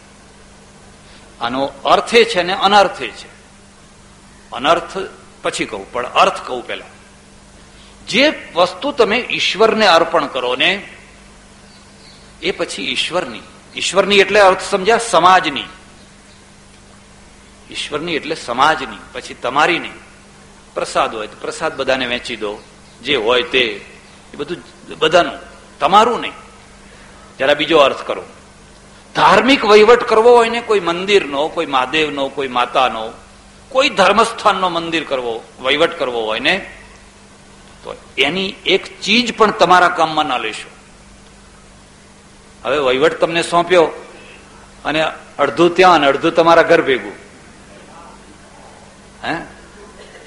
આનો 1.41 1.65
અર્થે 1.65 2.25
છે 2.25 2.43
ને 2.43 2.53
અનર્થે 2.53 3.07
છે. 3.07 3.27
અનર્થ 4.51 4.97
પછી 5.43 5.65
કહું, 5.65 5.91
પણ 5.91 6.05
અર્થ 6.05 6.47
કહું 6.47 6.67
પેલા 6.67 6.85
જે 8.09 8.51
વસ્તુ 8.55 8.91
તમે 8.91 9.17
ઈશ્વરને 9.17 9.87
અર્પણ 9.87 10.27
કરો 10.27 10.55
ને, 10.55 10.87
એ 12.41 12.51
પછી 12.51 12.83
ઈશ્વરની. 12.83 13.41
ઈશ્વરની 13.75 14.19
એટલે 14.19 14.39
અર્થ 14.39 14.61
સમજ્યા 14.61 14.97
સમાજની. 14.97 15.63
ઈશ્વરની 17.71 18.15
એટલે 18.15 18.35
સમાજની, 18.35 18.97
પછી 19.11 19.33
તમારી 19.33 19.79
નહીં 19.79 19.93
પ્રસાદ 20.73 21.15
હોય 21.15 21.27
તો 21.27 21.37
પ્રસાદ 21.41 21.77
બધાને 21.77 22.05
વેચી 22.05 22.35
દો, 22.35 22.57
જે 23.01 23.15
હોય 23.15 23.43
તે, 23.43 23.59
એ 24.33 24.37
બધું 24.37 24.57
બધાનું. 24.99 25.33
તમારું 25.79 26.21
નહીં. 26.21 26.31
જરા 27.39 27.53
બીજો 27.53 27.77
અર્થ 27.77 28.07
કરો. 28.07 28.23
ધાર્મિક 29.15 29.65
વહીવટ 29.65 30.03
કરવો 30.03 30.35
હોય 30.35 30.49
ને, 30.49 30.61
કોઈ 30.61 30.79
મંદિરનો, 30.79 31.47
કોઈ 31.47 31.65
મહાદેવનો, 31.65 32.27
કોઈ 32.27 32.47
માતાનો, 32.47 33.11
કોઈ 33.69 33.89
ધર્મસ્થાનનો 33.89 34.69
મંદિર 34.69 35.03
કરવો, 35.03 35.43
વહીવટ 35.59 35.99
કરવો 35.99 36.21
હોય 36.21 36.39
ને 36.39 36.78
તો 37.83 37.95
એની 38.17 38.55
એક 38.65 39.01
ચીજ 39.01 39.37
પણ 39.37 39.51
તમારા 39.51 39.89
કામમાં 39.89 40.25
ના 40.25 40.37
લેશો. 40.37 40.69
હવે 42.63 42.77
વહીવટ 42.77 43.13
તમને 43.13 43.43
સોંપ્યો 43.43 43.89
અને 44.85 45.03
અડધું 45.39 45.75
ત્યાં 45.75 45.95
અને 45.95 46.07
અડધું 46.07 46.35
તમારા 46.35 46.61
ઘર 46.61 46.81
ભેગું. 46.81 47.11
હે? 49.25 49.35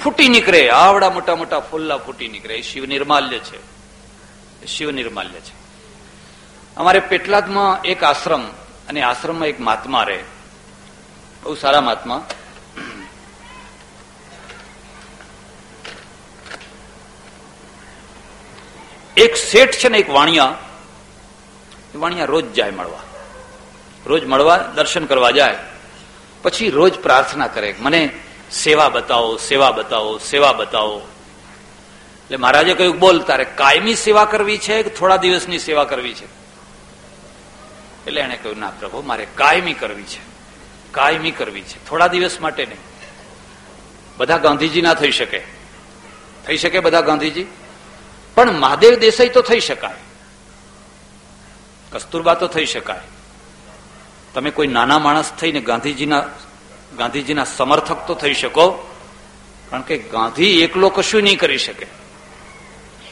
ફૂટી 0.05 0.29
નીકળે, 0.29 0.71
આવડા 0.71 1.11
મોટા 1.11 1.37
મોટા 1.37 1.61
ફૂલ્લા 1.61 1.97
ફૂટી 1.97 2.29
નીકળે. 2.29 2.55
એ 2.55 2.63
શિવ 2.63 2.87
નિર્માલ્ય 2.87 3.39
છે. 3.39 3.73
શિવ 4.67 4.91
નિર્માલ્ય 4.91 5.41
છે. 5.41 5.63
અમારે 6.77 7.01
પેટલાદમાં 7.01 7.83
એક 7.83 8.05
આશ્રમ 8.05 8.43
અને 8.89 9.03
આશ્રમમાં 9.03 9.49
એક 9.49 9.61
મહાત્મા 9.61 10.03
રહે. 10.03 10.25
બહુ 11.43 11.55
સારા 11.55 11.81
મહાત્મા. 11.81 12.27
એક 19.17 19.35
શેઠ 19.35 19.73
છે 19.73 19.89
ને 19.89 19.99
એક 19.99 20.11
વાણિયા 20.11 20.59
વાણિયા 21.95 22.25
રોજ 22.25 22.53
જાય 22.53 22.71
મળવા. 22.71 22.99
રોજ 24.07 24.25
મળવા, 24.25 24.57
દર્શન 24.57 25.05
કરવા 25.05 25.31
જાય. 25.31 25.59
પછી 26.43 26.71
રોજ 26.71 26.95
પ્રાર્થના 26.95 27.47
કરે, 27.47 27.75
મને 27.79 28.11
સેવા 28.53 28.89
બતાવો 28.89 29.37
સેવા 29.37 29.71
બતાવો 29.71 30.19
સેવા 30.19 30.53
બતાવો. 30.53 31.01
એટલે 31.01 32.37
મહારાજે 32.37 32.75
કહ્યું, 32.75 32.99
બોલ, 32.99 33.21
તારે 33.21 33.45
કાયમી 33.45 33.95
સેવા 33.95 34.25
કરવી 34.25 34.59
છે 34.59 34.83
કે 34.83 34.91
થોડા 34.91 35.17
દિવસની 35.17 35.59
સેવા 35.59 35.85
કરવી 35.85 36.15
છે? 36.15 36.25
એટલે 38.07 38.21
એને 38.21 38.37
કહ્યું, 38.37 38.59
ના 38.59 38.71
પ્રભુ, 38.71 39.03
મારે 39.03 39.27
કાયમી 39.35 39.73
કરવી 39.73 40.03
છે. 40.03 40.21
કાયમી 40.91 41.31
કરવી 41.31 41.63
છે. 41.63 41.89
થોડા 41.89 42.07
દિવસ 42.07 42.41
માટે 42.41 42.67
નહીં. 42.67 42.79
બધા 44.17 44.39
ગાંધીજી 44.39 44.83
ના 44.83 44.95
થઈ 44.95 45.11
શકે. 45.11 45.43
થઈ 46.47 46.57
શકે 46.57 46.81
બધા 46.81 47.01
ગાંધીજી? 47.01 47.47
પણ 48.35 48.59
મહાદેવ 48.59 48.99
દેસાઈ 48.99 49.29
તો 49.29 49.43
થઈ 49.43 49.61
શકાય. 49.61 49.95
કસ્તુરબા 51.93 52.35
તો 52.35 52.47
થઈ 52.47 52.67
શકાય. 52.67 53.01
તમે 54.35 54.51
કોઈ 54.51 54.67
નાના 54.67 54.99
માણસ 54.99 55.33
થઈને 55.33 55.61
ગાંધીજીના 55.61 56.25
ગાંધીજીના 56.99 57.45
સમર્થક 57.45 58.07
તો 58.07 58.15
થઈ 58.15 58.35
શકો, 58.35 58.89
કારણ 59.71 59.83
કે 59.83 59.99
ગાંધી 59.99 60.63
એકલો 60.63 60.89
કશું 60.89 61.23
નહીં 61.23 61.39
કરી 61.39 61.59
શકે. 61.59 61.87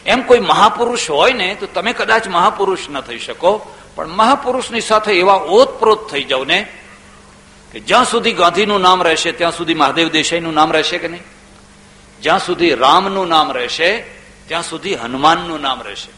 એમ 0.07 0.23
કોઈ 0.23 0.41
મહાપુરુષ 0.41 1.11
હોય 1.11 1.33
ને, 1.33 1.55
તો 1.55 1.67
તમે 1.67 1.93
કદાચ 1.93 2.29
મહાપુરુષ 2.29 2.91
ન 2.91 3.01
થઈ 3.01 3.19
શકો, 3.19 3.77
પણ 3.95 4.09
મહાપુરુષની 4.09 4.81
સાથે 4.81 5.13
એવા 5.13 5.35
ઓતપ્રોત 5.35 6.11
થઈ 6.11 6.25
જાવ 6.25 6.45
ને, 6.45 6.69
કે 7.73 7.81
જ્યાં 7.81 8.05
સુધી 8.05 8.33
ગાંધીનું 8.33 8.81
નામ 8.81 9.03
રહેશે, 9.03 9.33
ત્યાં 9.33 9.53
સુધી 9.53 9.75
મહાદેવ 9.75 10.09
દેસાઈનું 10.09 10.55
નામ 10.55 10.73
રહેશે 10.73 10.99
કે 10.99 11.09
નહીં? 11.09 11.23
જ્યાં 12.23 12.39
સુધી 12.39 12.75
રામનું 12.75 13.29
નામ 13.29 13.53
રહેશે 13.53 14.20
ત્યાં 14.51 14.63
સુધી 14.63 14.95
હનુમાનનું 14.95 15.61
નામ 15.61 15.83
રહેશે. 15.83 16.11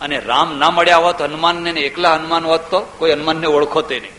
અને 0.00 0.20
રામ 0.20 0.58
ના 0.58 0.70
મળ્યા 0.70 0.96
હોત, 0.96 1.22
હનુમાનને 1.22 1.70
એકલા 1.70 2.14
હનુમાન 2.14 2.46
હોત 2.46 2.70
તો 2.70 2.80
કોઈ 2.80 3.12
હનુમાનને 3.12 3.46
ઓળખો 3.46 3.82
તે 3.82 4.00
નહીં. 4.00 4.12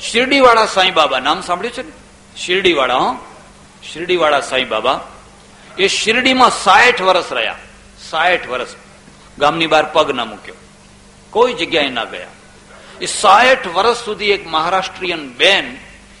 શિરડીવાળા 0.00 0.66
સાંઈ 0.66 0.90
બાબા 0.90 1.20
નામ 1.20 1.40
સાંભળ્યું 1.40 1.74
છે 1.74 1.82
ને? 1.82 1.92
શિરડીવાળા, 2.36 2.94
હો. 2.94 3.16
શિરડીવાળા 3.92 4.40
સાંઈ 4.40 4.64
બાબા 4.64 5.00
એ 5.78 5.88
શિરડીમાં 5.88 6.50
સાઠ 6.50 7.02
વર્ષ 7.02 7.32
રહ્યા. 7.32 7.58
સાઠ 8.10 8.48
વર્ષ 8.48 8.68
ગામની 9.38 9.66
બહાર 9.66 9.84
પગ 9.84 10.10
ના 10.10 10.24
મૂક્યો. 10.24 10.54
કોઈ 11.30 11.52
જગ્યાએ 11.52 11.88
ના 11.88 12.04
ગયા. 12.04 12.26
એ 13.00 13.06
સાઠ 13.06 13.66
વર્ષ 13.66 13.96
સુધી 13.96 14.24
એક 14.24 14.46
મહારાષ્ટ્રીયન 14.46 15.32
બેન 15.32 15.78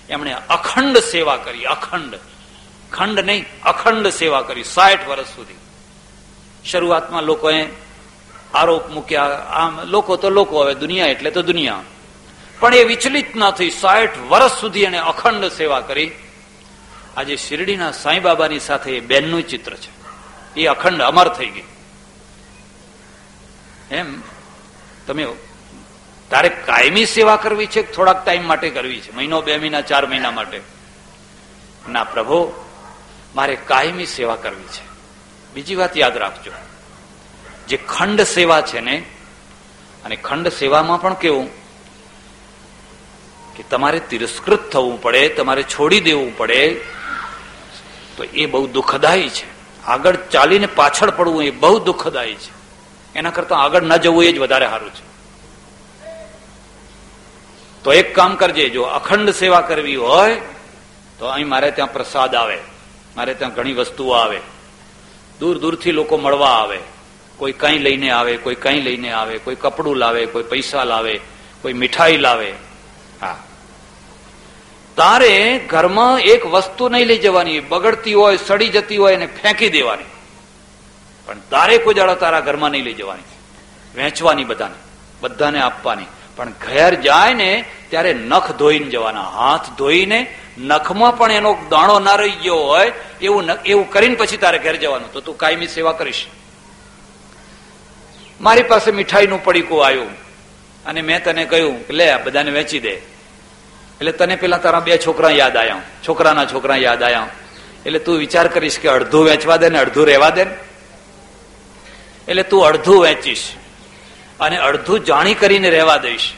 એમણે 0.08 0.32
અખંડ 0.32 0.98
સેવા 0.98 1.36
કરી, 1.36 1.64
અખંડ. 1.64 2.18
ખંડ 2.92 3.18
નહીં, 3.20 3.44
અખંડ 3.62 4.06
સેવા 4.08 4.42
કરી, 4.42 4.64
સાઠ 4.64 5.08
વર્ષ 5.08 5.26
સુધી. 5.26 5.58
શરૂઆતમાં 6.64 7.22
લોકોએ 7.22 7.66
આરોપ 8.54 8.88
મૂક્યા, 8.88 9.24
આમ 9.52 9.80
લોકો 9.84 10.16
તો 10.16 10.30
લોકો, 10.30 10.62
હવે 10.62 10.74
દુનિયા 10.74 11.06
એટલે 11.06 11.30
તો 11.30 11.42
દુનિયા. 11.42 11.82
પણ 12.60 12.74
એ 12.74 12.84
વિચલિત 12.84 13.36
ના 13.36 13.50
થઈ, 13.50 13.70
સાઠ 13.70 14.18
વર્ષ 14.28 14.60
સુધી 14.60 14.84
એને 14.84 14.98
અખંડ 14.98 15.44
સેવા 15.48 15.80
કરી. 15.80 16.10
આજે 17.16 17.36
શિરડીના 17.36 17.92
સાંઈ 17.92 18.20
બાબાની 18.20 18.60
સાથે 18.60 18.90
એ 18.96 19.00
બેનનું 19.00 19.42
ચિત્ર 19.42 19.74
છે. 19.74 19.90
એ 20.56 20.66
અખંડ 20.66 21.02
અમર 21.02 21.28
થઈ 21.28 21.46
ગઈ 21.46 21.64
એમ, 23.90 24.20
તમે 25.06 25.26
તારે 26.30 26.48
કાયમી 26.48 27.06
સેવા 27.06 27.36
કરવી 27.36 27.66
છે 27.66 27.82
થોડાક 27.92 28.24
ટાઈમ 28.24 28.46
માટે 28.46 28.70
કરવી 28.70 29.00
છે? 29.00 29.16
મહિનો, 29.16 29.40
બે 29.42 29.56
મહિના, 29.58 29.80
ચાર 29.80 30.06
મહિના 30.06 30.30
માટે? 30.30 30.60
ના, 31.88 32.04
પ્રભુ 32.04 32.52
મારે 33.38 33.56
કાયમી 33.56 34.06
સેવા 34.06 34.36
કરવી 34.36 34.62
છે. 34.62 34.88
બીજી 35.54 35.74
વાત 35.74 35.96
યાદ 35.96 36.16
રાખજો. 36.16 36.50
જે 37.68 37.76
ખંડ 37.76 38.20
સેવા 38.20 38.60
છે 38.60 38.80
ને, 38.80 39.04
અને 40.04 40.16
ખંડ 40.16 40.48
સેવામાં 40.48 41.00
પણ 41.00 41.14
કેવું? 41.14 41.50
કે 43.56 43.64
તમારે 43.70 44.00
તિરસ્કૃત 44.00 44.70
થવું 44.70 45.02
પડે, 45.02 45.28
તમારે 45.28 45.62
છોડી 45.62 46.00
દેવું 46.00 46.38
પડે, 46.38 46.80
તો 48.16 48.24
એ 48.24 48.46
બહુ 48.46 48.66
દુઃખદાયી 48.66 49.28
છે. 49.28 49.82
આગળ 49.84 50.16
ચાલીને 50.16 50.66
પાછળ 50.66 51.10
પડવું 51.10 51.44
એ 51.44 51.50
બહુ 51.50 51.78
દુઃખદાયી 51.78 52.34
છે. 52.34 52.50
એના 53.14 53.30
કરતા 53.30 53.56
આગળ 53.56 53.82
ન 53.82 53.96
જવું 53.96 54.24
એ 54.24 54.32
જ 54.32 54.38
વધારે 54.38 54.66
સારું 54.66 54.90
છે. 54.90 55.04
તો 57.82 57.92
એક 57.92 58.14
કામ 58.14 58.36
કરજે, 58.36 58.68
જો 58.68 58.82
અખંડ 58.82 59.30
સેવા 59.30 59.60
કરવી 59.60 59.96
હોય, 59.96 60.40
તો 61.18 61.26
અહીં 61.26 61.48
મારે 61.48 61.70
ત્યાં 61.70 61.92
પ્રસાદ 61.92 62.34
આવે. 62.34 62.58
મારે 63.18 63.34
ત્યાં 63.34 63.54
ઘણી 63.54 63.72
વસ્તુઓ 63.72 64.12
આવે. 64.12 64.40
દૂર 65.40 65.58
દૂરથી 65.58 65.92
લોકો 65.92 66.16
મળવા 66.16 66.48
આવે. 66.48 66.78
કોઈ 67.36 67.52
કઈ 67.52 67.78
લઈને 67.78 68.10
આવે, 68.10 68.36
કોઈ 68.36 68.54
કઈ 68.54 68.80
લઈને 68.80 69.12
આવે, 69.12 69.38
કોઈ 69.38 69.54
કપડું 69.54 69.96
લાવે, 69.96 70.26
કોઈ 70.26 70.42
પૈસા 70.42 70.84
લાવે, 70.84 71.20
કોઈ 71.62 71.72
મીઠાઈ 71.72 72.16
લાવે. 72.16 72.54
હા. 73.20 73.44
તારે 74.96 75.58
ઘરમાં 75.58 76.20
એક 76.20 76.46
વસ્તુ 76.46 76.88
નહીં 76.88 77.06
લઈ 77.06 77.18
જવાની. 77.18 77.60
બગડતી 77.60 78.14
હોય, 78.14 78.36
સડી 78.36 78.68
જતી 78.68 78.96
હોય, 78.96 79.14
એને 79.14 79.26
ફેંકી 79.26 79.68
દેવાની. 79.68 80.04
પણ 81.26 81.38
તારે 81.38 81.78
કોઈ 81.78 81.94
દાડો 81.94 82.14
તારા 82.14 82.40
ઘરમાં 82.40 82.70
નહીં 82.70 82.84
લઈ 82.84 82.94
જવાની. 82.94 83.22
વેચવાની 84.02 84.44
બધાને. 84.44 84.74
બધાને 85.20 85.60
આપવાની. 85.60 86.04
પણ 86.38 86.54
ઘેર 86.64 86.92
જાય 87.06 87.34
ને 87.34 87.50
ત્યારે 87.90 88.10
નખ 88.14 88.48
ધોઈને 88.60 88.88
જવાના, 88.94 89.28
હાથ 89.38 89.66
ધોઈને 89.78 90.18
નખમાં 90.70 91.18
પણ 91.18 91.32
એનો 91.40 91.52
દાણો 91.72 91.98
ના 92.06 92.16
રહી 92.22 92.38
ગયો 92.44 92.60
હોય, 92.70 92.92
એવું 93.26 93.50
એવું 93.72 93.86
કરીને 93.94 94.16
પછી 94.20 94.42
તારે 94.44 94.58
ઘેર 94.64 94.76
જવાનું. 94.82 95.10
તો 95.12 95.20
તું 95.26 95.36
કાયમી 95.42 95.70
સેવા 95.76 95.98
કરીશ. 96.00 96.22
મારી 98.40 98.70
પાસે 98.70 98.90
મીઠાઈનું 98.98 99.40
પડીકું 99.46 99.84
આવ્યું 99.86 100.14
અને 100.86 101.00
મેં 101.02 101.20
તને 101.24 101.44
કહ્યું, 101.52 101.76
લે 101.88 102.04
લે 102.06 102.18
બધાને 102.24 102.50
વેચી 102.58 102.82
દે. 102.86 102.94
એટલે 104.00 104.12
તને 104.12 104.34
પેલા 104.42 104.62
તારા 104.64 104.84
બે 104.86 104.98
છોકરા 105.06 105.34
યાદ 105.40 105.56
આવ્યા 105.56 105.82
છોકરાના 106.06 106.46
છોકરા 106.52 106.78
યાદ 106.86 107.02
આવ્યા 107.02 107.28
એટલે 107.86 108.00
તું 108.06 108.18
વિચાર 108.24 108.46
કરીશ 108.54 108.78
કે 108.82 108.88
અડધું 108.96 109.24
વેચવા 109.28 109.58
દે 109.62 109.68
ને 109.74 109.78
અડધું 109.84 110.06
રહેવા 110.10 110.30
દે 110.36 110.44
એટલે 112.28 112.44
તું 112.50 112.60
અડધું 112.68 113.00
વેચીશ. 113.06 113.46
અને 114.40 114.58
અડધું 114.58 115.04
જાણી 115.04 115.34
કરીને 115.34 115.70
રહેવા 115.70 115.96
દઈશ. 115.96 116.32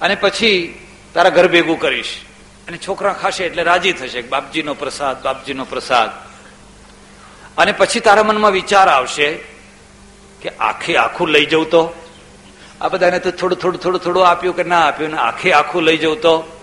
અને 0.00 0.14
પછી 0.14 0.80
તારા 1.14 1.30
ઘર 1.30 1.48
ભેગું 1.48 1.80
કરીશ. 1.80 2.16
અને 2.68 2.78
છોકરા 2.78 3.12
ખાશે 3.12 3.44
એટલે 3.44 3.62
રાજી 3.62 3.92
થશે 3.92 4.20
બાપજીનો 4.20 4.74
પ્રસાદ 4.74 5.22
બાપજીનો 5.22 5.64
પ્રસાદ. 5.64 6.10
અને 7.58 7.72
પછી 7.72 8.00
તારા 8.00 8.22
મનમાં 8.22 8.52
વિચાર 8.52 8.88
આવશે 8.88 9.38
કે 10.42 10.48
આખે 10.48 10.96
આખું 10.96 11.28
લઈ 11.28 11.46
જવું 11.46 11.70
તો? 11.70 11.94
આ 12.80 12.88
બધાને 12.88 13.18
તો 13.18 13.30
થોડું 13.30 13.58
થોડું 13.58 13.80
થોડું 13.80 14.00
થોડું 14.00 14.28
આપ્યું 14.28 14.56
કે 14.56 14.62
ના 14.62 14.86
આપ્યું 14.86 15.10
ને 15.10 15.16
આખે 15.16 15.52
આખું 15.52 15.82
લઈ 15.82 15.96
જવું 15.96 16.20
તો? 16.20 16.58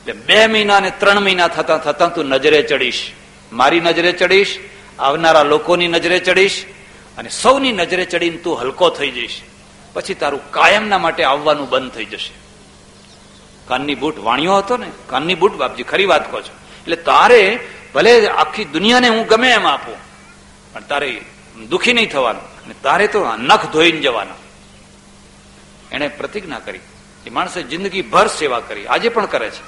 એટલે 0.00 0.12
બે 0.12 0.46
મહિના 0.46 0.80
ને 0.80 0.90
ત્રણ 0.90 1.20
મહિના 1.20 1.48
થતા 1.48 1.78
થતા 1.78 2.08
તું 2.08 2.26
નજરે 2.26 2.62
ચડીશ. 2.62 3.12
મારી 3.52 3.80
નજરે 3.80 4.12
ચડીશ, 4.12 4.58
આવનારા 4.98 5.42
લોકોની 5.42 5.88
નજરે 5.88 6.18
ચડીશ, 6.18 6.64
અને 7.18 7.28
સૌની 7.28 7.72
નજરે 7.72 8.04
ચડીને 8.04 8.36
તું 8.36 8.60
હલકો 8.60 8.90
થઈ 8.90 9.10
જઈશ. 9.10 9.42
પછી 9.92 10.14
તારું 10.14 10.42
કાયમના 10.50 10.98
માટે 10.98 11.24
આવવાનું 11.24 11.68
બંધ 11.68 11.90
થઈ 11.90 12.04
જશે. 12.04 12.34
કાનની 13.68 13.94
બૂટ 13.94 14.18
વાણિયો 14.18 14.56
હતો 14.56 14.76
ને? 14.76 14.88
કાનની 15.06 15.34
બૂટ, 15.34 15.54
બાપજી, 15.54 15.82
ખરી 15.82 16.06
વાત 16.06 16.30
કહો 16.30 16.40
છો. 16.40 16.54
એટલે 16.80 16.96
તારે 16.96 17.40
ભલે 17.94 18.12
આખી 18.28 18.64
દુનિયાને 18.66 19.08
હું 19.08 19.26
ગમે 19.26 19.50
એમ 19.50 19.66
આપું, 19.66 19.98
પણ 20.72 20.84
તારે 20.88 21.10
દુખી 21.70 21.92
નહીં 21.92 22.10
થવાનું. 22.10 22.44
તારે 22.82 23.06
તો 23.06 23.20
નખ 23.38 23.64
ધોઈને 23.72 24.00
જવાના. 24.00 24.38
એને 25.92 26.08
પ્રતિજ્ઞા 26.08 26.58
કરી. 26.58 26.80
એ 27.26 27.30
માણસે 27.30 27.62
જિંદગી 27.62 28.02
ભર 28.02 28.26
સેવા 28.28 28.60
કરી. 28.60 28.86
આજે 28.86 29.08
પણ 29.08 29.26
કરે 29.26 29.50
છે. 29.50 29.62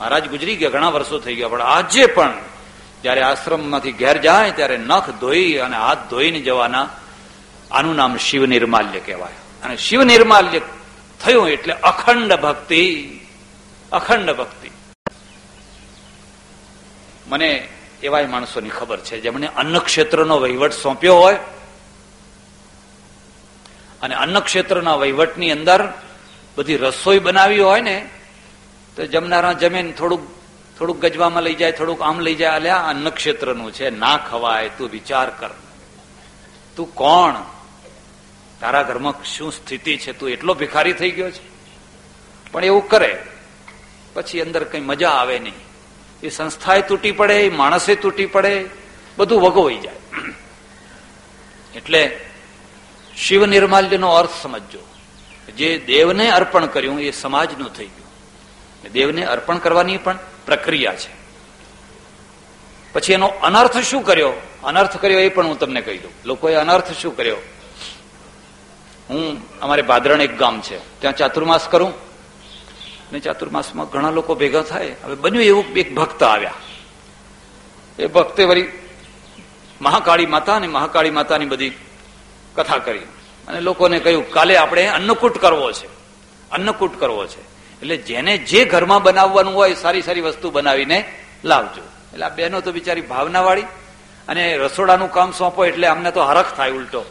મહારાજ 0.00 0.24
ગુજરી 0.28 0.56
ગયા, 0.56 0.70
ઘણા 0.70 0.90
વર્ષો 0.90 1.18
થઈ 1.18 1.34
ગયા, 1.34 1.48
પણ 1.48 1.62
આજે 1.62 2.06
પણ 2.06 2.32
જયારે 3.02 3.22
આશ્રમમાંથી 3.22 3.92
ઘેર 3.92 4.18
જાય, 4.18 4.50
ત્યારે 4.50 4.76
નખ 4.78 5.08
ધોઈ 5.20 5.56
અને 5.56 5.76
હાથ 5.76 6.02
ધોઈને 6.10 6.40
જવાના 6.40 6.88
આનું 7.70 7.96
નામ 7.96 8.16
શિવ 8.16 8.46
નિર્માલ્ય 8.46 9.00
કહેવાય. 9.00 9.38
અને 9.64 9.76
શિવ 9.76 10.02
નિર્માલ્ય 10.02 10.60
થયું 11.20 11.48
એટલે 11.48 11.72
અખંડ 11.72 12.32
ભક્તિ 12.32 12.82
અખંડ 13.92 14.30
ભક્તિ. 14.30 14.70
મને 17.28 17.68
એવા 18.02 18.26
માણસોની 18.26 18.70
ખબર 18.70 19.00
છે, 19.00 19.20
જેમણે 19.20 19.46
અન્ન 19.46 19.78
ક્ષેત્રનો 19.78 20.36
વહીવટ 20.40 20.72
સોંપ્યો 20.72 21.16
હોય 21.16 21.38
અને 24.02 24.14
અન્ન 24.14 24.40
ક્ષેત્રના 24.40 24.94
વહીવટની 24.94 25.52
અંદર 25.52 25.92
બધી 26.56 26.76
રસોઈ 26.76 27.18
બનાવી 27.18 27.60
હોય 27.60 27.80
ને, 27.80 28.10
તો 28.96 29.06
જમનારા 29.06 29.52
જમીન 29.52 29.92
થોડુંક 29.92 30.24
થોડુંક 30.78 31.00
ગજવામાં 31.00 31.42
લઈ 31.42 31.54
જાય, 31.54 31.72
થોડુંક 31.72 32.00
આમ 32.00 32.20
લઈ 32.20 32.34
જાય, 32.34 32.50
અલ્યા 32.50 32.76
અન્ન 32.76 33.10
ક્ષેત્રનું 33.10 33.72
છે, 33.72 33.90
ના 33.90 34.16
ખવાય, 34.16 34.68
તું 34.68 34.90
વિચાર 34.90 35.30
કર. 35.30 35.50
તું 36.76 36.94
કોણ? 36.94 37.53
તારા 38.64 38.82
ઘરમાં 38.82 39.24
શું 39.24 39.52
સ્થિતિ 39.52 39.96
છે? 39.96 40.12
તું 40.12 40.30
એટલો 40.30 40.54
ભિખારી 40.54 40.92
થઈ 40.92 41.10
ગયો 41.10 41.30
છે? 41.30 41.42
પણ 42.52 42.64
એવું 42.64 42.88
કરે, 42.88 43.22
પછી 44.14 44.40
અંદર 44.40 44.64
કઈ 44.64 44.80
મજા 44.80 45.10
આવે 45.10 45.38
નહીં. 45.38 45.54
એ 46.22 46.28
સંસ્થાએ 46.28 46.82
તૂટી 46.82 47.12
પડે 47.12 47.50
માણસે 47.50 47.94
તૂટી 47.94 48.26
પડે, 48.26 48.64
બધું 49.16 49.42
વગોવાઈ 49.42 49.78
જાય. 49.78 49.94
એટલે 51.74 52.20
શિવ 53.16 53.46
નિર્માલ્યનો 53.46 54.08
અર્થ 54.08 54.30
સમજજો. 54.42 54.78
જે 55.56 55.78
દેવને 55.78 56.30
અર્પણ 56.30 56.66
કર્યું, 56.66 57.00
એ 57.00 57.10
સમાજનું 57.10 57.72
થઈ 57.72 57.86
ગયું. 57.86 58.92
દેવને 58.92 59.24
અર્પણ 59.24 59.58
કરવાની 59.58 59.96
પણ 59.96 60.18
પ્રક્રિયા 60.46 60.94
છે. 60.94 61.14
પછી 62.92 63.12
એનો 63.12 63.26
અનર્થ 63.26 63.78
શું 63.78 64.02
કર્યો? 64.02 64.32
અનર્થ 64.62 64.96
કર્યો 64.96 65.20
એ 65.20 65.28
પણ 65.28 65.46
હું 65.46 65.58
તમને 65.58 65.80
કહી 65.80 65.98
દઉં. 65.98 66.12
લોકોએ 66.24 66.54
અનર્થ 66.54 66.92
શું 66.92 67.16
કર્યો? 67.16 67.36
હું 69.10 69.42
અમારે 69.60 69.82
ભાદરણ 69.82 70.20
એક 70.20 70.38
ગામ 70.38 70.60
છે. 70.60 71.00
ત્યાં 71.00 71.16
ચાતુર્માસ 71.16 71.68
કરું. 71.68 71.92
ને 73.12 73.20
ચાતુર્માસમાં 73.20 73.86
ઘણા 73.86 74.10
લોકો 74.10 74.34
ભેગા 74.34 74.62
થાય. 74.62 74.96
હવે 75.04 75.14
બન્યું 75.14 75.44
એવું 75.44 75.64
એક 75.64 75.94
ભક્ત 75.94 76.22
આવ્યા. 76.22 76.54
એ 77.98 78.06
ભક્તે 78.06 78.44
વળી 78.44 78.68
મહાકાળી 79.80 80.26
માતા 80.26 80.56
અને 80.56 80.66
મહાકાળી 80.66 81.10
માતાની 81.10 81.44
બધી 81.44 81.72
કથા 82.54 82.78
કરી. 82.78 82.98
અને 83.48 83.60
લોકોને 83.60 83.98
કહ્યું, 83.98 84.30
કાલે 84.30 84.56
આપણે 84.56 84.86
અન્નકૂટ 84.86 85.38
કરવો 85.38 85.72
છે. 85.72 85.86
અન્નકૂટ 86.50 87.00
કરવો 87.00 87.26
છે. 87.26 87.40
એટલે 87.80 87.96
જેને 87.96 88.38
જે 88.38 88.64
ઘરમાં 88.64 89.02
બનાવવાનું 89.02 89.54
હોય, 89.54 89.74
સારી 89.74 90.02
સારી 90.02 90.20
વસ્તુ 90.20 90.50
બનાવીને 90.50 91.14
લાવજો. 91.44 91.82
એટલે 92.12 92.26
આ 92.26 92.28
બહેનો 92.28 92.60
તો 92.60 92.72
બિચારી 92.72 93.00
ભાવના 93.00 93.40
વાળી 93.40 93.62
અને 94.28 94.56
રસોડાનું 94.56 95.10
કામ 95.10 95.32
સોંપો 95.32 95.64
એટલે 95.64 95.86
અમને 95.86 96.10
તો 96.10 96.24
હરખ 96.24 96.54
થાય 96.56 96.70
ઉલટો. 96.70 97.04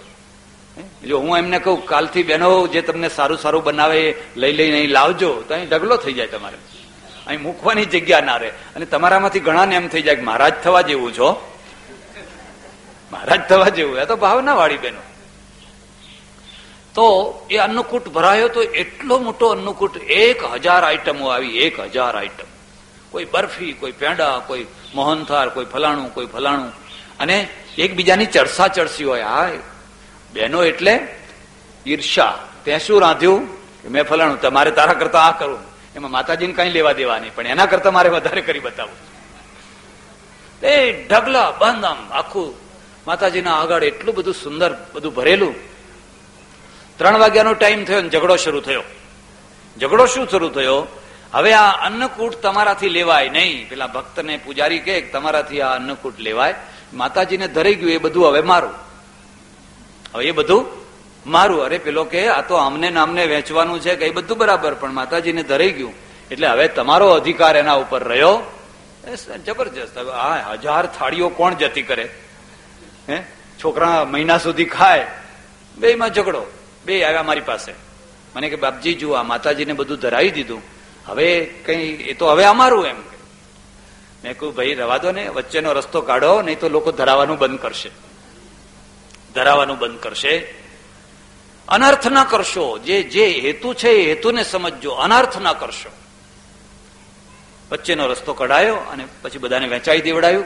જો 0.82 1.20
હું 1.20 1.38
એમને 1.38 1.60
કહું, 1.60 1.86
કાલથી 1.86 2.24
બહેનો, 2.24 2.68
જે 2.68 2.82
તમને 2.82 3.10
સારું 3.10 3.38
સારું 3.38 3.64
બનાવે, 3.64 4.16
લઈ 4.36 4.54
લઈને 4.54 4.78
અહીં 4.78 4.90
લાવજો, 4.90 5.34
તો 5.34 5.54
અહીં 5.54 5.70
ઢગલો 5.70 5.98
થઈ 5.98 6.14
જાય 6.14 6.28
તમારે. 6.28 6.58
અહીં 7.28 7.42
મૂકવાની 7.42 7.86
જગ્યા 7.86 8.22
ના 8.22 8.38
રહે. 8.38 8.50
અને 8.50 8.86
તમારામાંથી 8.86 9.40
ઘણાને 9.40 9.76
એમ 9.76 9.88
થઈ 9.88 10.02
જાય 10.02 10.16
કે, 10.16 10.22
મહારાજ 10.22 10.54
થવા 10.54 10.82
જેવું 10.82 11.14
છો. 11.14 11.58
મહારાજ 13.12 13.40
થવા 13.50 13.70
જેવું, 13.70 13.98
એ 13.98 14.06
તો 14.06 14.16
ભાવના 14.16 14.54
વાળી 14.54 14.78
બહેનો. 14.78 15.00
તો 16.94 17.40
એ 17.52 17.58
અન્નકૂટ 17.58 18.08
ભરાયો 18.08 18.48
તો 18.48 18.64
એટલો 18.64 19.20
મોટો 19.20 19.48
અન્નકૂટ, 19.48 19.98
એક 19.98 20.44
હજાર 20.44 20.84
આઈટમો 20.84 21.28
આવી, 21.28 21.58
એક 21.58 21.80
હજાર 21.80 22.18
આઈટમ. 22.18 22.46
કોઈ 23.12 23.26
બરફી, 23.26 23.74
કોઈ 23.74 23.92
પેંડા, 23.92 24.42
કોઈ 24.48 24.66
મોહનથાર 24.96 25.50
કોઈ 25.50 25.66
ફલાણું 25.66 26.14
કોઈ 26.14 26.26
ફલાણું. 26.26 26.72
અને 27.20 27.48
એકબીજાની 27.78 28.26
ચરસા 28.26 28.68
ચડસી 28.68 29.04
હોય 29.04 29.22
હા 29.22 29.50
બહેનો 30.34 30.64
એટલે 30.64 31.08
ઈર્ષા. 31.88 32.40
તે 32.66 32.80
શું 32.80 33.02
રાંધ્યું? 33.02 33.48
મેં 33.90 34.04
ફલાણું, 34.04 34.42
તમારે 34.42 34.72
તારા 34.72 34.94
કરતા 34.94 35.20
આ 35.20 35.32
કરવું. 35.32 35.74
એમાં 35.96 36.12
માતાજીને 36.12 36.54
કઈ 36.54 36.70
લેવા 36.70 36.92
દેવા 36.92 37.20
નહીં 37.20 37.36
પણ 37.36 37.48
એના 37.48 37.66
કરતા 37.66 37.92
મારે 37.92 38.10
વધારે 38.10 38.42
કરી 38.42 38.60
બતાવું 38.60 39.14
એ 40.64 41.04
ઢગલા 41.08 41.52
બંધ 41.52 41.86
આમ 41.86 42.14
આખું 42.14 42.56
માતાજીના 43.08 43.56
આગળ 43.62 43.84
એટલું 43.84 44.16
બધું 44.16 44.34
સુંદર, 44.34 44.78
બધું 44.94 45.16
ભરેલું. 45.16 45.56
ત્રણ 46.98 47.18
વાગ્યાનો 47.18 47.54
ટાઈમ 47.54 47.84
થયો 47.84 48.02
ઝઘડો 48.02 48.36
શરૂ 48.36 48.60
થયો. 48.60 48.84
ઝઘડો 49.82 50.06
શું 50.06 50.30
શરૂ 50.30 50.50
થયો? 50.50 50.88
હવે 51.34 51.54
આ 51.54 51.86
અન્નકૂટ 51.86 52.34
તમારાથી 52.34 52.90
લેવાય 52.90 53.30
નહીં. 53.30 53.70
પેલા 53.70 53.88
ભક્તને 53.88 54.38
પૂજારી 54.38 54.80
કે, 54.80 55.02
તમારાથી 55.02 55.62
આ 55.62 55.76
અન્નકૂટ 55.76 56.20
લેવાય. 56.20 56.56
માતાજીને 56.94 57.48
ધરાઈ 57.48 57.76
ગયું 57.76 57.92
એ 57.92 57.98
બધું 57.98 58.28
હવે 58.28 58.42
મારું. 58.42 58.93
હવે 60.14 60.26
એ 60.26 60.32
બધું 60.32 60.66
મારું. 61.26 61.64
અરે 61.64 61.78
પેલો 61.78 62.04
કે, 62.04 62.28
આ 62.28 62.42
તો 62.42 62.56
અમને 62.56 62.90
નામને 62.90 63.26
વેચવાનું 63.26 63.80
છે 63.80 63.96
કે 63.96 64.06
એ 64.06 64.10
બધું 64.10 64.38
બરાબર, 64.38 64.74
પણ 64.74 64.92
માતાજીને 64.92 65.44
ધરાઈ 65.44 65.72
ગયું. 65.72 65.94
એટલે 66.32 66.48
હવે 66.48 66.68
તમારો 66.68 67.10
અધિકાર 67.10 67.58
એના 67.58 67.74
ઉપર 67.74 68.04
રહ્યો. 68.04 68.42
જબરજસ્ત. 69.46 69.98
હવે 69.98 70.12
આ 70.12 70.54
હજાર 70.54 70.86
થાળીઓ 70.86 71.30
કોણ 71.30 71.54
જતી 71.54 71.82
કરે? 71.82 72.10
હે? 73.10 73.24
છોકરા 73.64 74.06
મહિના 74.06 74.38
સુધી 74.38 74.66
ખાય. 74.66 75.08
બે 75.78 75.96
માં 75.96 76.14
ઝઘડો. 76.14 76.52
બે 76.86 77.04
આવ્યા 77.04 77.24
મારી 77.24 77.42
પાસે. 77.42 77.74
મને 78.36 78.50
કે, 78.50 78.56
બાપજી, 78.56 78.94
જુઓ, 78.94 79.14
આ 79.14 79.24
માતાજીને 79.24 79.74
બધું 79.74 79.98
ધરાવી 79.98 80.32
દીધું. 80.32 80.62
હવે 81.06 81.46
કઈ, 81.46 81.94
એ 81.94 82.14
તો 82.14 82.28
હવે 82.28 82.44
અમારું 82.44 82.86
એમ. 82.86 82.96
મેં 84.24 84.34
કહ્યું, 84.34 84.56
ભાઈ, 84.56 84.74
રવા 84.74 84.98
દો 84.98 85.12
ને, 85.12 85.28
વચ્ચેનો 85.28 85.74
રસ્તો 85.74 86.02
કાઢો, 86.02 86.42
નહીં 86.42 86.60
તો 86.60 86.70
લોકો 86.70 86.92
ધરાવાનું 86.92 87.38
બંધ 87.38 87.60
કરશે. 87.60 87.92
ધરાવાનું 89.36 89.80
બંધ 89.80 90.00
કરશે. 90.00 90.38
અનર્થ 91.68 92.08
ના 92.08 92.24
કરશો. 92.24 92.78
જે 92.78 93.04
જે 93.04 93.28
હેતુ 93.28 93.74
છે 93.74 93.90
એ 93.90 94.10
હેતુને 94.10 94.44
સમજજો. 94.44 94.92
અનર્થ 94.92 95.40
ના 95.40 95.54
કરશો. 95.54 95.90
વચ્ચેનો 97.72 98.08
રસ્તો 98.08 98.34
કઢાયો 98.34 98.76
અને 98.76 99.08
પછી 99.22 99.38
બધાને 99.38 99.68
વેચાઈ 99.68 100.02
દેવડાયું. 100.02 100.46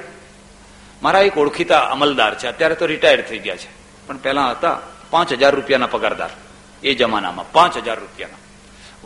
મારા 1.03 1.19
એક 1.19 1.37
ઓળખીતા 1.37 1.79
અમલદાર 1.79 2.37
છે. 2.37 2.47
અત્યારે 2.47 2.75
તો 2.75 2.85
રિટાયર 2.85 3.21
થઈ 3.21 3.39
ગયા 3.39 3.55
છે. 3.55 3.69
પણ 4.07 4.17
પહેલા 4.17 4.51
હતા 4.51 4.79
પાંચ 5.09 5.33
હજાર 5.33 5.55
રૂપિયાના 5.55 5.87
પગારદાર. 5.87 6.29
એ 6.83 6.93
જમાનામાં 6.93 7.51
પાંચ 7.51 7.77
હજાર 7.77 7.99
રૂપિયાના. 7.99 8.37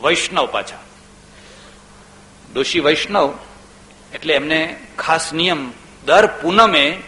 વૈષ્ણવ 0.01 0.45
પાછા. 0.45 0.77
દોષી 2.53 2.79
વૈષ્ણવ 2.79 3.37
એટલે 4.13 4.33
એમને 4.33 4.79
ખાસ 4.97 5.33
નિયમ, 5.33 5.71
દર 6.05 6.25
પૂનમે 6.25 7.03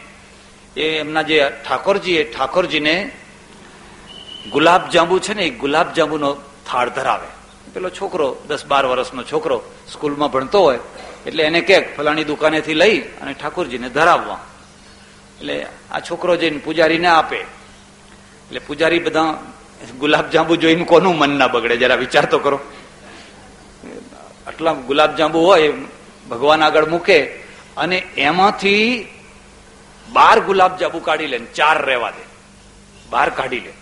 એ 0.78 0.82
એમના 0.82 1.22
જે 1.22 1.50
ઠાકોરજી 1.70 2.16
એ 2.16 2.24
ઠાકોરજીને 2.24 3.12
ગુલાબ 4.52 4.90
જાંબુ 4.90 5.20
છે 5.20 5.34
ને 5.34 5.44
એ 5.44 5.50
ગુલાબ 5.50 5.94
જાંબુનો 5.94 6.34
થાળ 6.72 6.90
ધરાવે. 6.90 7.28
પેલો 7.74 7.90
છોકરો, 7.90 8.38
દસ 8.48 8.66
બાર 8.66 8.86
વર્ષનો 8.86 9.24
છોકરો 9.24 9.64
સ્કૂલમાં 9.92 10.32
ભણતો 10.32 10.62
હોય, 10.62 10.80
એટલે 11.26 11.44
એને 11.44 11.62
કે, 11.62 11.96
ફલાણી 11.98 12.24
દુકાનેથી 12.24 12.74
લઈ 12.74 13.00
અને 13.00 13.34
ઠાકોરજીને 13.34 13.90
ધરાવવા. 13.90 14.40
એટલે 15.40 15.66
આ 15.92 16.00
છોકરો 16.00 16.36
જઈને 16.36 16.58
પૂજારીને 16.58 17.08
આપે. 17.08 17.38
એટલે 17.38 18.60
પૂજારી 18.60 19.00
બધા 19.00 19.40
ગુલાબ 20.00 20.30
જાંબુ 20.30 20.56
જોઈને 20.56 20.84
કોનું 20.84 21.18
મન 21.18 21.30
ના 21.30 21.48
બગડે? 21.48 21.78
જરા 21.78 21.96
વિચાર 21.96 22.26
તો 22.26 22.40
કરો. 22.40 22.60
આટલા 24.48 24.74
ગુલાબ 24.74 25.16
જાંબુ 25.16 25.40
હોય, 25.40 25.74
ભગવાન 26.30 26.64
આગળ 26.64 26.86
મૂકે 26.86 27.26
અને 27.78 27.98
એમાંથી 27.98 29.08
બાર 30.14 30.40
ગુલાબ 30.40 30.78
જાંબુ 30.78 31.00
કાઢી 31.00 31.28
લે 31.28 31.40
ચાર 31.40 31.86
રહેવા 31.86 32.12
દે. 32.12 32.24
બાર 33.10 33.30
કાઢી 33.30 33.60
લે. 33.60 33.74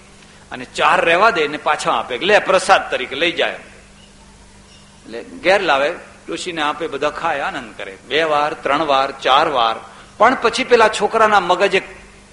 અને 0.51 0.65
ચાર 0.65 1.05
રહેવા 1.05 1.29
દે 1.29 1.47
ને 1.47 1.57
પાછા 1.57 1.91
આપે. 1.91 2.17
લે, 2.17 2.39
પ્રસાદ 2.39 2.91
તરીકે 2.91 3.15
લઈ 3.15 3.31
જાય. 3.31 3.51
એટલે 3.51 5.23
ઘેર 5.23 5.61
લાવે. 5.61 5.89
ડોશીને 6.27 6.61
આપે, 6.61 6.87
બધા 6.87 7.09
ખાય, 7.09 7.39
આનંદ 7.39 7.73
કરે. 7.77 7.97
બે 8.07 8.23
વાર, 8.23 8.53
ત્રણ 8.53 8.85
વાર, 8.85 9.11
ચાર 9.11 9.47
વાર. 9.47 9.75
પણ 10.17 10.37
પછી 10.41 10.63
પેલા 10.63 10.87
છોકરાના 10.87 11.39
મગજે 11.39 11.81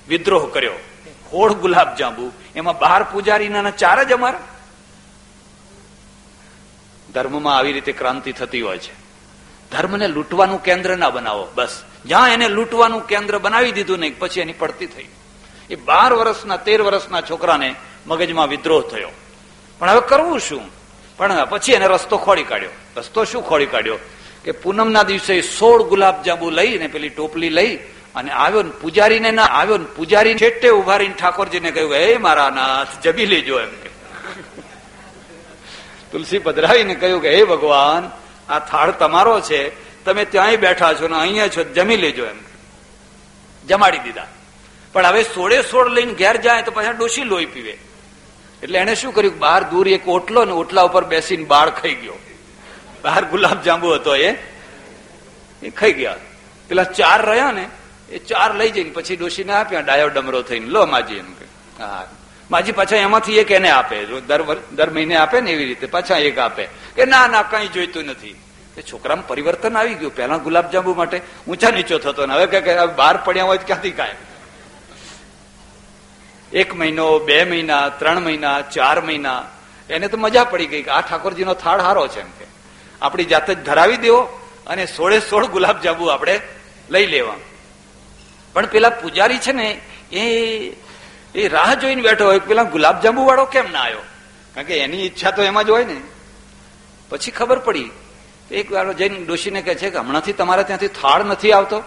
વિદ્રોહ 0.09 0.51
કર્યો. 0.53 0.73
હોળ 1.33 1.53
ગુલાબ 1.53 1.97
જાંબુ. 1.97 2.33
એમાં 2.57 2.79
બાર 2.79 3.03
પૂજારીના 3.03 3.71
ચાર 3.71 4.05
જ 4.05 4.13
અમારા. 4.13 4.41
ધર્મમાં 7.15 7.57
આવી 7.57 7.73
રીતે 7.73 7.93
ક્રાંતિ 7.93 8.33
થતી 8.33 8.61
હોય 8.61 8.79
છે. 8.79 8.93
ધર્મને 9.73 10.09
લૂંટવાનું 10.09 10.63
કેન્દ્ર 10.63 10.97
ના 10.97 11.11
બનાવો. 11.11 11.49
બસ. 11.55 11.83
જ્યાં 12.05 12.29
એને 12.29 12.49
લૂંટવાનું 12.49 13.07
કેન્દ્ર 13.07 13.39
બનાવી 13.39 13.73
દીધું 13.73 13.99
નહીં, 13.99 14.19
પછી 14.19 14.41
એની 14.41 14.53
પડતી 14.53 14.87
થઈ. 14.87 15.07
એ 15.71 15.75
બાર 15.75 16.13
વર્ષના, 16.13 16.57
તેર 16.57 16.83
વર્ષના 16.83 17.21
છોકરાને 17.21 17.75
મગજમાં 18.07 18.49
વિદ્રોહ 18.49 18.83
થયો. 18.83 19.11
પણ 19.79 19.91
હવે 19.91 20.01
કરવું 20.01 20.41
શું? 20.41 20.63
પણ 21.17 21.45
પછી 21.45 21.73
એને 21.73 21.87
રસ્તો 21.87 22.17
ખોળી 22.17 22.43
કાઢ્યો. 22.43 22.71
રસ્તો 22.97 23.25
શું 23.25 23.49
ખોળી 23.49 23.67
કાઢ્યો? 23.67 23.99
કે 24.45 24.51
પૂનમના 24.51 25.03
દિવસે 25.03 25.41
સોળ 25.41 25.83
ગુલાબજાંબુ 25.83 26.51
લઈ 26.51 26.79
ને 26.79 26.87
પેલી 26.87 27.09
ટોપલી 27.09 27.49
લઈ 27.49 27.77
અને 28.15 28.31
આવ્યો 28.31 28.63
ને 28.63 28.71
પૂજારીને 28.71 29.31
ના, 29.31 29.43
આવ્યો 29.43 29.79
ને 29.79 29.85
પૂજારી 29.97 30.35
છેટે 30.35 30.71
ઊભા 30.71 30.97
રહીને 30.97 31.15
ઠાકોરજીને 31.15 31.71
કહ્યું, 31.71 31.93
હે 31.93 32.17
મારા 32.17 32.51
નાથ, 32.51 32.89
જબી 33.03 33.27
લેજો 33.27 33.61
એમ. 33.61 33.69
કે 33.69 33.89
તુલસી 36.13 36.39
પધરાવીને 36.39 36.95
કહ્યું 36.95 37.23
કે, 37.23 37.35
હે 37.35 37.45
ભગવાન, 37.45 38.11
આ 38.53 38.59
થાળ 38.59 38.91
તમારો 38.91 39.41
છે 39.41 39.88
તમે 40.09 40.25
ત્યાંય 40.25 40.57
બેઠા 40.57 40.95
છો 40.95 41.09
ને 41.09 41.17
અહીંયા 41.17 41.49
છો, 41.49 41.65
જમી 41.65 41.97
લેજો 41.97 42.27
એમ. 42.27 42.37
જમાડી 43.69 43.99
દીધા. 43.99 44.27
પણ 44.93 45.07
હવે 45.07 45.23
સોળે 45.23 45.63
સોળ 45.63 45.89
લઈને 45.89 46.13
ઘેર 46.13 46.37
જાય 46.37 46.63
તો 46.63 46.71
પછી 46.71 46.93
ડોસી 46.93 47.25
લોહી 47.25 47.47
પીવે. 47.47 47.79
એટલે 48.63 48.79
એને 48.79 48.95
શું 48.95 49.15
કર્યું? 49.15 49.39
બહાર 49.39 49.63
દૂર 49.63 49.89
એક 49.89 50.09
ઓટલો 50.09 50.45
ને 50.45 50.53
ઓટલા 50.53 50.83
ઉપર 50.83 51.05
બેસીને 51.05 51.45
બાળ 51.45 51.71
ખાઈ 51.71 51.95
ગયો. 51.95 52.13
બહાર 53.05 53.25
ગુલાબ 53.25 53.63
જાંબુ 53.63 53.89
હતો 53.91 54.17
એ. 54.17 54.33
એ 55.63 55.71
ખાઈ 55.71 55.93
ગયા. 55.93 56.17
પેલા 56.69 56.85
ચાર 56.85 57.27
રહ્યા 57.27 57.53
ને, 57.53 57.69
એ 58.11 58.19
ચાર 58.19 58.55
લઈ 58.55 58.71
જઈને 58.71 58.91
પછી 58.91 59.17
ડોસીને 59.17 59.53
આપ્યા, 59.53 59.81
ડાયો 59.81 60.09
ડમરો 60.09 60.43
થઈને. 60.43 60.67
લો 60.67 60.87
માજી 60.87 61.15
એમ 61.15 61.33
કે, 61.33 61.45
હા. 61.83 62.09
માજી 62.51 62.73
પાછા 62.73 62.97
એમાંથી 62.97 63.39
એક 63.39 63.51
એને 63.51 63.71
આપે. 63.71 64.05
દર 64.05 64.57
દર 64.73 64.91
મહિને 64.91 65.17
આપે 65.17 65.41
ને 65.41 65.51
એવી 65.51 65.65
રીતે. 65.65 65.87
પાછા 65.87 66.17
એક 66.17 66.39
આપે. 66.39 66.69
કે 66.97 67.05
ના 67.05 67.27
ના, 67.27 67.43
કઈ 67.43 67.69
જોઈતું 67.69 68.05
નથી. 68.05 68.41
છોકરામાં 68.83 69.27
પરિવર્તન 69.27 69.77
આવી 69.77 69.95
ગયું. 69.95 70.17
પહેલા 70.17 70.37
ગુલાબજાંબુ 70.37 70.95
માટે 70.95 71.21
ઊંચા 71.49 71.71
નીચો 71.71 71.99
થતો 71.99 72.27
હવે 72.27 72.87
બહાર 72.87 73.17
પડ્યા 73.17 73.45
હોય 73.45 73.59
ક્યાંથી 73.59 73.91
કાંઈ 73.91 74.15
એક 76.53 76.75
મહિનો, 76.75 77.19
બે 77.19 77.45
મહિના, 77.45 77.89
ત્રણ 77.89 78.21
મહિના, 78.21 78.61
ચાર 78.61 79.01
મહિના, 79.01 79.45
એને 79.91 80.09
તો 80.09 80.17
મજા 80.17 80.45
પડી 80.45 80.67
ગઈ 80.67 80.83
કે 80.83 80.91
આ 80.91 81.01
ઠાકોરજીનો 81.01 81.55
થાળ 81.55 81.81
હારો 81.81 82.09
છે 82.09 82.21
એમ 82.21 82.27
કે. 82.27 82.47
આપણી 83.03 83.25
જાતે 83.25 83.55
જ 83.55 83.65
ધરાવી 83.65 83.97
દેવો 83.97 84.21
અને 84.67 84.87
સોળે 84.87 85.21
સોળ 85.21 85.47
ગુલાબજાંબુ 85.47 86.07
આપણે 86.07 86.41
લઈ 86.91 87.07
લેવા. 87.07 87.35
પણ 88.53 88.67
પેલા 88.67 88.91
પૂજારી 88.91 89.39
છે 89.39 89.53
ને 89.53 89.81
એ 90.13 90.23
એ 91.35 91.49
રાહ 91.49 91.75
જોઈને 91.75 92.03
બેઠો 92.03 92.25
હોય 92.25 92.39
પેલા 92.39 92.63
ગુલાબજાંબુ 92.63 93.25
વાળો 93.25 93.45
કેમ 93.45 93.73
ના 93.73 93.81
આવ્યો? 93.81 93.99
કારણ 94.55 94.67
કે 94.67 94.79
એની 94.79 95.07
ઈચ્છા 95.07 95.31
તો 95.31 95.43
એમાં 95.43 95.65
જ 95.65 95.71
હોય 95.71 95.85
ને. 95.85 96.01
પછી 97.09 97.31
ખબર 97.31 97.59
પડી 97.59 97.91
એક 98.51 98.73
વાર 98.73 98.93
જઈને 98.93 99.25
ડોશીને 99.25 99.61
કહે 99.63 99.75
છે 99.75 99.91
કે 99.91 99.99
હમણાંથી 99.99 100.33
તમારે 100.33 100.63
ત્યાંથી 100.65 100.89
થાળ 100.89 101.25
નથી 101.25 101.53
આવતો? 101.53 101.79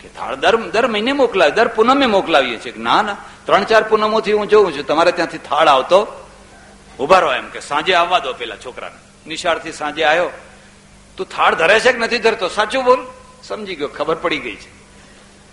કે 0.00 0.08
થાળ 0.08 0.34
દર 0.36 0.56
દર 0.70 0.86
મહિને 0.86 1.12
મોકલાવે 1.12 1.50
દર 1.50 1.68
પૂનમે 1.68 2.06
મોકલાવીએ 2.06 2.58
છીએ. 2.58 2.74
ના 2.78 3.02
ના, 3.02 3.16
ત્રણ 3.46 3.64
ચાર 3.64 3.82
પૂનમોથી 3.82 4.32
હું 4.32 4.48
જોઉં 4.48 4.72
છું, 4.72 4.86
તમારે 4.86 5.12
ત્યાંથી 5.12 5.38
થાળ 5.38 5.68
આવતો? 5.68 5.98
ઊભા 7.00 7.20
રહો 7.20 7.32
એમ 7.32 7.48
કે 7.50 7.60
સાંજે 7.60 7.94
આવવા 7.94 8.18
દો 8.18 8.32
પેલા 8.32 8.56
છોકરાને. 8.56 8.98
નિશાળથી 9.26 9.72
સાંજે 9.72 10.02
આવ્યો 10.04 10.30
તું 11.16 11.26
થાળ 11.28 11.54
ધરે 11.54 11.80
છે 11.80 11.92
કે 11.92 11.98
નથી 11.98 12.18
ધરતો? 12.18 12.48
સાચું 12.48 12.84
બોલ. 12.84 13.00
સમજી 13.42 13.74
ગયો, 13.74 13.88
ખબર 13.88 14.14
પડી 14.14 14.38
ગઈ 14.38 14.56
છે. 14.56 14.70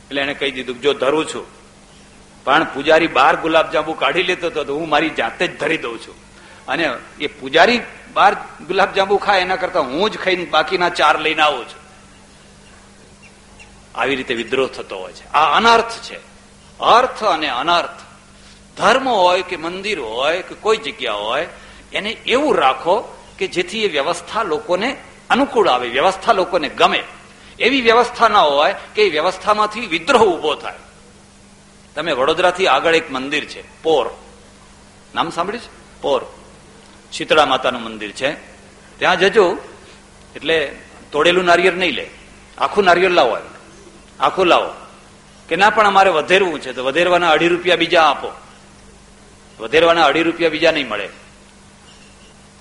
એટલે 0.07 0.21
એને 0.21 0.33
કહી 0.33 0.51
દીધું 0.51 0.81
જો 0.81 0.93
ધરું 0.93 1.25
છું, 1.25 1.45
પણ 2.45 2.63
પૂજારી 2.73 3.07
બાર 3.07 3.35
ગુલાબજાંબુ 3.35 3.93
કાઢી 3.93 4.23
લેતો 4.23 4.47
હતો 4.47 4.63
તો 4.63 4.73
હું 4.75 4.89
મારી 4.89 5.09
જાતે 5.09 5.47
જ 5.47 5.59
ધરી 5.59 5.77
દઉં 5.77 5.97
છું. 5.97 6.15
અને 6.67 6.93
એ 7.19 7.27
પૂજારી 7.27 7.81
બાર 8.13 8.33
ગુલાબજાંબુ 8.67 9.17
ખાય, 9.17 9.39
એના 9.39 9.55
કરતા 9.55 9.79
હું 9.79 10.09
જ 10.09 10.17
ખાઈને 10.17 10.45
બાકીના 10.45 10.89
ચાર 10.89 11.19
લઈને 11.19 11.41
આવું 11.41 11.65
છું. 11.65 11.83
આવી 13.99 14.15
રીતે 14.15 14.33
વિદ્રોહ 14.33 14.67
થતો 14.67 14.99
હોય 14.99 15.13
છે. 15.13 15.31
આ 15.31 15.57
અનર્થ 15.57 15.91
છે. 15.91 16.17
અર્થ 16.79 17.23
અને 17.23 17.47
અનર્થ. 17.47 17.99
ધર્મ 18.77 19.09
હોય 19.09 19.41
કે 19.41 19.55
મંદિર 19.55 19.99
હોય 19.99 20.41
કે 20.41 20.55
કોઈ 20.55 20.77
જગ્યા 20.77 21.13
હોય, 21.13 21.47
એને 21.93 22.09
એવું 22.09 22.55
રાખો 22.55 23.17
કે 23.37 23.47
જેથી 23.47 23.83
એ 23.83 23.87
વ્યવસ્થા 23.87 24.43
લોકોને 24.43 24.97
અનુકૂળ 25.29 25.67
આવે, 25.67 25.87
વ્યવસ્થા 25.87 26.33
લોકોને 26.33 26.69
ગમે. 26.69 27.03
એવી 27.59 27.81
વ્યવસ્થા 27.81 28.27
ના 28.27 28.41
હોય 28.41 28.75
કે 28.95 29.03
એ 29.03 29.09
વ્યવસ્થામાંથી 29.09 29.79
વિદ્રોહ 29.79 30.37
ઊભો 30.37 30.55
થાય. 30.55 30.75
તમે 31.95 32.11
વડોદરાથી 32.11 32.67
આગળ 32.67 32.95
એક 32.95 33.11
મંદિર 33.11 33.45
છે, 33.45 33.83
પોર. 33.83 34.09
નામ 35.15 35.29
સાંભળ્યું 35.29 35.63
છે? 35.63 36.01
પોર. 36.01 36.42
શીતળા 37.13 37.45
માતાનું 37.45 37.81
મંદિર 37.81 38.11
છે. 38.11 38.33
ત્યાં 38.99 39.19
જજો, 39.19 39.57
એટલે 40.35 40.75
તોડેલું 41.11 41.45
નારિયેળ 41.45 41.73
નહીં 41.73 41.91
લે. 41.91 42.09
આખું 42.57 42.83
નારિયેળ 42.83 43.11
લાવો 43.11 43.37
આખું 44.19 44.45
લાવો. 44.45 44.73
કે 45.49 45.55
ના 45.55 45.69
પણ 45.69 45.87
અમારે 45.87 46.09
વધેરવું 46.09 46.59
છે, 46.59 46.73
તો 46.73 46.85
વધેરવાના 46.85 47.29
અઢી 47.29 47.47
રૂપિયા 47.47 47.75
બીજા 47.75 48.03
આપો. 48.03 48.31
વધેરવાના 49.59 50.03
અઢી 50.03 50.23
રૂપિયા 50.23 50.49
બીજા 50.49 50.71
નહીં 50.71 50.89
મળે. 50.89 51.07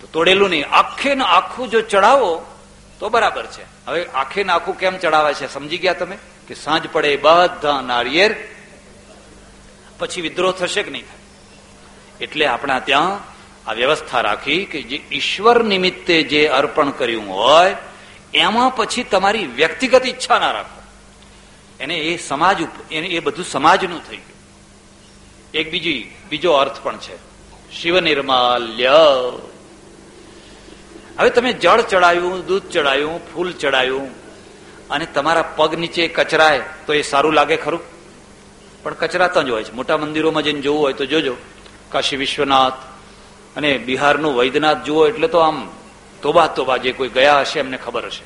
તો 0.00 0.06
તોડેલું 0.06 0.50
નહીં. 0.50 0.68
આખે 0.68 1.14
ને 1.14 1.24
આખું 1.24 1.68
જો 1.68 1.80
ચડાવો, 1.80 2.46
તો 3.00 3.08
બરાબર 3.08 3.46
છે. 3.46 3.86
હવે 3.86 4.06
આખે 4.06 4.44
ને 4.44 4.52
આખું 4.52 4.78
કેમ 4.78 4.98
ચડાવે 4.98 5.34
છે? 5.34 5.52
સમજી 5.52 5.78
ગયા 5.78 5.92
તમે? 5.92 6.18
કે 6.48 6.54
સાંજ 6.54 6.88
પડે 6.92 7.16
બધા 7.16 7.80
નારિયેર 7.80 8.34
પછી 9.98 10.20
વિદ્રોહ 10.20 10.52
થશે 10.52 10.82
કે 10.82 10.90
નહીં? 10.90 11.04
એટલે 12.20 12.46
આપણા 12.46 12.80
ત્યાં 12.80 13.31
આ 13.66 13.72
વ્યવસ્થા 13.72 14.20
રાખી 14.20 14.64
કે 14.64 14.82
જે 14.82 15.02
ઈશ્વર 15.12 15.64
નિમિત્તે 15.64 16.22
જે 16.22 16.46
અર્પણ 16.46 16.90
કર્યું 16.90 17.34
હોય, 17.34 17.76
એમાં 18.34 18.76
પછી 18.76 19.02
તમારી 19.02 19.46
વ્યક્તિગત 19.46 20.06
ઈચ્છા 20.06 20.38
ના 20.38 20.50
રાખો. 20.50 20.82
એને 21.80 21.96
એ 21.96 22.18
સમાજ 22.18 22.56
એને 22.90 23.06
એ 23.06 23.20
બધું 23.20 23.44
સમાજનું 23.44 24.08
થઈ 24.08 24.16
ગયું. 24.16 24.32
એક 25.54 25.70
બીજી, 25.70 26.14
બીજો 26.28 26.52
અર્થ 26.52 26.80
પણ 26.82 26.96
છે. 26.96 27.16
શિવ 27.72 28.00
નિર્માલ્ય. 28.00 28.92
હવે 31.18 31.30
તમે 31.30 31.52
જળ 31.52 31.80
ચડાયું, 31.80 32.46
દૂધ 32.46 32.62
ચડાયું, 32.62 33.34
ફૂલ 33.34 33.52
ચડાયું, 33.52 34.10
અને 34.88 35.06
તમારા 35.06 35.42
પગ 35.42 35.74
નીચે 35.74 36.08
કચરાય, 36.08 36.62
તો 36.86 36.94
એ 36.94 37.02
સારું 37.02 37.32
લાગે 37.32 37.56
ખરું? 37.56 37.80
પણ 38.82 38.94
કચરાતા 38.94 39.42
જ 39.42 39.50
હોય 39.50 39.64
છે. 39.64 39.72
મોટા 39.72 39.96
મંદિરોમાં 39.96 40.42
જઈને 40.42 40.60
જોવું 40.60 40.80
હોય 40.80 40.92
તો 40.92 41.06
જોજો. 41.06 41.36
કાશી 41.88 42.16
વિશ્વનાથ 42.16 42.72
અને 43.56 43.78
બિહારનું 43.78 44.36
વૈદ્યનાથ 44.36 44.84
જુઓ 44.84 45.08
એટલે 45.08 45.28
તો 45.28 45.38
આમ 45.38 45.70
તોબા 46.22 46.46
તોબા 46.46 46.76
જે 46.76 46.92
કોઈ 46.92 47.08
ગયા 47.08 47.40
હશે 47.40 47.58
એમને 47.58 47.76
ખબર 47.76 48.06
હશે. 48.06 48.24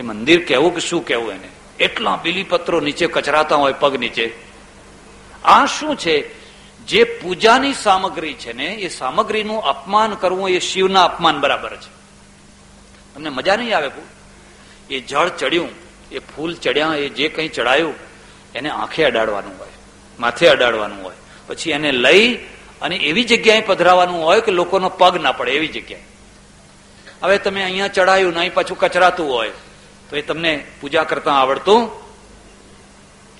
એ 0.00 0.02
મંદિર 0.02 0.44
કેવું 0.44 0.74
કે 0.74 0.80
શું 0.80 1.04
કેવું 1.04 1.30
એને? 1.30 1.48
એટલા 1.78 2.16
બિલીપત્રો 2.16 2.80
નીચે 2.80 3.06
કચરાતા 3.06 3.56
હોય 3.56 3.72
પગ 3.72 3.96
નીચે. 3.96 4.32
આ 5.44 5.66
શું 5.66 5.96
છે? 5.96 6.40
જે 6.80 7.04
પૂજાની 7.04 7.74
સામગ્રી 7.74 8.34
છે 8.34 8.52
ને, 8.52 8.66
એ 8.66 8.88
સામગ્રીનું 8.88 9.62
અપમાન 9.62 10.14
કરવું 10.14 10.50
એ 10.50 10.58
શિવના 10.58 11.04
અપમાન 11.04 11.40
બરાબર 11.40 11.76
છે. 11.76 12.00
તમને 13.14 13.28
મજા 13.28 13.56
નહીં 13.56 13.76
આવે 13.76 13.90
એ 14.90 15.00
જળ 15.00 15.28
ચડ્યું, 15.28 15.68
એ 16.12 16.18
ફૂલ 16.18 16.54
ચડ્યા, 16.54 16.94
એ 16.94 17.08
જે 17.08 17.28
કંઈ 17.28 17.48
ચડાયું, 17.48 17.94
એને 18.54 18.70
આંખે 18.70 19.04
અડાડવાનું 19.04 19.58
હોય, 19.58 19.68
માથે 20.20 20.48
અડાડવાનું 20.48 21.02
હોય. 21.02 21.14
પછી 21.46 21.70
એને 21.70 21.92
લઈ 21.92 22.38
અને 22.82 22.96
એવી 22.96 23.24
જગ્યાએ 23.24 23.60
પધરાવાનું 23.60 24.24
હોય 24.24 24.40
કે 24.40 24.52
લોકોનો 24.52 24.88
પગ 24.88 25.16
ના 25.16 25.32
પડે, 25.32 25.50
એવી 25.50 25.68
જગ્યાએ. 25.68 26.02
હવે 27.22 27.38
તમે 27.38 27.62
અહીંયા 27.62 27.88
ચડાયું 27.88 28.34
નહીં, 28.34 28.54
પાછું 28.54 28.78
કચરાતું 28.78 29.32
હોય, 29.32 29.50
તો 30.10 30.16
એ 30.16 30.22
તમને 30.22 30.66
પૂજા 30.80 31.04
કરતા 31.04 31.32
આવડતું? 31.32 31.90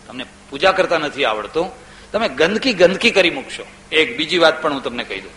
તમને 0.07 0.26
પૂજા 0.51 0.72
કરતા 0.72 0.99
નથી 0.99 1.24
આવડતું? 1.24 1.70
તમે 2.12 2.28
ગંદકી 2.28 2.72
ગંદકી 2.72 3.11
કરી 3.11 3.30
મૂકશો. 3.30 3.64
એક 3.93 4.16
બીજી 4.16 4.38
વાત 4.38 4.62
પણ 4.62 4.72
હું 4.72 4.82
તમને 4.82 5.05
કહી 5.05 5.20
દઉં. 5.20 5.32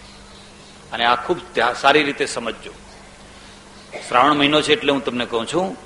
અને 0.91 1.05
આ 1.05 1.15
ખૂબ 1.15 1.37
સારી 1.81 2.03
રીતે 2.03 2.25
સમજજો. 2.25 2.71
શ્રાવણ 4.09 4.33
મહિનો 4.33 4.61
છે 4.61 4.73
એટલે 4.73 4.91
હું 4.91 5.05
તમને 5.05 5.25
કહું 5.25 5.47
છું, 5.47 5.77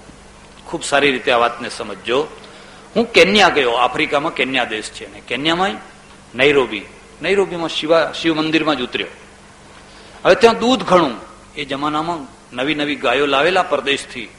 ખૂબ 0.66 0.84
સારી 0.84 1.12
રીતે 1.12 1.32
આ 1.32 1.38
વાતને 1.38 1.70
સમજજો. 1.70 2.28
હું 2.96 3.06
કેન્યા 3.06 3.50
ગયો, 3.50 3.72
આફ્રિકામાં 3.72 4.34
કેન્યા 4.34 4.64
દેશ 4.64 4.92
છે 4.92 5.06
અને 5.06 5.22
કેન્યામાં 5.22 5.76
નૈરોબી. 6.36 6.86
નૈરોબીમાં 7.22 7.70
શિવા, 7.70 8.12
શિવ 8.22 8.36
મંદિરમાં 8.36 8.76
જ 8.76 8.82
ઉતર્યો. 8.82 9.08
હવે 10.26 10.36
ત્યાં 10.36 10.60
દૂધ 10.60 10.84
ઘણું. 10.84 11.16
એ 11.56 11.66
જમાનામાં 11.66 12.28
નવી 12.56 12.76
નવી 12.76 12.96
ગાયો 12.96 13.26
લાવેલા 13.26 13.64
પરદેશથી. 13.64 14.30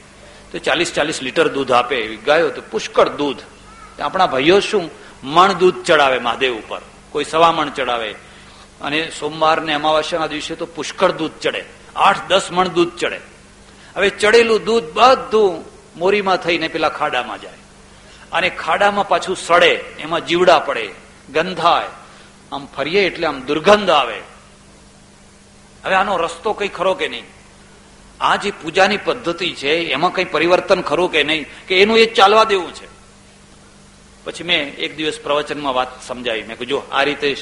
તો 0.51 0.57
ચાલીસ 0.57 0.93
ચાલીસ 0.93 1.21
લીટર 1.21 1.47
દૂધ 1.47 1.71
આપે 1.71 1.95
એવી 1.95 2.17
ગાયો. 2.17 2.49
તો 2.49 2.61
પુષ્કળ 2.61 3.09
દૂધ. 3.09 3.37
આપણા 4.01 4.27
ભાઈઓ 4.27 4.59
શું? 4.59 4.89
મણ 5.23 5.53
દૂધ 5.53 5.85
ચડાવે 5.85 6.19
મહાદેવ 6.19 6.53
ઉપર. 6.53 6.81
કોઈ 7.11 7.23
સવા 7.23 7.51
મણ 7.51 7.69
ચડાવે. 7.69 8.15
અને 8.81 9.11
સોમવાર 9.19 9.61
ને 9.61 9.73
અમાવાસ્યાના 9.73 10.27
દિવસે 10.27 10.55
તો 10.55 10.65
પુષ્કળ 10.65 11.11
દૂધ 11.11 11.31
ચડે. 11.41 11.65
આઠ, 11.95 12.17
દસ 12.27 12.51
મણ 12.51 12.67
દૂધ 12.67 12.91
ચડે. 12.97 13.21
હવે 13.95 14.09
ચડેલું 14.09 14.63
દૂધ 14.63 14.83
બધું 14.83 15.65
મોરીમાં 15.99 16.37
થઈને 16.37 16.67
પેલા 16.67 16.89
ખાડામાં 16.89 17.41
જાય. 17.41 17.53
અને 18.31 18.49
ખાડામાં 18.49 19.07
પાછું 19.07 19.35
સડે. 19.35 19.73
એમાં 19.99 20.25
જીવડા 20.25 20.59
પડે. 20.59 20.89
ગંધાય. 21.33 21.98
આમ 22.51 22.65
ફરીએ 22.65 23.07
એટલે 23.07 23.27
આમ 23.27 23.41
દુર્ગંધ 23.41 23.89
આવે. 23.89 24.21
હવે 25.85 25.95
આનો 25.95 26.17
રસ્તો 26.17 26.53
કઈ 26.53 26.67
ખરો 26.67 26.93
કે 26.93 27.07
નહીં? 27.07 27.23
આ 28.19 28.35
જે 28.35 28.51
પૂજાની 28.51 28.97
પદ્ધતિ 28.97 29.51
છે, 29.51 29.69
એમાં 29.69 30.13
કઈ 30.13 30.23
પરિવર્તન 30.23 30.81
ખરું 30.81 31.11
કે 31.11 31.23
નહીં? 31.23 31.45
કે 31.67 31.81
એનું 31.81 31.97
એ 31.97 32.05
ચાલવા 32.05 32.43
દેવું 32.43 32.73
છે? 32.73 32.87
પછી 34.23 34.43
મેં 34.43 34.75
એક 34.75 34.95
દિવસ 34.95 35.19
પ્રવચનમાં 35.19 35.73
વાત 35.73 36.07
સમજાવી. 36.07 36.43
મેં 36.43 36.57
જો 36.57 36.81
આ 36.91 37.03
રીતે 37.03 37.35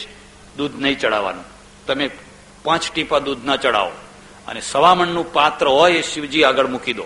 દૂધ 0.57 0.71
નહીં 0.75 0.99
ચડાવવાનું. 0.99 1.43
તમે 1.85 2.09
પાંચ 2.63 2.91
ટીપા 2.93 3.19
દૂધ 3.19 3.45
ના 3.45 3.55
ચડાવો. 3.55 3.91
અને 4.47 4.61
સવામણનું 4.61 5.33
પાત્ર 5.33 5.67
હોય 5.67 5.93
એ 5.93 6.01
શિવજી 6.01 6.43
આગળ 6.43 6.67
મૂકી 6.67 6.93
દો. 6.93 7.05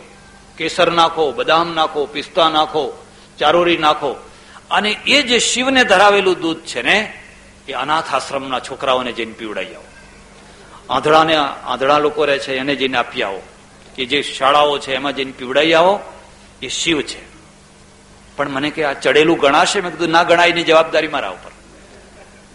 કેસર 0.57 0.91
નાખો, 0.91 1.31
બદામ 1.31 1.73
નાખો, 1.73 2.05
પિસ્તા 2.05 2.49
નાખો, 2.49 3.05
ચારોરી 3.39 3.77
નાખો. 3.77 4.15
અને 4.71 4.89
એ 5.07 5.21
જે 5.21 5.39
શિવને 5.39 5.83
ધરાવેલું 5.83 6.39
દૂધ 6.39 6.59
છે 6.59 6.81
ને 6.81 7.20
એ 7.67 7.73
અનાથ 7.73 8.13
આશ્રમના 8.13 8.59
છોકરાઓને 8.59 9.11
જઈને 9.11 9.33
પીવડાઈ 9.33 9.73
આવો. 9.73 9.83
આંધળાને 10.89 11.35
આંધળા 11.63 11.99
લોકો 11.99 12.25
રહે 12.25 12.39
છે, 12.39 12.57
એને 12.57 12.75
જઈને 12.75 12.97
આપી 12.97 13.23
આવો. 13.23 13.41
એ 13.97 14.05
જે 14.05 14.21
શાળાઓ 14.21 14.77
છે, 14.77 14.93
એમાં 14.93 15.15
જઈને 15.15 15.31
પીવડાઈ 15.31 15.73
આવો, 15.73 15.99
એ 16.61 16.67
શિવ 16.67 17.01
છે. 17.01 17.31
પણ 18.35 18.49
મને 18.49 18.69
કે 18.69 18.83
આ 18.83 18.93
ચડેલું 18.93 19.39
ગણાશે? 19.39 19.81
મેં 19.81 19.91
કીધું, 19.91 20.09
ના 20.09 20.23
ગણાયની 20.23 20.63
જવાબદારી 20.63 21.07
મારા 21.07 21.29
ઉપર. 21.29 21.51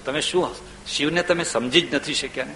તમે 0.05 0.21
શું 0.21 0.55
શિવને 0.87 1.23
તમે 1.23 1.45
સમજી 1.45 1.81
જ 1.81 1.95
નથી 1.95 2.15
શક્યા 2.15 2.45
ને? 2.45 2.55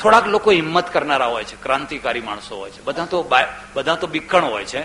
થોડાક 0.00 0.26
લોકો 0.26 0.50
હિંમત 0.50 0.92
કરનારા 0.92 1.26
હોય 1.26 1.44
છે, 1.44 1.62
ક્રાંતિકારી 1.62 2.20
માણસો 2.20 2.56
હોય 2.56 2.70
છે. 2.70 2.82
બધા 2.82 3.04
તો 3.04 3.30
બધા 3.74 3.94
તો 3.94 4.06
બિક્કણ 4.06 4.44
હોય 4.44 4.64
છે. 4.64 4.82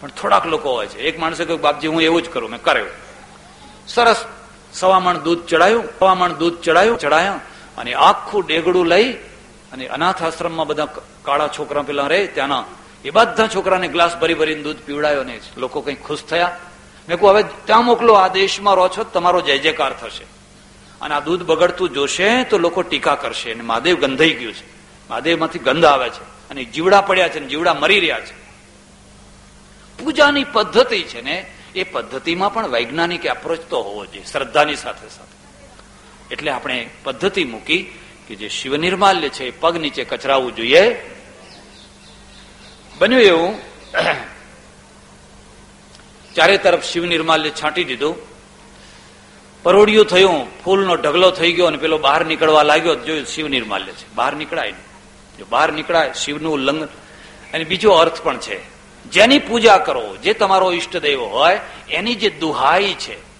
પણ 0.00 0.08
થોડાક 0.08 0.46
લોકો 0.46 0.72
હોય 0.72 0.86
છે. 0.86 0.98
એક 0.98 1.18
માણસે 1.18 1.44
કહ્યું, 1.44 1.60
બાપજી, 1.60 1.86
હું 1.86 2.02
એવું 2.02 2.22
જ 2.22 2.28
કરું, 2.28 2.50
મેં 2.50 2.62
કર્યું. 2.62 2.88
સરસ. 3.88 4.24
સવામણ 4.74 5.18
દૂધ 5.18 5.44
ચડાયું, 5.44 5.84
સવામણ 5.98 6.32
દૂધ 6.32 6.58
ચડાયું, 6.58 6.98
ચડાયા 6.98 7.40
અને 7.78 7.94
આખું 7.94 8.46
ડેગડું 8.46 8.86
લઈ 8.86 9.12
અને 9.72 9.86
અનાથ 9.86 10.22
આશ્રમમાં 10.22 10.66
બધા 10.66 10.86
કાળા 11.22 11.48
છોકરા 11.48 11.82
પેલા 11.82 12.06
રે 12.06 12.26
ત્યાંના. 12.26 12.64
એ 13.04 13.10
બધા 13.10 13.46
છોકરાને 13.46 13.88
ગ્લાસ 13.88 14.16
ભરી 14.16 14.34
ભરીને 14.34 14.62
દૂધ 14.62 14.76
પીવડાયો 14.76 15.24
ને 15.24 15.40
લોકો 15.56 15.80
કઈ 15.80 15.94
ખુશ 15.94 16.22
થયા. 16.22 16.56
મેં 17.08 17.18
કહું, 17.18 17.30
હવે 17.30 17.42
ત્યાં 17.42 17.84
મોકલો, 17.84 18.12
આ 18.12 18.28
દેશમાં 18.28 18.74
રહો 18.74 18.88
છો, 18.88 19.04
તમારો 19.04 19.40
જય 19.40 19.58
જયકાર 19.58 19.92
થશે. 19.92 20.24
અને 21.00 21.14
આ 21.14 21.20
દૂધ 21.20 21.42
બગડતું 21.42 21.90
જોશે 21.90 22.44
તો 22.44 22.58
લોકો 22.58 22.82
ટીકા 22.82 23.14
કરશે 23.14 23.52
અને 23.52 23.62
મહાદેવ 23.62 23.96
ગંધાઈ 23.96 24.30
ગયું 24.30 24.52
છે. 24.52 24.64
મહાદેવમાંથી 25.10 25.58
ગંધ 25.58 25.84
આવે 25.84 26.08
છે 26.08 26.22
અને 26.50 26.64
જીવડા 26.64 27.00
પડ્યા 27.00 27.28
છે 27.28 27.38
અને 27.38 27.46
જીવડા 27.46 27.74
મરી 27.74 28.00
રહ્યા 28.00 28.20
છે. 28.20 28.40
પૂજાની 30.04 30.44
પદ્ધતિ 30.44 31.02
છે 31.02 31.20
ને 31.20 31.50
એ 31.74 31.82
પદ્ધતિમાં 31.82 32.54
પણ 32.54 32.68
વૈજ્ઞાનિક 32.68 33.26
એપ્રોચ 33.26 33.60
તો 33.60 33.82
હોવો 33.82 34.06
જોઈએ, 34.06 34.24
શ્રદ્ધાની 34.24 34.76
સાથે 34.76 35.08
સાથે. 35.08 35.40
એટલે 36.34 36.50
આપણે 36.50 36.90
પદ્ધતિ 37.04 37.44
મૂકી 37.44 37.98
કે 38.28 38.34
જે 38.34 38.48
શિવ 38.48 38.76
નિર્માલ્ય 38.76 39.28
છે 39.28 39.60
પગ 39.60 39.76
નીચે 39.76 40.04
કચરાવું 40.04 40.54
જોઈએ. 40.54 41.12
બન્યું 42.98 43.22
એવું. 43.22 43.54
ચારે 46.34 46.58
તરફ 46.58 46.84
શિવ 46.84 47.06
નિર્માલ્ય 47.06 47.50
છાંટી 47.50 47.84
દીધું. 47.84 48.16
પરોડિયું 49.62 50.06
થયું, 50.06 50.64
ફૂલનો 50.64 50.96
ઢગલો 50.96 51.30
થઈ 51.30 51.52
ગયો 51.52 51.66
અને 51.66 51.76
પેલો 51.76 51.98
બહાર 51.98 52.26
નીકળવા 52.26 52.62
લાગ્યો. 52.62 52.94
જોયું 52.94 53.26
શિવ 53.26 53.48
નિર્માલ્ય 53.48 53.92
છે. 53.92 54.14
બહાર 54.14 54.36
નીકળાય 54.36 54.74
જો 55.38 55.46
બહાર 55.48 55.72
નીકળાય, 55.72 56.12
શિવનું 56.12 56.54
ઉલ્લંઘન 56.54 56.88
અને 57.54 57.64
બીજો 57.64 57.90
અર્થ 57.90 58.22
પણ 58.22 58.38
છે. 58.38 58.79
જેની 59.08 59.38
પૂજા 59.38 59.78
કરો, 59.78 60.16
જે 60.16 60.32
તમારો 60.32 60.72
ઈષ્ટદેવ 60.72 61.20
હોય, 61.20 61.60
એની 61.88 62.14
જે 62.14 62.30
દુહાઈ 62.30 62.94
છે, 62.94 63.30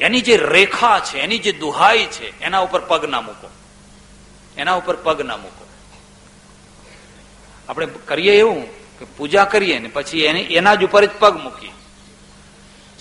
એની 0.00 0.20
જે 0.20 0.36
રેખા 0.36 1.00
છે, 1.00 1.18
એની 1.18 1.38
જે 1.38 1.52
દુહાઈ 1.52 2.06
છે, 2.06 2.40
એના 2.40 2.58
ઉપર 2.58 2.80
પગ 2.80 3.04
ના 3.04 3.20
મૂકો. 3.20 3.50
એના 4.56 4.74
ઉપર 4.74 4.96
પગ 4.96 5.22
ના 5.22 5.36
મૂકો. 5.36 5.66
આપણે 7.68 7.86
કરીએ 7.86 8.38
એવું 8.38 8.68
કે 8.98 9.04
પૂજા 9.04 9.44
કરીએ 9.44 9.78
ને 9.78 9.88
પછી 9.88 10.20
એની 10.20 10.44
જ 10.76 10.84
ઉપર 10.84 11.04
જ 11.04 11.10
પગ 11.18 11.36
મૂકીએ. 11.36 11.70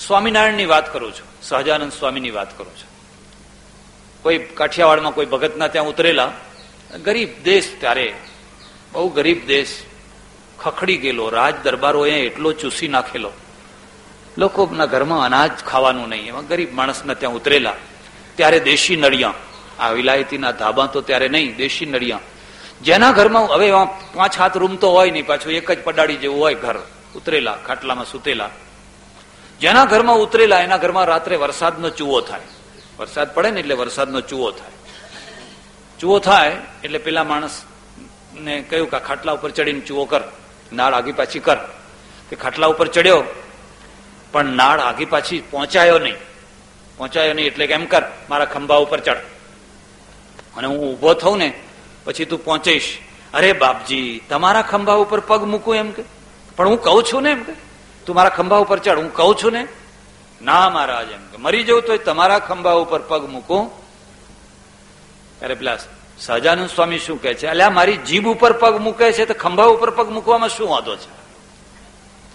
સ્વામિનારાયણની 0.08 0.66
વાત 0.66 0.94
કરું 0.94 1.12
છું. 1.12 1.28
સહજાનંદ 1.42 1.92
સ્વામીની 1.92 2.32
વાત 2.32 2.58
કરું 2.58 2.78
છું. 2.78 2.90
કોઈ 4.22 4.38
કાઠિયાવાડમાં 4.38 5.14
કોઈ 5.14 5.26
ભગતના 5.26 5.68
ત્યાં 5.68 5.88
ઉતરેલા. 5.88 6.34
ગરીબ 7.04 7.44
દેશ 7.44 7.72
ત્યારે. 7.80 8.14
બહુ 8.92 9.10
ગરીબ 9.10 9.48
દેશ. 9.48 9.84
ખખડી 10.66 11.00
ગયેલો, 11.04 11.26
રાજ 11.38 11.56
દરબારોએ 11.66 12.16
એટલો 12.28 12.50
ચૂસી 12.62 12.90
નાખેલો. 12.96 13.32
લોકોના 14.38 14.92
ઘરમાં 14.94 15.22
અનાજ 15.28 15.54
ખાવાનું 15.70 16.10
નહીં, 16.12 16.28
એમાં 16.32 16.48
ગરીબ 16.52 16.72
માણસના 16.80 17.20
ત્યાં 17.22 17.38
ઉતરેલા. 17.40 17.78
ત્યારે 18.38 18.60
દેશી 18.70 18.98
નળિયા, 19.04 19.36
આ 19.82 19.92
વિલાયતીના 19.98 20.54
ધાબા 20.62 20.88
તો 20.94 21.00
ત્યારે 21.08 21.28
નહીં, 21.36 21.56
દેશી 21.62 21.90
નળિયા. 21.94 22.26
જેના 22.82 23.12
ઘરમાં 23.18 23.46
હવે 23.56 23.68
પાંચ 24.16 24.34
હાથ 24.42 24.56
રૂમ 24.62 24.76
તો 24.82 24.88
હોય 24.96 25.12
નહીં, 25.12 25.28
પાછું 25.30 25.52
એક 25.60 25.70
જ 25.72 25.80
પડાડી 25.88 26.22
જેવું 26.24 26.40
હોય 26.44 26.58
ઘર, 26.64 26.78
ઉતરેલા, 27.18 27.58
ખાટલામાં 27.68 28.10
સુતેલા. 28.14 28.52
જેના 29.62 29.86
ઘરમાં 29.92 30.18
ઉતરેલા, 30.26 30.62
એના 30.68 30.84
ઘરમાં 30.84 31.08
રાત્રે 31.12 31.36
વરસાદનો 31.44 31.90
ચૂવો 31.90 32.20
થાય. 32.30 32.48
વરસાદ 33.00 33.28
પડે 33.36 33.50
ને 33.52 33.60
એટલે 33.60 33.76
વરસાદનો 33.82 34.20
ચૂવો 34.30 34.50
થાય. 34.60 34.76
ચૂવો 36.00 36.18
થાય 36.20 36.54
એટલે 36.84 37.00
પેલા 37.06 37.24
માણસ 37.24 37.56
ને 38.46 38.54
કહ્યું 38.70 38.90
કે 38.92 39.00
ખાટલા 39.08 39.36
ઉપર 39.38 39.52
ચડીને 39.58 39.82
ચૂવો 39.88 40.06
કર. 40.12 40.24
નાળ 40.74 40.94
આગી 40.94 41.12
પાછી 41.12 41.40
કર. 41.40 41.58
કે 42.30 42.36
ખાટલા 42.36 42.68
ઉપર 42.68 42.88
ચડ્યો, 42.88 43.24
પણ 44.32 44.46
નાળ 44.46 44.80
આગી 44.80 45.06
પાછી 45.06 45.44
પહોંચાયો 45.52 46.00
નહીં. 46.00 46.16
પહોંચાયો 46.98 47.34
નહીં 47.34 47.48
એટલે 47.48 47.68
કેમ 47.68 47.86
કર, 47.86 48.04
મારા 48.30 48.46
ખંભા 48.46 48.76
ઉપર 48.76 49.00
ચડ. 49.00 49.18
અને 50.58 50.68
હું 50.68 50.94
ઊભો 50.94 51.14
થઉં 51.14 51.38
ને, 51.38 51.54
પછી 52.04 52.26
તું 52.26 52.46
પહોંચીશ. 52.46 52.98
અરે 53.34 53.54
બાપજી, 53.54 54.22
તમારા 54.30 54.62
ખંભા 54.62 54.94
ઉપર 54.94 55.20
પગ 55.20 55.44
મૂકું 55.44 55.76
એમ 55.76 55.92
કે? 55.92 56.04
પણ 56.56 56.68
હું 56.68 56.82
કહું 56.82 57.04
છું 57.04 57.24
ને 57.24 57.32
એમ 57.32 57.44
કે? 57.44 57.54
તું 58.06 58.16
મારા 58.16 58.30
ખંભા 58.30 58.58
ઉપર 58.58 58.80
ચડ, 58.80 58.98
હું 58.98 59.14
કહું 59.14 59.36
છું 59.44 59.52
ને? 59.52 59.68
ના 60.42 60.70
મહારાજ 60.70 61.12
એમ 61.12 61.28
કે. 61.32 61.38
મરી 61.38 61.64
જવું 61.64 61.82
તો 61.82 61.98
તમારા 61.98 62.40
ખંભા 62.40 62.72
ઉપર 62.72 63.02
પગ 63.02 63.30
મૂકું. 63.30 63.86
ત્યારે 65.40 65.56
પેલા 65.56 65.78
સહજાનંદ 66.20 66.70
સ્વામી 66.70 67.00
શું 67.00 67.22
કહે 67.22 67.34
છે? 67.34 67.48
અલ્યા, 67.48 67.70
મારી 67.70 67.98
જીભ 67.98 68.28
ઉપર 68.28 68.54
પગ 68.54 68.78
મૂકે 68.78 69.12
છે 69.12 69.26
તો 69.26 69.34
ખંભા 69.34 69.64
ઉપર 69.64 69.90
પગ 69.90 70.10
મૂકવામાં 70.10 70.50
શું 70.50 70.70
વાંધો 70.70 70.96
છે? 70.96 71.26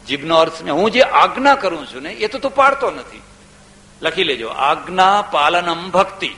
જીભનો 0.06 0.36
અર્થ 0.36 0.62
ને 0.62 0.70
હું 0.70 0.90
જે 0.90 1.00
આજ્ઞા 1.00 1.54
કરું 1.54 1.86
છું 1.86 2.02
ને, 2.02 2.10
એ 2.10 2.28
તો 2.28 2.38
તું 2.38 2.54
પાડતો 2.54 2.90
નથી. 2.90 3.22
લખી 4.02 4.24
લેજો, 4.24 4.48
આજ્ઞા 4.48 5.22
પાલનમ 5.22 5.90
ભક્તિ. 5.90 6.30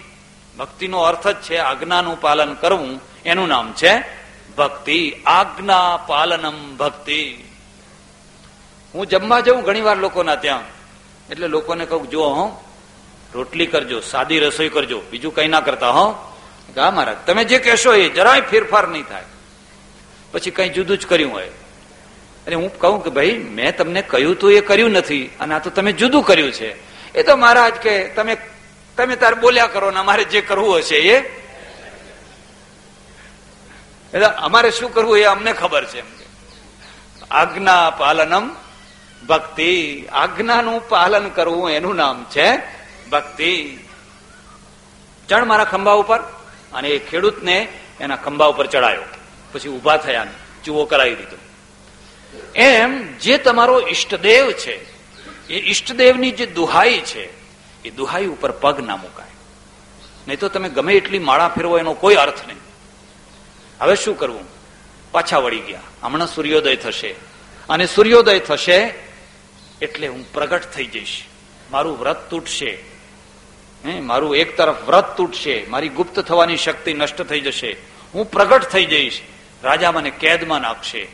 ભક્તિનો 0.59 1.01
અર્થ 1.01 1.28
જ 1.28 1.34
છે 1.34 1.57
આજ્ઞાનું 1.57 2.20
પાલન 2.20 2.55
કરવું. 2.55 3.01
એનું 3.24 3.49
નામ 3.49 3.72
છે 3.72 4.05
ભક્તિ. 4.57 5.12
આજ્ઞા 5.26 5.97
પાલનમ 6.07 6.76
ભક્તિ. 6.76 7.45
હું 8.95 9.07
જમવા 9.07 9.40
જઉં 9.40 9.62
ઘણી 9.62 9.80
વાર 9.80 9.97
લોકોના 9.97 10.34
ત્યાં. 10.34 10.61
એટલે 11.30 11.49
લોકોને 11.49 11.86
કહું 11.86 12.11
જો 12.11 12.24
હો, 12.24 12.64
રોટલી 13.34 13.66
કરજો, 13.66 14.01
સાદી 14.01 14.38
રસોઈ 14.38 14.68
કરજો, 14.68 15.03
બીજું 15.11 15.34
કઈ 15.34 15.49
ના 15.49 15.61
કરતા, 15.61 15.90
હો. 15.90 16.32
હા 16.77 16.91
મહારાજ, 16.91 17.17
તમે 17.27 17.45
જે 17.45 17.59
કહેશો 17.59 17.95
એ 17.95 18.09
જરાય 18.09 18.41
ફેરફાર 18.41 18.89
નહીં 18.89 19.05
થાય. 19.05 19.25
પછી 20.33 20.51
કઈ 20.51 20.69
જુદું 20.69 20.99
જ 20.99 21.07
કર્યું 21.07 21.33
હોય. 21.33 21.49
અને 22.47 22.55
હું 22.55 22.79
કહું 22.79 23.05
કે 23.05 23.11
ભાઈ, 23.11 23.39
મેં 23.39 23.77
તમને 23.77 24.03
કહ્યું 24.03 24.39
તો 24.39 24.51
એ 24.51 24.61
કર્યું 24.61 24.91
નથી, 24.91 25.31
અને 25.41 25.55
આ 25.55 25.59
તો 25.59 25.71
તમે 25.71 25.93
જુદું 25.93 26.23
કર્યું 26.23 26.53
છે. 26.53 26.93
એ 27.15 27.23
તો 27.23 27.37
મહારાજ 27.37 27.73
કે 27.73 28.09
તમે 28.09 28.37
તમે 28.97 29.17
તાર 29.17 29.35
બોલ્યા 29.35 29.67
કરો 29.67 29.91
ને 29.91 29.99
અમારે 29.99 30.25
જે 30.25 30.41
કરવું 30.41 30.79
હશે 30.79 30.97
એ. 30.97 31.19
એટલે 34.15 34.27
અમારે 34.27 34.71
શું 34.71 34.95
કરવું 34.95 35.19
એ 35.19 35.23
અમને 35.23 35.53
ખબર 35.53 35.85
છે 35.85 36.03
આજ્ઞા 37.31 37.91
પાલનમ 37.91 38.57
ભક્તિ. 39.29 40.07
આજ્ઞાનું 40.13 40.89
પાલન 40.89 41.29
કરવું 41.29 41.71
એનું 41.71 41.97
નામ 41.97 42.25
છે 42.25 42.57
ભક્તિ. 43.11 43.79
ચણ 45.29 45.45
મારા 45.45 45.65
ખંભા 45.65 45.93
ઉપર. 45.93 46.41
અને 46.75 46.89
એ 46.89 46.99
ખેડૂતને 46.99 47.68
એના 48.01 48.16
ખંભા 48.16 48.47
ઉપર 48.47 48.66
ચડાયો. 48.66 49.03
પછી 49.53 49.68
ઊભા 49.68 49.97
થયા 49.97 50.27
ચૂવો 50.64 50.85
કરાવી 50.85 51.14
દીધો. 51.14 51.37
એમ 52.55 53.18
જે 53.18 53.39
તમારો 53.39 53.89
ઈષ્ટદેવ 53.89 54.53
છે, 54.53 54.93
એ 55.49 55.70
ઈષ્ટદેવની 55.70 56.31
જે 56.31 56.47
દુહાઈ 56.47 56.99
છે, 56.99 57.29
એ 57.83 57.91
દુહાઈ 57.91 58.27
ઉપર 58.27 58.51
પગ 58.51 58.81
ના 58.81 58.97
મુકાય. 58.97 59.27
નહીં 60.29 60.39
તો 60.39 60.49
તમે 60.49 60.68
ગમે 60.68 60.95
એટલી 60.95 61.18
માળા 61.18 61.49
ફેરવો 61.49 61.79
એનો 61.79 61.95
કોઈ 61.95 62.14
અર્થ 62.14 62.47
નહીં. 62.47 62.59
હવે 63.81 63.97
શું 63.97 64.18
કરવું? 64.18 64.45
પાછા 65.12 65.39
વળી 65.39 65.59
ગયા. 65.59 65.81
હમણાં 66.03 66.29
સૂર્યોદય 66.29 66.77
થશે. 66.77 67.14
અને 67.68 67.87
સૂર્યોદય 67.87 68.39
થશે 68.39 68.95
એટલે 69.83 70.07
હું 70.07 70.33
પ્રગટ 70.33 70.70
થઈ 70.73 70.87
જઈશ. 70.87 71.23
મારું 71.70 71.99
વ્રત 71.99 72.31
તૂટશે. 72.31 72.91
મારું 73.85 74.37
એક 74.37 74.57
તરફ 74.57 74.85
વ્રત 74.85 75.16
તૂટશે, 75.16 75.66
મારી 75.68 75.89
ગુપ્ત 75.89 76.20
થવાની 76.20 76.57
શક્તિ 76.57 76.95
નષ્ટ 76.95 77.22
થઈ 77.22 77.41
જશે, 77.41 77.76
હું 78.14 78.30
પ્રગટ 78.30 78.64
થઈ 78.64 78.85
જઈશ, 78.85 79.20
રાજા 79.62 79.93
મને 79.93 80.11
કેદમાં 80.11 80.61
નાખશે. 80.61 81.09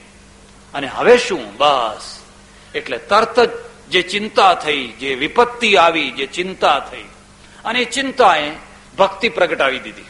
અને 0.74 0.86
હવે 0.86 1.18
શું? 1.18 1.56
બસ. 1.56 2.18
એટલે 2.74 2.98
તરત 2.98 3.40
જ 3.40 3.50
જે 3.90 4.02
ચિંતા 4.02 4.54
થઈ, 4.54 4.86
જે 4.86 5.14
વિપત્તિ 5.14 5.76
આવી, 5.76 6.10
જે 6.10 6.26
ચિંતા 6.26 6.80
થઈ, 6.90 7.04
અને 7.64 7.80
એ 7.80 7.84
ચિંતાએ 7.84 8.52
ભક્તિ 8.98 9.28
પ્રગટાવી 9.28 9.78
દીધી. 9.78 10.04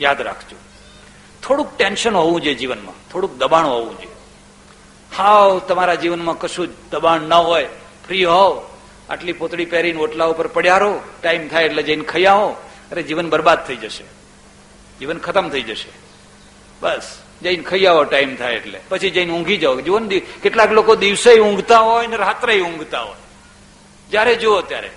યાદ 0.00 0.20
રાખજો. 0.20 0.56
થોડુંક 1.42 1.76
ટેન્શન 1.76 2.14
હોવું 2.14 2.40
જોઈએ 2.40 2.54
જીવનમાં, 2.54 3.10
થોડુંક 3.10 3.36
દબાણ 3.36 3.66
હોવું 3.66 3.98
જોઈએ. 3.98 4.12
હાવ, 5.16 5.58
તમારા 5.58 5.94
જીવનમાં 5.94 6.38
કશું 6.38 6.68
દબાણ 6.90 7.20
ન 7.20 7.32
હોય. 7.32 7.64
ફ્રી 8.06 8.24
હોવ. 8.24 8.67
આટલી 9.10 9.32
પોતળી 9.32 9.64
પહેરીને 9.64 10.00
ઓટલા 10.00 10.24
ઉપર 10.24 10.46
પડ્યા 10.46 10.78
રહો 10.78 11.00
ટાઈમ 11.22 11.48
થાય 11.48 11.64
એટલે 11.64 11.82
જઈને 11.82 12.04
ખાઈ 12.04 12.24
આવો 12.24 12.56
અરે, 12.92 13.02
જીવન 13.02 13.30
બરબાદ 13.30 13.66
થઈ 13.66 13.76
જશે. 13.76 14.04
જીવન 14.98 15.18
ખતમ 15.18 15.48
થઈ 15.48 15.62
જશે. 15.62 15.88
બસ, 16.80 17.18
જઈને 17.42 17.62
ખાઈ 17.62 17.86
ટાઈમ 18.10 18.36
થાય 18.36 18.54
એટલે. 18.54 18.80
પછી 18.88 19.10
જઈને 19.10 19.32
ઊંઘી 19.32 19.56
જાઓ. 19.56 19.80
જુઓ 19.80 19.98
ને 19.98 20.20
કેટલાક 20.20 20.72
લોકો 20.72 20.94
દિવસે 20.94 21.40
ઊંઘતા 21.40 21.78
હોય 21.78 22.06
ને 22.06 22.16
રાત્રે 22.16 22.60
ઊંઘતા 22.60 23.00
હોય. 23.00 23.16
જયારે 24.10 24.34
જુઓ 24.34 24.60
ત્યારે. 24.60 24.90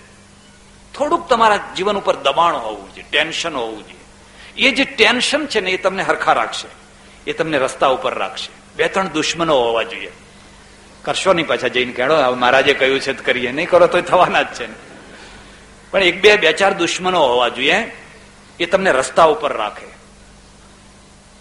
થોડુંક 0.97 1.30
તમારા 1.30 1.74
જીવન 1.78 1.97
ઉપર 1.97 2.16
દબાણ 2.16 2.55
હોવું 2.55 2.95
જોઈએ, 2.95 3.07
ટેન્શન 3.12 3.55
હોવું 3.55 3.88
જોઈએ. 3.88 4.68
એ 4.68 4.72
જે 4.72 4.86
ટેન્શન 4.86 5.45
છે 5.45 5.59
ને, 5.59 5.72
એ 5.72 5.78
તમને 5.78 6.03
હરખા 6.03 6.34
રાખશે. 6.34 6.68
એ 7.32 7.34
તમને 7.34 7.57
રસ્તા 7.57 7.88
ઉપર 7.88 8.16
રાખશે. 8.16 8.76
બે 8.76 8.88
ત્રણ 8.88 9.07
દુશ્મનો 9.07 9.62
હોવા 9.62 9.84
જોઈએ. 9.84 10.12
કરશો 11.01 11.33
નહીં 11.33 11.47
પાછા 11.47 11.67
જઈને 11.67 11.91
કહેડો 11.91 12.35
મહારાજે 12.35 12.73
કહ્યું 12.73 12.99
છે 12.99 13.13
કરીએ. 13.13 13.51
નહીં 13.51 13.69
કરો 13.69 13.87
તો 13.87 14.01
થવાના 14.01 14.41
જ 14.41 14.47
છે. 14.47 14.67
પણ 15.91 16.03
એક 16.03 16.21
બે 16.21 16.37
બે 16.37 16.53
ચાર 16.53 16.73
દુશ્મનો 16.73 17.19
હોવા 17.19 17.49
જોઈએ, 17.49 17.91
એ 18.59 18.65
તમને 18.65 18.91
રસ્તા 18.91 19.23
ઉપર 19.23 19.57
રાખે. 19.57 19.89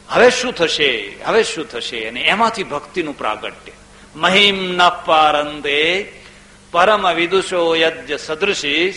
હવે 0.09 0.31
શું 0.31 0.53
થશે? 0.53 1.17
હવે 1.25 1.43
શું 1.45 1.69
થશે? 1.69 2.09
અને 2.09 2.21
એમાંથી 2.21 2.65
ભક્તિનું 2.65 3.19
પ્રાગટ્ય. 3.19 3.73
મહિમ 4.17 4.73
ન 4.73 4.89
પારંદે 4.89 6.13
પરમ 6.71 7.13
વિદુષો 7.13 7.77
યજ્ઞ 7.77 8.17
સદૃશી 8.17 8.93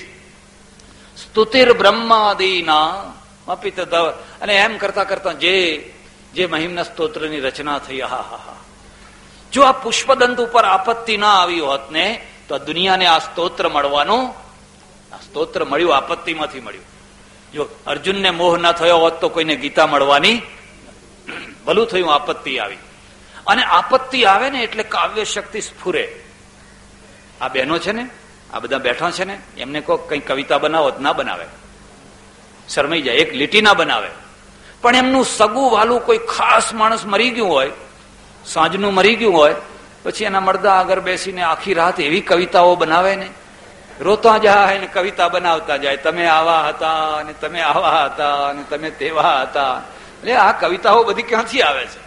સ્તુતિર 1.18 1.74
બ્રહ્માદિના 1.74 3.14
અપિત 3.48 3.80
અને 3.80 4.54
એમ 4.56 4.78
કરતા 4.78 5.04
કરતા 5.04 5.32
જે 5.34 5.92
જે 6.34 6.46
મહિમના 6.46 6.84
સ્તોત્રની 6.84 7.40
રચના 7.40 7.80
થઈ 7.80 8.02
હા 8.02 8.08
હા 8.08 8.36
હા 8.46 8.56
જો 9.54 9.64
આ 9.64 9.72
પુષ્પદંત 9.72 10.40
ઉપર 10.40 10.66
આપત્તિ 10.66 11.18
ના 11.18 11.34
આવી 11.36 11.60
હોત 11.60 11.92
ને, 11.92 12.26
તો 12.48 12.58
દુનિયાને 12.58 13.06
આ 13.06 13.20
સ્તોત્ર 13.20 13.70
મળવાનું, 13.70 14.30
આ 15.16 15.18
સ્તોત્ર 15.18 15.66
મળ્યું, 15.66 15.98
આપત્તિમાંથી 15.98 16.60
મળ્યું. 16.60 16.84
જો 17.54 17.68
અર્જુનને 17.88 18.30
મોહ 18.30 18.58
ના 18.58 18.72
થયો 18.72 18.98
હોત 18.98 19.22
તો 19.22 19.30
કોઈને 19.30 19.56
ગીતા 19.56 19.88
મળવાની 19.88 20.42
ભલું 21.66 21.88
થયું, 21.88 22.14
આપત્તિ 22.14 22.60
આવી. 22.60 22.78
અને 23.48 23.64
આપત્તિ 23.64 24.26
આવે 24.26 24.50
ને 24.50 24.64
એટલે 24.64 24.84
કાવ્ય 24.84 25.24
શક્તિ 25.24 25.62
સ્ફુરે. 25.62 26.24
આ 27.42 27.48
બહેનો 27.48 27.78
છે 27.78 27.92
ને, 27.92 28.08
આ 28.54 28.60
બધા 28.60 28.78
બેઠા 28.78 29.12
છે 29.12 29.24
ને, 29.24 29.40
એમને 29.58 29.82
કહો 29.82 29.98
કઈ 29.98 30.20
કવિતા 30.20 30.58
બનાવો 30.58 30.92
ના 31.02 31.14
બનાવે. 31.14 31.46
શરમાઈ 32.70 33.02
જાય, 33.02 33.16
એક 33.16 33.34
લીટી 33.34 33.62
ના 33.62 33.74
બનાવે. 33.74 34.10
પણ 34.82 34.96
એમનું 34.96 35.26
સગું 35.26 35.72
વાલું 35.72 36.06
કોઈ 36.06 36.18
ખાસ 36.18 36.74
માણસ 36.74 37.06
મરી 37.06 37.30
ગયું 37.30 37.50
હોય 37.50 37.72
સાંજનું 38.46 38.94
મરી 38.94 39.16
ગયું 39.16 39.34
હોય, 39.34 39.56
પછી 40.04 40.24
એના 40.24 40.40
મળદા 40.40 40.74
આગળ 40.74 41.00
બેસીને 41.00 41.42
આખી 41.42 41.74
રાત 41.74 42.00
એવી 42.00 42.22
કવિતાઓ 42.22 42.76
બનાવે 42.76 43.16
ને. 43.16 43.30
રોતા 44.00 44.38
જાય 44.38 44.78
ને 44.78 44.88
કવિતા 44.88 45.28
બનાવતા 45.28 45.78
જાય, 45.78 45.98
તમે 45.98 46.28
આવા 46.28 46.62
હતા 46.62 47.18
અને 47.18 47.34
તમે 47.34 47.62
આવા 47.62 48.06
હતા 48.06 48.48
અને 48.48 48.64
તમે 48.64 48.90
તેવા 48.90 49.42
હતા. 49.42 49.82
એટલે 50.20 50.36
આ 50.36 50.52
કવિતાઓ 50.52 51.04
બધી 51.04 51.24
ક્યાંથી 51.24 51.62
આવે 51.62 51.86
છે? 51.86 52.04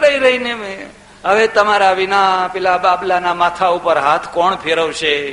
રહી 0.00 0.18
રહીને 0.18 0.86
હવે 1.24 1.46
તમારા 1.46 1.92
વિના 1.92 2.50
પેલા 2.52 2.78
બાબલાના 2.78 3.34
માથા 3.34 3.68
ઉપર 3.68 3.98
હાથ 3.98 4.28
કોણ 4.28 4.56
ફેરવશે? 4.56 5.32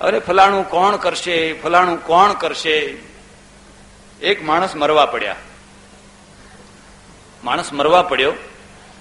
અરે 0.00 0.18
ફલાણું 0.18 0.70
કોણ 0.70 0.96
કરશે? 0.96 1.60
ફલાણું 1.60 2.06
કોણ 2.06 2.32
કરશે? 2.32 2.96
એક 4.22 4.44
માણસ 4.44 4.76
મરવા 4.76 5.06
પડ્યા. 5.06 5.36
માણસ 7.46 7.72
મરવા 7.72 8.02
પડ્યો 8.02 8.32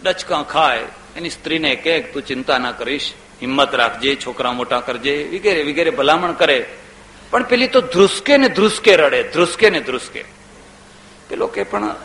ડચકા 0.03 0.43
ખાય, 0.43 0.83
એની 1.15 1.29
સ્ત્રીને 1.29 1.75
કે 1.75 1.99
તું 1.99 2.21
ચિંતા 2.21 2.57
ના 2.57 2.71
કરીશ, 2.71 3.11
હિંમત 3.41 3.75
રાખજે, 3.75 4.15
છોકરા 4.15 4.51
મોટા 4.51 4.79
કરજે, 4.79 5.29
વગેરે 5.33 5.63
વગેરે 5.63 5.89
ભલામણ 5.89 6.31
કરે. 6.31 6.65
પણ 7.29 7.43
પેલી 7.43 7.67
તો 7.67 7.81
ધ્રુસકે 7.81 8.37
ને 8.37 8.49
ધ્રુસકે 8.49 8.95
રડે, 8.95 9.23
ધ્રુસકે 9.23 9.69
ને 9.69 9.79
ધ્રુસકે. 9.79 10.23
પેલો 11.29 11.47
કે, 11.47 11.63
પણ 11.63 11.95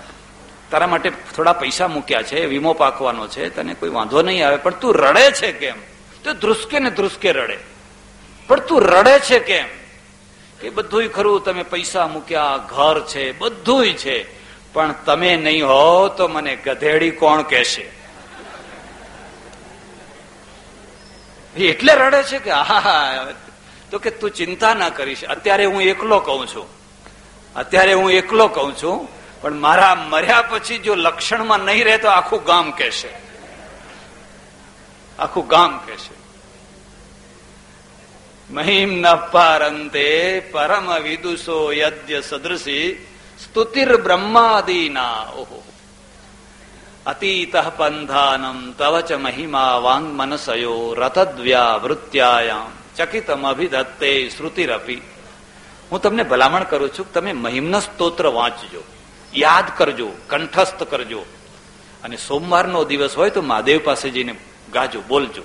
તારા 0.70 0.86
માટે 0.86 1.10
થોડા 1.10 1.52
પૈસા 1.52 1.88
મૂક્યા 1.88 2.22
છે, 2.22 2.46
વીમો 2.46 2.72
પાકવાનો 2.72 3.28
છે, 3.28 3.48
તને 3.48 3.74
કોઈ 3.74 3.88
વાંધો 3.88 4.22
નહીં 4.22 4.46
આવે, 4.46 4.56
પણ 4.56 4.70
તું 4.70 4.94
રડે 4.94 5.30
છે 5.30 5.52
કેમ? 5.52 5.74
તો 6.24 6.32
ધ્રુસકે 6.32 6.78
ને 6.78 6.90
ધ્રુસકે 6.90 7.32
રડે. 7.32 7.58
પણ 8.46 8.60
તું 8.60 8.82
રડે 8.82 9.18
છે 9.18 9.38
કેમ? 9.38 9.64
કે 10.60 10.70
બધું 10.70 11.08
ખરું, 11.08 11.44
તમે 11.44 11.62
પૈસા 11.62 12.06
મૂક્યા, 12.06 12.56
ઘર 12.56 13.04
છે 13.06 13.32
બધું 13.32 13.86
છે. 13.86 14.39
પણ 14.72 14.92
તમે 15.06 15.36
નહીં 15.36 15.66
હો 15.66 16.08
તો 16.08 16.28
મને 16.28 16.56
ગધેડી 16.56 17.10
કોણ 17.10 17.42
કહેશે? 17.42 17.86
એટલે 21.58 21.94
રડે 21.94 22.22
છે 22.22 22.38
કે 22.38 22.50
તો 23.90 23.98
કે, 23.98 24.10
તું 24.10 24.30
ચિંતા 24.30 24.74
ના 24.74 24.90
કરીશ. 24.90 25.24
અત્યારે 25.24 25.64
હું 25.64 25.82
એકલો 25.82 26.18
કહું 26.18 26.46
છું. 26.46 26.68
અત્યારે 27.54 27.92
હું 27.92 28.12
એકલો 28.12 28.48
કહું 28.48 28.72
છું, 28.82 29.08
પણ 29.42 29.54
મારા 29.54 29.94
મર્યા 29.94 30.42
પછી 30.42 30.78
જો 30.78 30.94
લક્ષણમાં 30.94 31.60
નહીં 31.60 31.84
રહે 31.84 31.98
તો 31.98 32.08
આખું 32.08 32.44
ગામ 32.44 32.70
કહેશે. 32.70 33.08
આખું 35.18 35.46
ગામ 35.46 35.78
કહેશે. 35.78 36.14
મહિમ 38.50 38.90
ન 39.00 39.06
પારંતે 39.32 40.40
પરમ 40.40 40.88
વિદુષો 41.02 41.72
યદ્ય 41.72 42.20
સદૃશી 42.20 43.06
સ્તુતિર 43.44 43.96
બ્રહ્માદીના 43.96 45.22
ઓહો 45.36 45.62
અતીત 47.06 47.56
પંથાનમ 47.56 48.72
તવ 48.72 49.00
ચ 49.00 49.12
મહિમા 49.12 49.76
વાંગ 49.76 50.06
મનસયો 50.12 50.94
રતદ્વ્યાવૃત્યાયામ 50.94 52.72
ચકિતમ 52.96 53.48
અભિદત્તે 53.48 54.28
શ્રુતિરપી 54.28 55.02
હું 55.92 56.02
તમને 56.02 56.22
ભલામણ 56.22 56.62
કરું 56.62 56.90
છું 56.90 57.12
તમે 57.12 57.32
મહિમ્ન 57.32 57.78
સ્તોત્ર 57.78 58.26
વાંચજો, 58.26 58.82
યાદ 59.34 59.64
કરજો, 59.76 60.08
કંઠસ્થ 60.28 60.82
કરજો. 60.82 61.22
અને 62.04 62.16
સોમવારનો 62.16 62.84
દિવસ 62.84 63.16
હોય 63.16 63.30
તો 63.30 63.42
મહાદેવ 63.42 63.80
પાસે 63.84 64.10
જઈને 64.10 64.34
ગાજો, 64.72 65.00
બોલજો. 65.08 65.42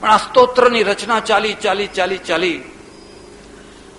પણ 0.00 0.10
આ 0.10 0.16
સ્તોત્રની 0.16 0.82
રચના 0.82 1.20
ચાલી 1.20 1.54
ચાલી 1.54 1.86
ચાલી 1.86 2.18
ચાલી 2.18 2.62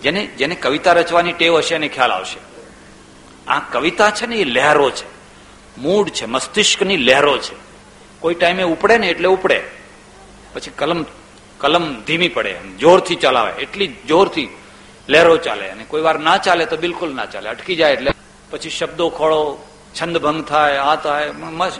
જેને 0.02 0.26
જેને 0.26 0.56
કવિતા 0.56 0.93
રચવાની 0.93 1.34
ટેવ 1.34 1.58
હશે 1.58 1.76
એને 1.76 1.88
ખ્યાલ 1.88 2.12
આવશે. 2.12 2.39
આ 3.47 3.60
કવિતા 3.60 4.10
છે 4.10 4.26
ને 4.26 4.36
એ 4.36 4.43
લહેરો 4.43 4.89
છે. 4.89 5.08
મૂડ 5.82 6.10
છે, 6.10 6.26
મસ્તિષ્કની 6.26 6.97
લહેરો 6.97 7.38
છે. 7.38 7.56
કોઈ 8.20 8.34
ટાઈમે 8.34 8.64
ઉપડે 8.64 8.97
ને 8.97 9.08
એટલે 9.08 9.28
ઉપડે. 9.28 9.62
પછી 10.54 10.72
કલમ 10.76 11.06
કલમ 11.58 12.02
ધીમી 12.02 12.28
પડે 12.28 12.56
જોરથી 12.80 13.16
ચલાવે. 13.16 13.52
એટલી 13.52 13.88
જોરથી 14.08 14.58
લહેરો 15.10 15.38
ચાલે. 15.38 15.70
અને 15.70 15.84
કોઈ 15.84 16.02
વાર 16.02 16.20
ના 16.20 16.38
ચાલે 16.38 16.66
તો 16.66 16.78
બિલકુલ 16.78 17.16
ના 17.16 17.26
ચાલે. 17.26 17.50
અટકી 17.50 17.76
જાય 17.76 17.93
એટલે 17.93 18.12
પછી 18.50 18.70
શબ્દો 18.70 19.10
ખોળો, 19.10 19.66
છંદ 20.02 20.18
ભંગ 20.18 20.45
થાય, 20.45 20.78
આ 20.78 20.95
થાય 20.95 21.32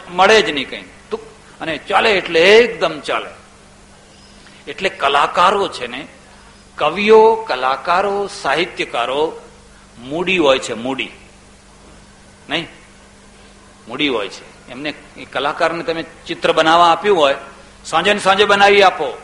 મળે 0.10 0.42
જ 0.42 0.50
નહીં 0.50 0.70
કઈ. 0.70 0.84
અને 1.62 1.78
ચાલે 1.78 2.12
એટલે 2.12 2.40
એકદમ 2.40 3.00
ચાલે. 3.00 3.30
એટલે 4.72 4.90
કલાકારો 4.90 5.68
છે 5.68 5.88
ને 5.88 6.08
કવિઓ, 6.80 7.36
કલાકારો, 7.36 8.30
સાહિત્યકારો 8.42 9.42
મૂડી 10.00 10.38
હોય 10.38 10.60
છે, 10.60 10.74
મૂડી. 10.74 11.12
નહીં? 12.50 12.68
મૂડી 13.88 14.08
હોય 14.08 14.30
છે. 14.30 14.72
એમને 14.72 14.94
કલાકારને 15.34 15.84
તમે 15.84 16.04
ચિત્ર 16.28 16.52
બનાવવા 16.52 16.92
આપ્યું 16.92 17.18
હોય, 17.18 17.36
સાંજે 17.86 18.14
ને 18.14 18.20
સાંજે 18.20 18.46
બનાવી 18.46 18.82
આપો, 18.82 19.18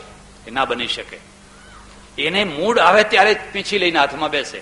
એ 0.46 0.50
ના 0.50 0.64
બની 0.64 0.86
શકે. 0.86 1.18
એને 2.18 2.44
મૂડ 2.44 2.78
આવે 2.78 3.04
ત્યારે 3.04 3.36
પીંછી 3.52 3.78
લઈને 3.78 3.98
હાથમાં 3.98 4.30
બેસે. 4.30 4.58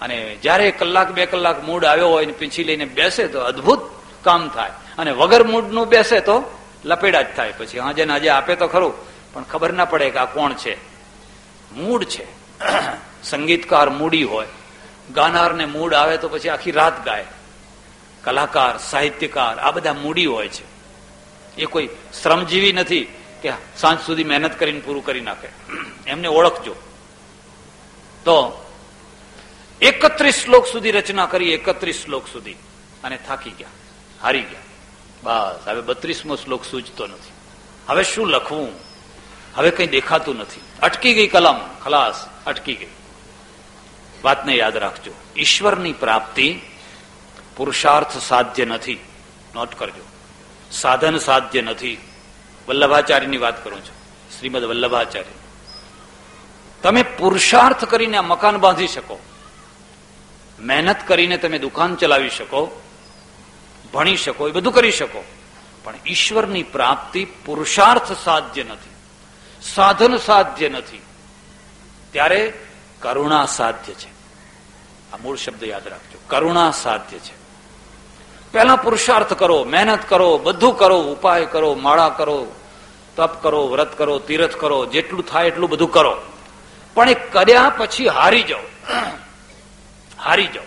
અને 0.00 0.36
જ્યારે 0.42 0.70
કલાક 0.70 1.10
બે 1.10 1.26
કલાક 1.26 1.64
મૂડ 1.64 1.84
આવ્યો 1.84 2.08
હોય 2.08 2.26
પીંછી 2.26 2.64
લઈને 2.64 2.84
બેસે 2.84 3.28
તો 3.28 3.40
અદભુત 3.40 3.80
કામ 4.24 4.48
થાય. 4.48 4.70
અને 4.98 5.10
વગર 5.10 5.44
મૂડનું 5.44 5.88
બેસે 5.88 6.20
તો 6.20 6.58
લપેડા 6.84 7.22
જ 7.22 7.26
થાય. 7.36 7.52
પછી 7.58 7.78
હાજે 7.78 8.04
આજે 8.04 8.28
આપે 8.28 8.54
તો 8.56 8.68
ખરું, 8.68 8.92
પણ 9.32 9.42
ખબર 9.42 9.72
ના 9.72 9.84
પડે 9.84 10.10
કે 10.10 10.18
આ 10.18 10.24
કોણ 10.24 10.54
છે. 10.54 10.89
મૂડ 11.72 12.04
છે. 12.04 12.26
સંગીતકાર 13.22 13.90
મૂડી 13.90 14.24
હોય. 14.24 14.46
ગાનારને 15.14 15.66
મૂડ 15.66 15.94
આવે 15.94 16.16
તો 16.16 16.28
પછી 16.28 16.48
આખી 16.48 16.70
રાત 16.70 17.04
ગાય. 17.04 17.26
કલાકાર, 18.24 18.78
સાહિત્યકાર, 18.78 19.58
આ 19.58 19.70
બધા 19.70 19.92
મૂડી 19.92 20.26
હોય 20.26 20.48
છે. 20.48 20.64
એ 21.56 21.64
કોઈ 21.64 21.88
શ્રમજીવી 22.22 22.72
નથી 22.72 23.04
કે 23.42 23.52
સાંજ 23.76 24.00
સુધી 24.00 24.24
મહેનત 24.24 24.58
કરીને 24.58 24.80
પૂરું 24.80 25.04
કરી 25.04 25.20
નાખે. 25.20 25.48
એમને 26.06 26.28
ઓળખજો. 26.28 26.74
તો 28.24 28.66
એકત્રીસ 29.80 30.34
શ્લોક 30.34 30.66
સુધી 30.66 30.90
રચના 30.90 31.26
કરી, 31.26 31.52
એકત્રીસ 31.52 32.04
શ્લોક 32.04 32.26
સુધી. 32.26 32.52
અને 33.04 33.18
થાકી 33.26 33.50
ગયા. 33.50 33.68
હારી 34.22 34.42
ગયા. 34.42 34.60
બસ, 35.22 35.68
હવે 35.68 35.80
બત્રીસમો 35.80 36.36
શ્લોક 36.36 36.64
સૂચતો 36.64 37.06
નથી. 37.06 37.32
હવે 37.86 38.04
શું 38.04 38.28
લખવું? 38.28 38.89
હવે 39.54 39.70
કઈ 39.70 39.86
દેખાતું 39.86 40.36
નથી. 40.36 40.60
અટકી 40.82 41.14
ગઈ 41.14 41.26
કલમ, 41.26 41.60
ખલાસ, 41.84 42.26
અટકી 42.46 42.74
ગઈ. 42.74 42.88
વાતને 44.24 44.54
યાદ 44.54 44.76
રાખજો. 44.76 45.12
ઈશ્વરની 45.36 45.92
પ્રાપ્તિ 45.92 46.60
પુરુષાર્થ 47.56 48.18
સાધ્ય 48.18 48.64
નથી. 48.64 49.00
નોટ 49.54 49.74
કરજો. 49.74 50.02
સાધન 50.70 51.18
સાધ્ય 51.18 51.62
નથી. 51.62 52.00
વલ્લભાચાર્યની 52.68 53.36
વાત 53.36 53.64
કરું 53.64 53.80
છું. 53.80 53.94
શ્રીમદ 54.38 54.64
વલ્લભાચાર્ય. 54.64 55.32
તમે 56.82 57.02
પુરુષાર્થ 57.02 57.84
કરીને 57.84 58.16
આ 58.16 58.22
મકાન 58.22 58.56
બાંધી 58.56 58.88
શકો. 58.88 59.18
મહેનત 60.60 60.96
કરીને 61.06 61.36
તમે 61.36 61.58
દુકાન 61.58 61.96
ચલાવી 61.96 62.30
શકો. 62.30 62.82
ભણી 63.94 64.16
શકો, 64.16 64.48
એ 64.48 64.52
બધું 64.52 64.72
કરી 64.72 64.92
શકો. 64.92 65.24
પણ 65.84 65.94
ઈશ્વરની 66.06 66.62
પ્રાપ્તિ 66.62 67.24
પુરુષાર્થ 67.24 68.12
સાધ્ય 68.12 68.64
નથી. 68.64 68.89
સાધન 69.62 70.16
સાધ્ય 70.16 70.68
નથી. 70.68 71.02
ત્યારે 72.12 72.52
કરુણા 73.00 73.46
સાધ્ય 73.46 73.92
છે. 73.92 74.08
આ 75.12 75.16
મૂળ 75.22 75.36
શબ્દ 75.36 75.64
યાદ 75.64 75.88
રાખજો. 75.88 76.18
કરુણા 76.26 76.70
સાધ્ય 76.70 77.18
છે. 77.18 77.40
પહેલા 78.52 78.76
પુરુષાર્થ 78.76 79.32
કરો, 79.32 79.64
મહેનત 79.64 80.08
કરો, 80.08 80.38
બધું 80.38 80.78
કરો, 80.78 81.00
ઉપાય 81.00 81.46
કરો, 81.46 81.74
માળા 81.74 82.08
કરો, 82.08 82.46
તપ 83.16 83.42
કરો, 83.42 83.68
વ્રત 83.68 83.98
કરો, 83.98 84.18
તીરથ 84.18 84.56
કરો, 84.56 84.86
જેટલું 84.86 85.26
થાય 85.26 85.46
એટલું 85.46 85.70
બધું 85.70 85.92
કરો. 85.92 86.22
પણ 86.94 87.08
એ 87.08 87.14
કર્યા 87.14 87.72
પછી 87.76 88.06
હારી 88.06 88.42
જાઓ. 88.42 88.60
હારી 90.20 90.46
જાઓ. 90.46 90.64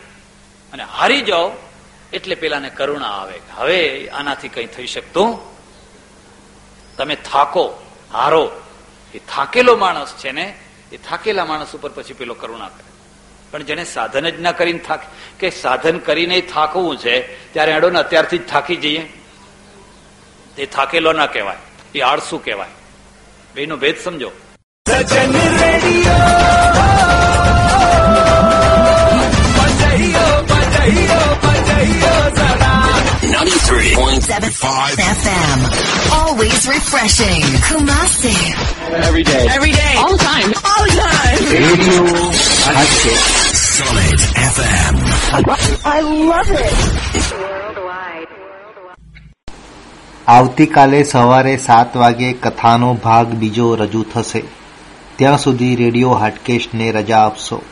અને 0.74 0.84
હારી 0.84 1.22
જાઓ 1.22 1.52
એટલે 2.14 2.36
પેલાને 2.36 2.70
કરુણા 2.70 3.08
આવે 3.08 3.42
હવે 3.56 4.10
આનાથી 4.10 4.48
કઈ 4.48 4.66
થઈ 4.66 4.88
શકતું 4.88 5.40
તમે 6.98 7.16
થાકો, 7.16 7.86
હારો. 8.14 8.52
એ 9.14 9.20
થાકેલો 9.20 9.76
માણસ 9.76 10.14
છે 10.14 10.32
ને, 10.32 10.54
એ 10.92 10.98
થાકેલા 10.98 11.46
માણસ 11.46 11.76
ઉપર 11.76 11.90
પછી 11.90 12.14
પેલો 12.14 12.34
કરુણા 12.34 12.68
કરે. 12.68 12.92
પણ 13.52 13.64
જેને 13.64 13.86
સાધન 13.86 14.30
જ 14.30 14.42
ના 14.42 14.52
કરીને 14.52 14.80
થાક, 14.80 15.00
કે 15.40 15.50
સાધન 15.50 16.00
કરીને 16.00 16.42
થાકવું 16.42 16.98
છે, 16.98 17.36
ત્યારે 17.54 17.72
એડો 17.72 17.90
ને 17.90 18.00
અત્યારથી 18.00 18.38
જ 18.38 18.48
થાકી 18.48 18.76
જઈએ. 18.76 19.14
તે 20.56 20.66
થાકેલો 20.66 21.14
ના 21.14 21.26
કહેવાય, 21.26 21.58
એ 21.96 22.00
આળસુ 22.02 22.38
કહેવાય. 22.38 22.70
બેનો 23.56 23.78
ભેદ 23.78 23.96
સમજો. 24.04 24.32
સજન 24.90 25.32
FM. 35.09 35.59
Always 36.13 36.69
refreshing. 36.69 37.43
Kumasi. 37.67 38.37
Every 39.03 39.25
day. 39.25 39.47
Every 39.51 39.73
day. 39.73 39.95
All 39.97 40.13
the 40.17 40.19
time. 40.19 40.53
All 40.65 40.85
the 40.87 40.95
time. 41.03 41.39
Radio 41.51 42.05
Solid 43.75 44.21
FM. 44.55 44.95
I 45.85 46.01
love 46.31 46.51
it. 46.51 46.75
આવતીકાલે 50.29 51.05
સવારે 51.05 51.57
સાત 51.57 51.97
વાગે 51.97 52.33
કથાનો 52.33 52.95
ભાગ 52.95 53.29
બીજો 53.35 53.75
રજૂ 53.75 54.03
થશે 54.03 54.43
ત્યાં 55.17 55.39
સુધી 55.39 55.77
રેડિયો 55.77 56.11
હાટકેશને 56.11 56.93
રજા 56.93 57.19
આપશો 57.19 57.63